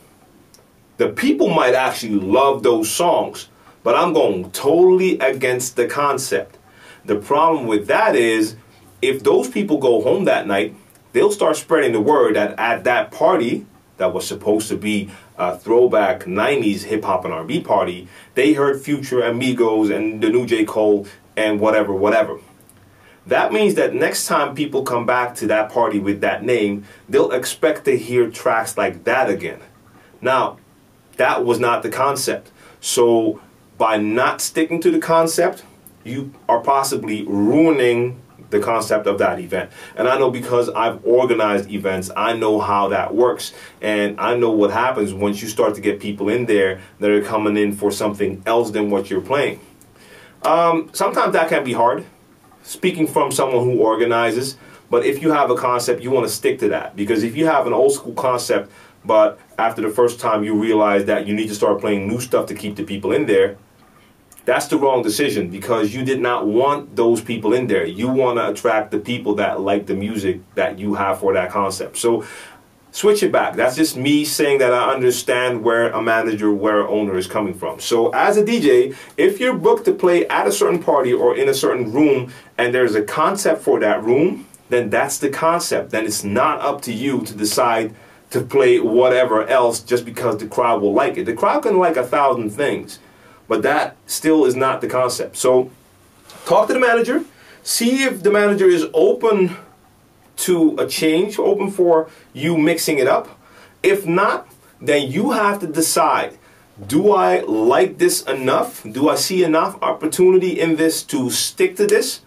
The 0.97 1.09
people 1.09 1.49
might 1.49 1.73
actually 1.73 2.15
love 2.15 2.63
those 2.63 2.89
songs, 2.89 3.49
but 3.83 3.95
I'm 3.95 4.13
going 4.13 4.51
totally 4.51 5.17
against 5.19 5.75
the 5.75 5.87
concept. 5.87 6.57
The 7.05 7.15
problem 7.15 7.67
with 7.67 7.87
that 7.87 8.15
is 8.15 8.55
if 9.01 9.23
those 9.23 9.49
people 9.49 9.77
go 9.77 10.01
home 10.01 10.25
that 10.25 10.47
night, 10.47 10.75
they'll 11.11 11.31
start 11.31 11.57
spreading 11.57 11.91
the 11.91 11.99
word 11.99 12.35
that 12.35 12.57
at 12.59 12.83
that 12.85 13.11
party 13.11 13.65
that 13.97 14.13
was 14.13 14.27
supposed 14.27 14.67
to 14.69 14.77
be 14.77 15.09
a 15.37 15.57
throwback 15.57 16.23
90s 16.23 16.83
hip 16.83 17.03
hop 17.03 17.25
and 17.25 17.33
R&B 17.33 17.61
party, 17.61 18.07
they 18.35 18.53
heard 18.53 18.81
Future 18.81 19.21
Amigos 19.21 19.89
and 19.89 20.21
the 20.21 20.29
new 20.29 20.45
J. 20.45 20.65
Cole 20.65 21.07
and 21.35 21.59
whatever, 21.59 21.93
whatever. 21.93 22.39
That 23.27 23.53
means 23.53 23.75
that 23.75 23.93
next 23.93 24.27
time 24.27 24.53
people 24.53 24.83
come 24.83 25.05
back 25.05 25.35
to 25.35 25.47
that 25.47 25.71
party 25.71 25.99
with 25.99 26.21
that 26.21 26.43
name, 26.43 26.85
they'll 27.07 27.31
expect 27.31 27.85
to 27.85 27.97
hear 27.97 28.29
tracks 28.29 28.77
like 28.77 29.05
that 29.05 29.29
again. 29.29 29.61
Now, 30.21 30.57
that 31.17 31.45
was 31.45 31.59
not 31.59 31.83
the 31.83 31.89
concept. 31.89 32.51
So, 32.81 33.39
by 33.77 33.97
not 33.97 34.41
sticking 34.41 34.81
to 34.81 34.91
the 34.91 34.99
concept, 34.99 35.63
you 36.03 36.33
are 36.49 36.59
possibly 36.59 37.23
ruining 37.23 38.21
the 38.49 38.59
concept 38.59 39.07
of 39.07 39.17
that 39.19 39.39
event. 39.39 39.71
And 39.95 40.07
I 40.07 40.17
know 40.17 40.29
because 40.29 40.69
I've 40.69 41.03
organized 41.05 41.71
events, 41.71 42.11
I 42.15 42.33
know 42.33 42.59
how 42.59 42.89
that 42.89 43.15
works. 43.15 43.51
And 43.81 44.19
I 44.19 44.35
know 44.35 44.51
what 44.51 44.71
happens 44.71 45.13
once 45.13 45.41
you 45.41 45.47
start 45.47 45.75
to 45.75 45.81
get 45.81 45.99
people 45.99 46.29
in 46.29 46.45
there 46.45 46.81
that 46.99 47.09
are 47.09 47.21
coming 47.21 47.57
in 47.57 47.73
for 47.73 47.91
something 47.91 48.43
else 48.45 48.71
than 48.71 48.91
what 48.91 49.09
you're 49.09 49.21
playing. 49.21 49.59
Um, 50.43 50.89
sometimes 50.93 51.33
that 51.33 51.49
can 51.49 51.63
be 51.63 51.73
hard 51.73 52.05
speaking 52.63 53.05
from 53.07 53.31
someone 53.31 53.63
who 53.63 53.79
organizes. 53.79 54.57
But 54.89 55.05
if 55.05 55.21
you 55.21 55.31
have 55.31 55.49
a 55.49 55.55
concept, 55.55 56.01
you 56.01 56.11
want 56.11 56.27
to 56.27 56.33
stick 56.33 56.59
to 56.59 56.69
that 56.69 56.95
because 56.95 57.23
if 57.23 57.35
you 57.35 57.45
have 57.45 57.67
an 57.67 57.73
old 57.73 57.93
school 57.93 58.13
concept, 58.13 58.71
but 59.05 59.39
after 59.57 59.81
the 59.81 59.89
first 59.89 60.19
time 60.19 60.43
you 60.43 60.55
realize 60.55 61.05
that 61.05 61.27
you 61.27 61.33
need 61.33 61.47
to 61.49 61.55
start 61.55 61.79
playing 61.79 62.07
new 62.07 62.19
stuff 62.19 62.45
to 62.47 62.55
keep 62.55 62.75
the 62.75 62.83
people 62.83 63.11
in 63.11 63.25
there, 63.25 63.57
that's 64.45 64.67
the 64.67 64.77
wrong 64.77 65.03
decision 65.03 65.49
because 65.49 65.93
you 65.93 66.03
did 66.03 66.19
not 66.19 66.45
want 66.45 66.95
those 66.95 67.21
people 67.21 67.53
in 67.53 67.67
there. 67.67 67.85
You 67.85 68.09
want 68.09 68.37
to 68.37 68.49
attract 68.49 68.91
the 68.91 68.99
people 68.99 69.35
that 69.35 69.61
like 69.61 69.85
the 69.85 69.93
music 69.93 70.41
that 70.55 70.79
you 70.79 70.95
have 70.95 71.19
for 71.19 71.33
that 71.33 71.49
concept. 71.49 71.97
So 71.97 72.25
switch 72.93 73.23
it 73.23 73.31
back. 73.31 73.55
That's 73.55 73.75
just 73.75 73.97
me 73.97 74.23
saying 74.23 74.59
that 74.59 74.71
I 74.71 74.93
understand 74.93 75.63
where 75.63 75.89
a 75.89 76.01
manager, 76.01 76.51
where 76.51 76.81
an 76.81 76.87
owner 76.87 77.17
is 77.17 77.25
coming 77.25 77.55
from. 77.55 77.79
So 77.79 78.11
as 78.11 78.37
a 78.37 78.43
DJ, 78.43 78.95
if 79.17 79.39
you're 79.39 79.57
booked 79.57 79.85
to 79.85 79.93
play 79.93 80.27
at 80.27 80.47
a 80.47 80.51
certain 80.51 80.81
party 80.81 81.11
or 81.11 81.35
in 81.35 81.49
a 81.49 81.55
certain 81.55 81.91
room 81.91 82.31
and 82.57 82.73
there's 82.73 82.93
a 82.93 83.01
concept 83.01 83.63
for 83.63 83.79
that 83.79 84.03
room, 84.03 84.47
then 84.69 84.91
that's 84.91 85.17
the 85.17 85.29
concept. 85.29 85.89
Then 85.89 86.05
it's 86.05 86.23
not 86.23 86.61
up 86.61 86.81
to 86.83 86.93
you 86.93 87.21
to 87.21 87.33
decide 87.33 87.95
to 88.29 88.41
play 88.41 88.79
whatever 88.79 89.45
else 89.47 89.79
just 89.79 90.05
because 90.05 90.37
the 90.37 90.47
crowd 90.47 90.81
will 90.81 90.93
like 90.93 91.17
it. 91.17 91.25
The 91.25 91.33
crowd 91.33 91.63
can 91.63 91.79
like 91.79 91.97
a 91.97 92.05
thousand 92.05 92.51
things. 92.51 92.99
But 93.47 93.63
that 93.63 93.97
still 94.05 94.45
is 94.45 94.55
not 94.55 94.81
the 94.81 94.87
concept. 94.87 95.35
So 95.35 95.71
talk 96.45 96.67
to 96.67 96.73
the 96.73 96.79
manager, 96.79 97.25
see 97.63 98.03
if 98.03 98.21
the 98.21 98.31
manager 98.31 98.67
is 98.67 98.85
open 98.93 99.57
to 100.37 100.75
a 100.77 100.87
change, 100.87 101.39
open 101.39 101.71
for 101.71 102.09
you 102.33 102.57
mixing 102.57 102.97
it 102.97 103.07
up. 103.07 103.39
If 103.81 104.05
not, 104.05 104.47
then 104.81 105.11
you 105.11 105.31
have 105.31 105.59
to 105.59 105.67
decide 105.67 106.37
do 106.87 107.11
I 107.11 107.41
like 107.41 107.99
this 107.99 108.23
enough? 108.23 108.81
Do 108.81 109.07
I 109.07 109.15
see 109.15 109.43
enough 109.43 109.81
opportunity 109.83 110.59
in 110.59 110.75
this 110.75 111.03
to 111.03 111.29
stick 111.29 111.75
to 111.75 111.85
this? 111.85 112.21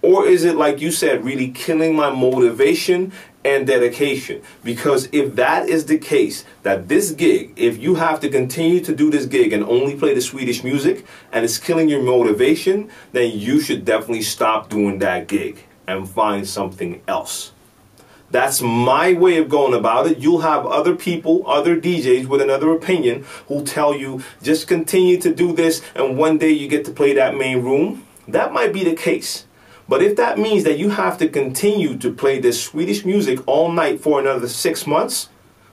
Or 0.00 0.26
is 0.26 0.44
it, 0.44 0.54
like 0.54 0.80
you 0.80 0.92
said, 0.92 1.24
really 1.24 1.48
killing 1.48 1.96
my 1.96 2.08
motivation 2.08 3.12
and 3.44 3.66
dedication. 3.66 4.42
Because 4.62 5.08
if 5.12 5.34
that 5.36 5.68
is 5.68 5.86
the 5.86 5.98
case, 5.98 6.44
that 6.62 6.88
this 6.88 7.10
gig, 7.10 7.52
if 7.56 7.78
you 7.78 7.94
have 7.94 8.20
to 8.20 8.28
continue 8.28 8.80
to 8.80 8.94
do 8.94 9.10
this 9.10 9.26
gig 9.26 9.52
and 9.52 9.64
only 9.64 9.96
play 9.96 10.14
the 10.14 10.20
Swedish 10.20 10.62
music 10.62 11.06
and 11.32 11.44
it's 11.44 11.58
killing 11.58 11.88
your 11.88 12.02
motivation, 12.02 12.90
then 13.12 13.30
you 13.32 13.60
should 13.60 13.84
definitely 13.84 14.22
stop 14.22 14.68
doing 14.68 14.98
that 14.98 15.26
gig 15.26 15.64
and 15.90 16.08
find 16.08 16.48
something 16.48 17.02
else. 17.06 17.52
That's 18.30 18.62
my 18.62 19.12
way 19.12 19.38
of 19.38 19.48
going 19.48 19.74
about 19.74 20.06
it. 20.06 20.18
You'll 20.18 20.42
have 20.42 20.64
other 20.64 20.94
people, 20.94 21.42
other 21.48 21.80
DJs 21.80 22.26
with 22.26 22.40
another 22.40 22.70
opinion 22.72 23.24
who'll 23.48 23.64
tell 23.64 23.94
you 23.94 24.22
just 24.40 24.68
continue 24.68 25.20
to 25.20 25.34
do 25.34 25.52
this 25.52 25.82
and 25.96 26.16
one 26.16 26.38
day 26.38 26.50
you 26.50 26.68
get 26.68 26.84
to 26.84 26.92
play 26.92 27.12
that 27.14 27.36
main 27.36 27.62
room. 27.62 28.06
That 28.28 28.52
might 28.52 28.72
be 28.72 28.84
the 28.84 28.94
case. 28.94 29.46
But 29.88 30.02
if 30.02 30.14
that 30.16 30.38
means 30.38 30.62
that 30.62 30.78
you 30.78 30.90
have 30.90 31.18
to 31.18 31.28
continue 31.28 31.98
to 31.98 32.12
play 32.12 32.38
this 32.38 32.62
Swedish 32.62 33.04
music 33.04 33.40
all 33.48 33.72
night 33.72 34.00
for 34.00 34.20
another 34.20 34.46
six 34.46 34.86
months, 34.86 35.28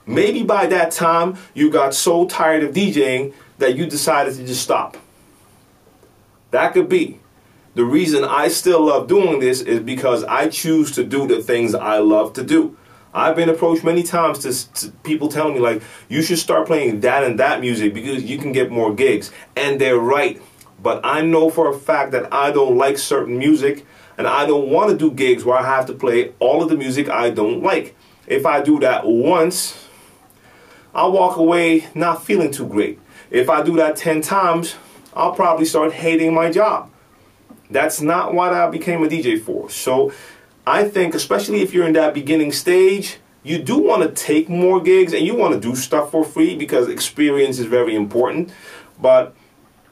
maybe 0.08 0.42
by 0.42 0.66
that 0.66 0.92
time 0.92 1.38
you 1.54 1.70
got 1.70 1.94
so 1.94 2.26
tired 2.26 2.64
of 2.64 2.74
DJing 2.74 3.36
that 3.60 3.78
you 3.78 3.86
decided 3.86 4.34
to 4.34 4.44
just 4.44 4.64
stop. 4.64 4.98
That 6.50 6.74
could 6.74 6.90
be. 6.90 7.20
The 7.76 7.86
reason 7.86 8.24
I 8.24 8.48
still 8.48 8.86
love 8.86 9.08
doing 9.08 9.40
this 9.40 9.62
is 9.62 9.80
because 9.80 10.24
I 10.24 10.50
choose 10.50 10.92
to 10.92 11.04
do 11.04 11.28
the 11.28 11.42
things 11.42 11.76
I 11.76 12.00
love 12.00 12.34
to 12.34 12.44
do. 12.44 12.78
I've 13.14 13.36
been 13.36 13.50
approached 13.50 13.84
many 13.84 14.04
times 14.04 14.40
to, 14.40 14.74
to, 14.74 14.92
people 15.04 15.30
telling 15.30 15.54
me 15.54 15.60
like 15.60 15.82
you 16.10 16.22
should 16.22 16.40
start 16.40 16.68
playing 16.68 17.00
that 17.02 17.24
and 17.24 17.40
that 17.40 17.62
music 17.62 17.94
because 17.94 18.24
you 18.24 18.38
can 18.38 18.52
get 18.52 18.70
more 18.70 18.94
gigs 18.94 19.32
and 19.56 19.82
they're 19.82 19.98
right 19.98 20.42
but 20.82 21.02
I 21.04 21.22
know 21.22 21.50
for 21.50 21.70
a 21.70 21.78
fact 21.78 22.12
that 22.12 22.32
I 22.34 22.52
don't 22.52 22.78
like 22.78 22.98
certain 22.98 23.38
music 23.38 23.86
and 24.18 24.28
I 24.28 24.46
don't 24.46 24.70
want 24.70 24.90
to 24.92 24.98
do 24.98 25.12
gigs 25.12 25.44
where 25.44 25.58
I 25.58 25.64
have 25.64 25.86
to 25.88 25.94
play 25.94 26.34
all 26.40 26.62
of 26.62 26.70
the 26.70 26.78
music 26.78 27.10
I 27.10 27.30
don't 27.30 27.64
like. 27.64 27.96
If 28.28 28.46
I 28.46 28.62
do 28.62 28.80
that 28.80 29.06
once, 29.06 29.88
I'll 30.94 31.12
walk 31.12 31.38
away 31.38 31.88
not 31.94 32.24
feeling 32.24 32.52
too 32.52 32.68
great. 32.68 33.00
If 33.30 33.50
I 33.50 33.62
do 33.64 33.76
that 33.78 33.96
10 33.96 34.22
times, 34.22 34.76
I'll 35.14 35.34
probably 35.34 35.66
start 35.66 35.94
hating 35.94 36.34
my 36.34 36.52
job. 36.52 36.92
That's 37.70 38.02
not 38.02 38.34
what 38.34 38.54
I 38.54 38.70
became 38.70 39.04
a 39.04 39.08
DJ 39.08 39.42
for. 39.42 39.70
So 39.70 40.12
I 40.66 40.88
think, 40.88 41.16
especially 41.16 41.62
if 41.62 41.74
you're 41.74 41.88
in 41.88 41.94
that 41.94 42.14
beginning 42.14 42.52
stage, 42.52 43.18
you 43.44 43.58
do 43.60 43.78
want 43.78 44.04
to 44.04 44.10
take 44.10 44.50
more 44.50 44.82
gigs 44.82 45.14
and 45.14 45.26
you 45.26 45.36
want 45.36 45.54
to 45.54 45.60
do 45.60 45.76
stuff 45.76 46.12
for 46.12 46.24
free 46.24 46.56
because 46.56 46.90
experience 46.90 47.60
is 47.60 47.66
very 47.66 47.96
important. 47.96 48.52
But 49.02 49.36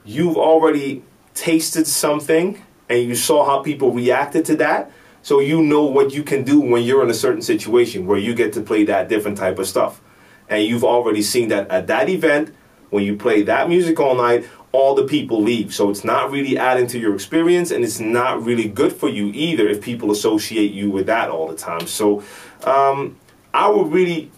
you've 0.03 0.37
already 0.37 1.03
tasted 1.33 1.87
something 1.87 2.61
and 2.89 3.03
you 3.03 3.15
saw 3.15 3.45
how 3.45 3.61
people 3.61 3.91
reacted 3.91 4.45
to 4.45 4.55
that. 4.57 4.91
So 5.21 5.39
you 5.39 5.61
know 5.63 5.85
what 5.85 6.13
you 6.13 6.23
can 6.23 6.43
do 6.43 6.59
when 6.59 6.83
you're 6.83 7.03
in 7.03 7.09
a 7.09 7.15
certain 7.15 7.41
situation 7.41 8.05
where 8.05 8.19
you 8.19 8.35
get 8.35 8.53
to 8.53 8.61
play 8.61 8.83
that 8.85 9.09
different 9.09 9.37
type 9.37 9.57
of 9.57 9.67
stuff. 9.67 10.01
And 10.49 10.63
you've 10.63 10.83
already 10.83 11.23
seen 11.23 11.47
that 11.49 11.69
at 11.69 11.87
that 11.87 12.09
event, 12.09 12.53
when 12.91 13.03
you 13.03 13.15
play 13.15 13.41
that 13.43 13.67
music 13.67 13.99
all 13.99 14.15
night, 14.15 14.45
all 14.75 14.95
the 14.95 15.05
people 15.05 15.41
leave. 15.41 15.73
So 15.73 15.89
it's 15.89 16.03
not 16.03 16.31
really 16.31 16.57
adding 16.57 16.87
to 16.87 16.99
your 16.99 17.13
experience 17.15 17.71
and 17.71 17.83
it's 17.83 17.99
not 17.99 18.43
really 18.43 18.67
good 18.67 18.93
for 18.93 19.09
you 19.09 19.31
either 19.33 19.67
if 19.67 19.81
people 19.81 20.11
associate 20.11 20.71
you 20.71 20.89
with 20.89 21.05
that 21.07 21.29
all 21.29 21.47
the 21.47 21.55
time. 21.55 21.87
So 21.87 22.23
um, 22.63 23.17
I 23.53 23.69
would 23.69 23.91
really 23.91 24.31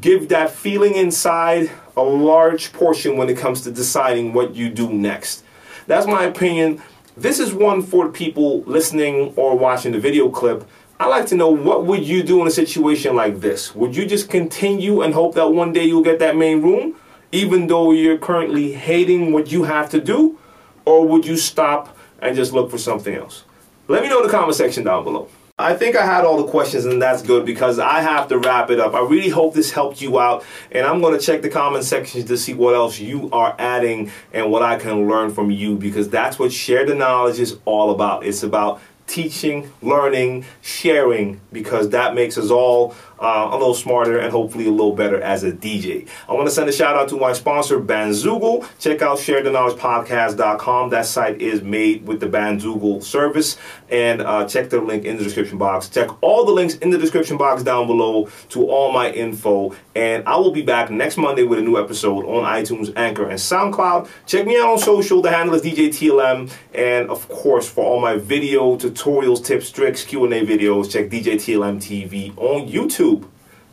give 0.00 0.28
that 0.28 0.50
feeling 0.50 0.94
inside 0.94 1.70
a 1.96 2.02
large 2.02 2.72
portion 2.72 3.16
when 3.16 3.28
it 3.28 3.36
comes 3.36 3.62
to 3.62 3.70
deciding 3.70 4.32
what 4.32 4.54
you 4.54 4.68
do 4.68 4.92
next. 4.92 5.44
That's 5.86 6.06
my 6.06 6.24
opinion 6.24 6.80
this 7.16 7.38
is 7.38 7.52
one 7.52 7.82
for 7.82 8.08
people 8.08 8.62
listening 8.62 9.34
or 9.36 9.56
watching 9.56 9.92
the 9.92 10.00
video 10.00 10.28
clip. 10.28 10.66
I'd 10.98 11.08
like 11.08 11.26
to 11.26 11.34
know 11.34 11.50
what 11.50 11.84
would 11.86 12.02
you 12.02 12.22
do 12.22 12.40
in 12.40 12.46
a 12.46 12.50
situation 12.50 13.16
like 13.16 13.40
this? 13.40 13.74
Would 13.74 13.96
you 13.96 14.06
just 14.06 14.30
continue 14.30 15.02
and 15.02 15.12
hope 15.12 15.34
that 15.34 15.48
one 15.48 15.72
day 15.72 15.84
you'll 15.84 16.02
get 16.02 16.18
that 16.20 16.36
main 16.36 16.62
room, 16.62 16.96
even 17.32 17.66
though 17.66 17.92
you're 17.92 18.18
currently 18.18 18.72
hating 18.72 19.32
what 19.32 19.50
you 19.52 19.64
have 19.64 19.90
to 19.90 20.00
do? 20.00 20.38
Or 20.84 21.06
would 21.06 21.26
you 21.26 21.36
stop 21.36 21.96
and 22.20 22.34
just 22.34 22.52
look 22.52 22.70
for 22.70 22.78
something 22.78 23.14
else? 23.14 23.44
Let 23.88 24.02
me 24.02 24.08
know 24.08 24.20
in 24.20 24.26
the 24.26 24.32
comment 24.32 24.56
section 24.56 24.84
down 24.84 25.04
below. 25.04 25.28
I 25.58 25.74
think 25.74 25.94
I 25.94 26.06
had 26.06 26.24
all 26.24 26.38
the 26.42 26.50
questions 26.50 26.86
and 26.86 27.02
that's 27.02 27.20
good 27.20 27.44
because 27.44 27.78
I 27.78 28.00
have 28.00 28.28
to 28.28 28.38
wrap 28.38 28.70
it 28.70 28.80
up. 28.80 28.94
I 28.94 29.00
really 29.00 29.28
hope 29.28 29.52
this 29.52 29.70
helped 29.70 30.00
you 30.00 30.18
out 30.18 30.42
and 30.72 30.86
I'm 30.86 31.02
going 31.02 31.18
to 31.18 31.24
check 31.24 31.42
the 31.42 31.50
comment 31.50 31.84
section 31.84 32.24
to 32.24 32.38
see 32.38 32.54
what 32.54 32.74
else 32.74 32.98
you 32.98 33.28
are 33.30 33.54
adding 33.58 34.10
and 34.32 34.50
what 34.50 34.62
I 34.62 34.78
can 34.78 35.06
learn 35.06 35.34
from 35.34 35.50
you 35.50 35.76
because 35.76 36.08
that's 36.08 36.38
what 36.38 36.50
Share 36.50 36.86
the 36.86 36.94
Knowledge 36.94 37.38
is 37.38 37.58
all 37.66 37.90
about. 37.90 38.24
It's 38.24 38.42
about 38.42 38.80
teaching, 39.06 39.70
learning, 39.82 40.46
sharing, 40.62 41.40
because 41.52 41.90
that 41.90 42.14
makes 42.14 42.38
us 42.38 42.50
all 42.50 42.94
uh, 43.20 43.48
a 43.52 43.56
little 43.56 43.74
smarter 43.74 44.18
and 44.18 44.32
hopefully 44.32 44.66
a 44.66 44.70
little 44.70 44.94
better 44.94 45.20
as 45.20 45.44
a 45.44 45.52
DJ. 45.52 46.08
I 46.28 46.32
want 46.32 46.48
to 46.48 46.54
send 46.54 46.68
a 46.68 46.72
shout 46.72 46.96
out 46.96 47.08
to 47.10 47.16
my 47.16 47.32
sponsor, 47.32 47.78
Bandzoogle. 47.78 48.66
Check 48.78 49.02
out 49.02 49.18
ShareTheKnowledgePodcast.com. 49.18 50.90
That 50.90 51.06
site 51.06 51.40
is 51.40 51.62
made 51.62 52.06
with 52.06 52.20
the 52.20 52.26
Bandzoogle 52.26 53.02
service. 53.02 53.58
And 53.90 54.22
uh, 54.22 54.46
check 54.46 54.70
the 54.70 54.80
link 54.80 55.04
in 55.04 55.18
the 55.18 55.24
description 55.24 55.58
box. 55.58 55.88
Check 55.88 56.08
all 56.22 56.44
the 56.44 56.52
links 56.52 56.76
in 56.76 56.90
the 56.90 56.98
description 56.98 57.36
box 57.36 57.62
down 57.62 57.86
below 57.86 58.28
to 58.50 58.68
all 58.68 58.92
my 58.92 59.10
info. 59.10 59.74
And 59.94 60.26
I 60.26 60.36
will 60.36 60.52
be 60.52 60.62
back 60.62 60.90
next 60.90 61.16
Monday 61.16 61.42
with 61.42 61.58
a 61.58 61.62
new 61.62 61.78
episode 61.78 62.24
on 62.24 62.44
iTunes, 62.44 62.92
Anchor, 62.96 63.28
and 63.28 63.38
SoundCloud. 63.38 64.08
Check 64.26 64.46
me 64.46 64.56
out 64.56 64.68
on 64.70 64.78
social. 64.78 65.20
The 65.20 65.30
handle 65.30 65.54
is 65.56 65.62
DJ 65.62 65.88
TLM. 65.88 66.50
And 66.72 67.10
of 67.10 67.28
course, 67.28 67.68
for 67.68 67.84
all 67.84 68.00
my 68.00 68.16
video 68.16 68.76
tutorials, 68.76 69.44
tips, 69.44 69.70
tricks, 69.70 70.04
Q&A 70.04 70.46
videos, 70.46 70.90
check 70.90 71.10
DJ 71.10 71.34
TLM 71.34 71.76
TV 71.78 72.32
on 72.38 72.68
YouTube. 72.68 73.09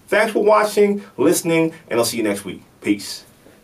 Thanks 0.08 0.34
for 0.34 0.44
watching, 0.44 1.04
listening, 1.18 1.74
and 1.90 2.00
I'll 2.00 2.06
see 2.06 2.18
you 2.18 2.24
next 2.24 2.46
week. 2.46 2.64
Peace. 2.82 3.27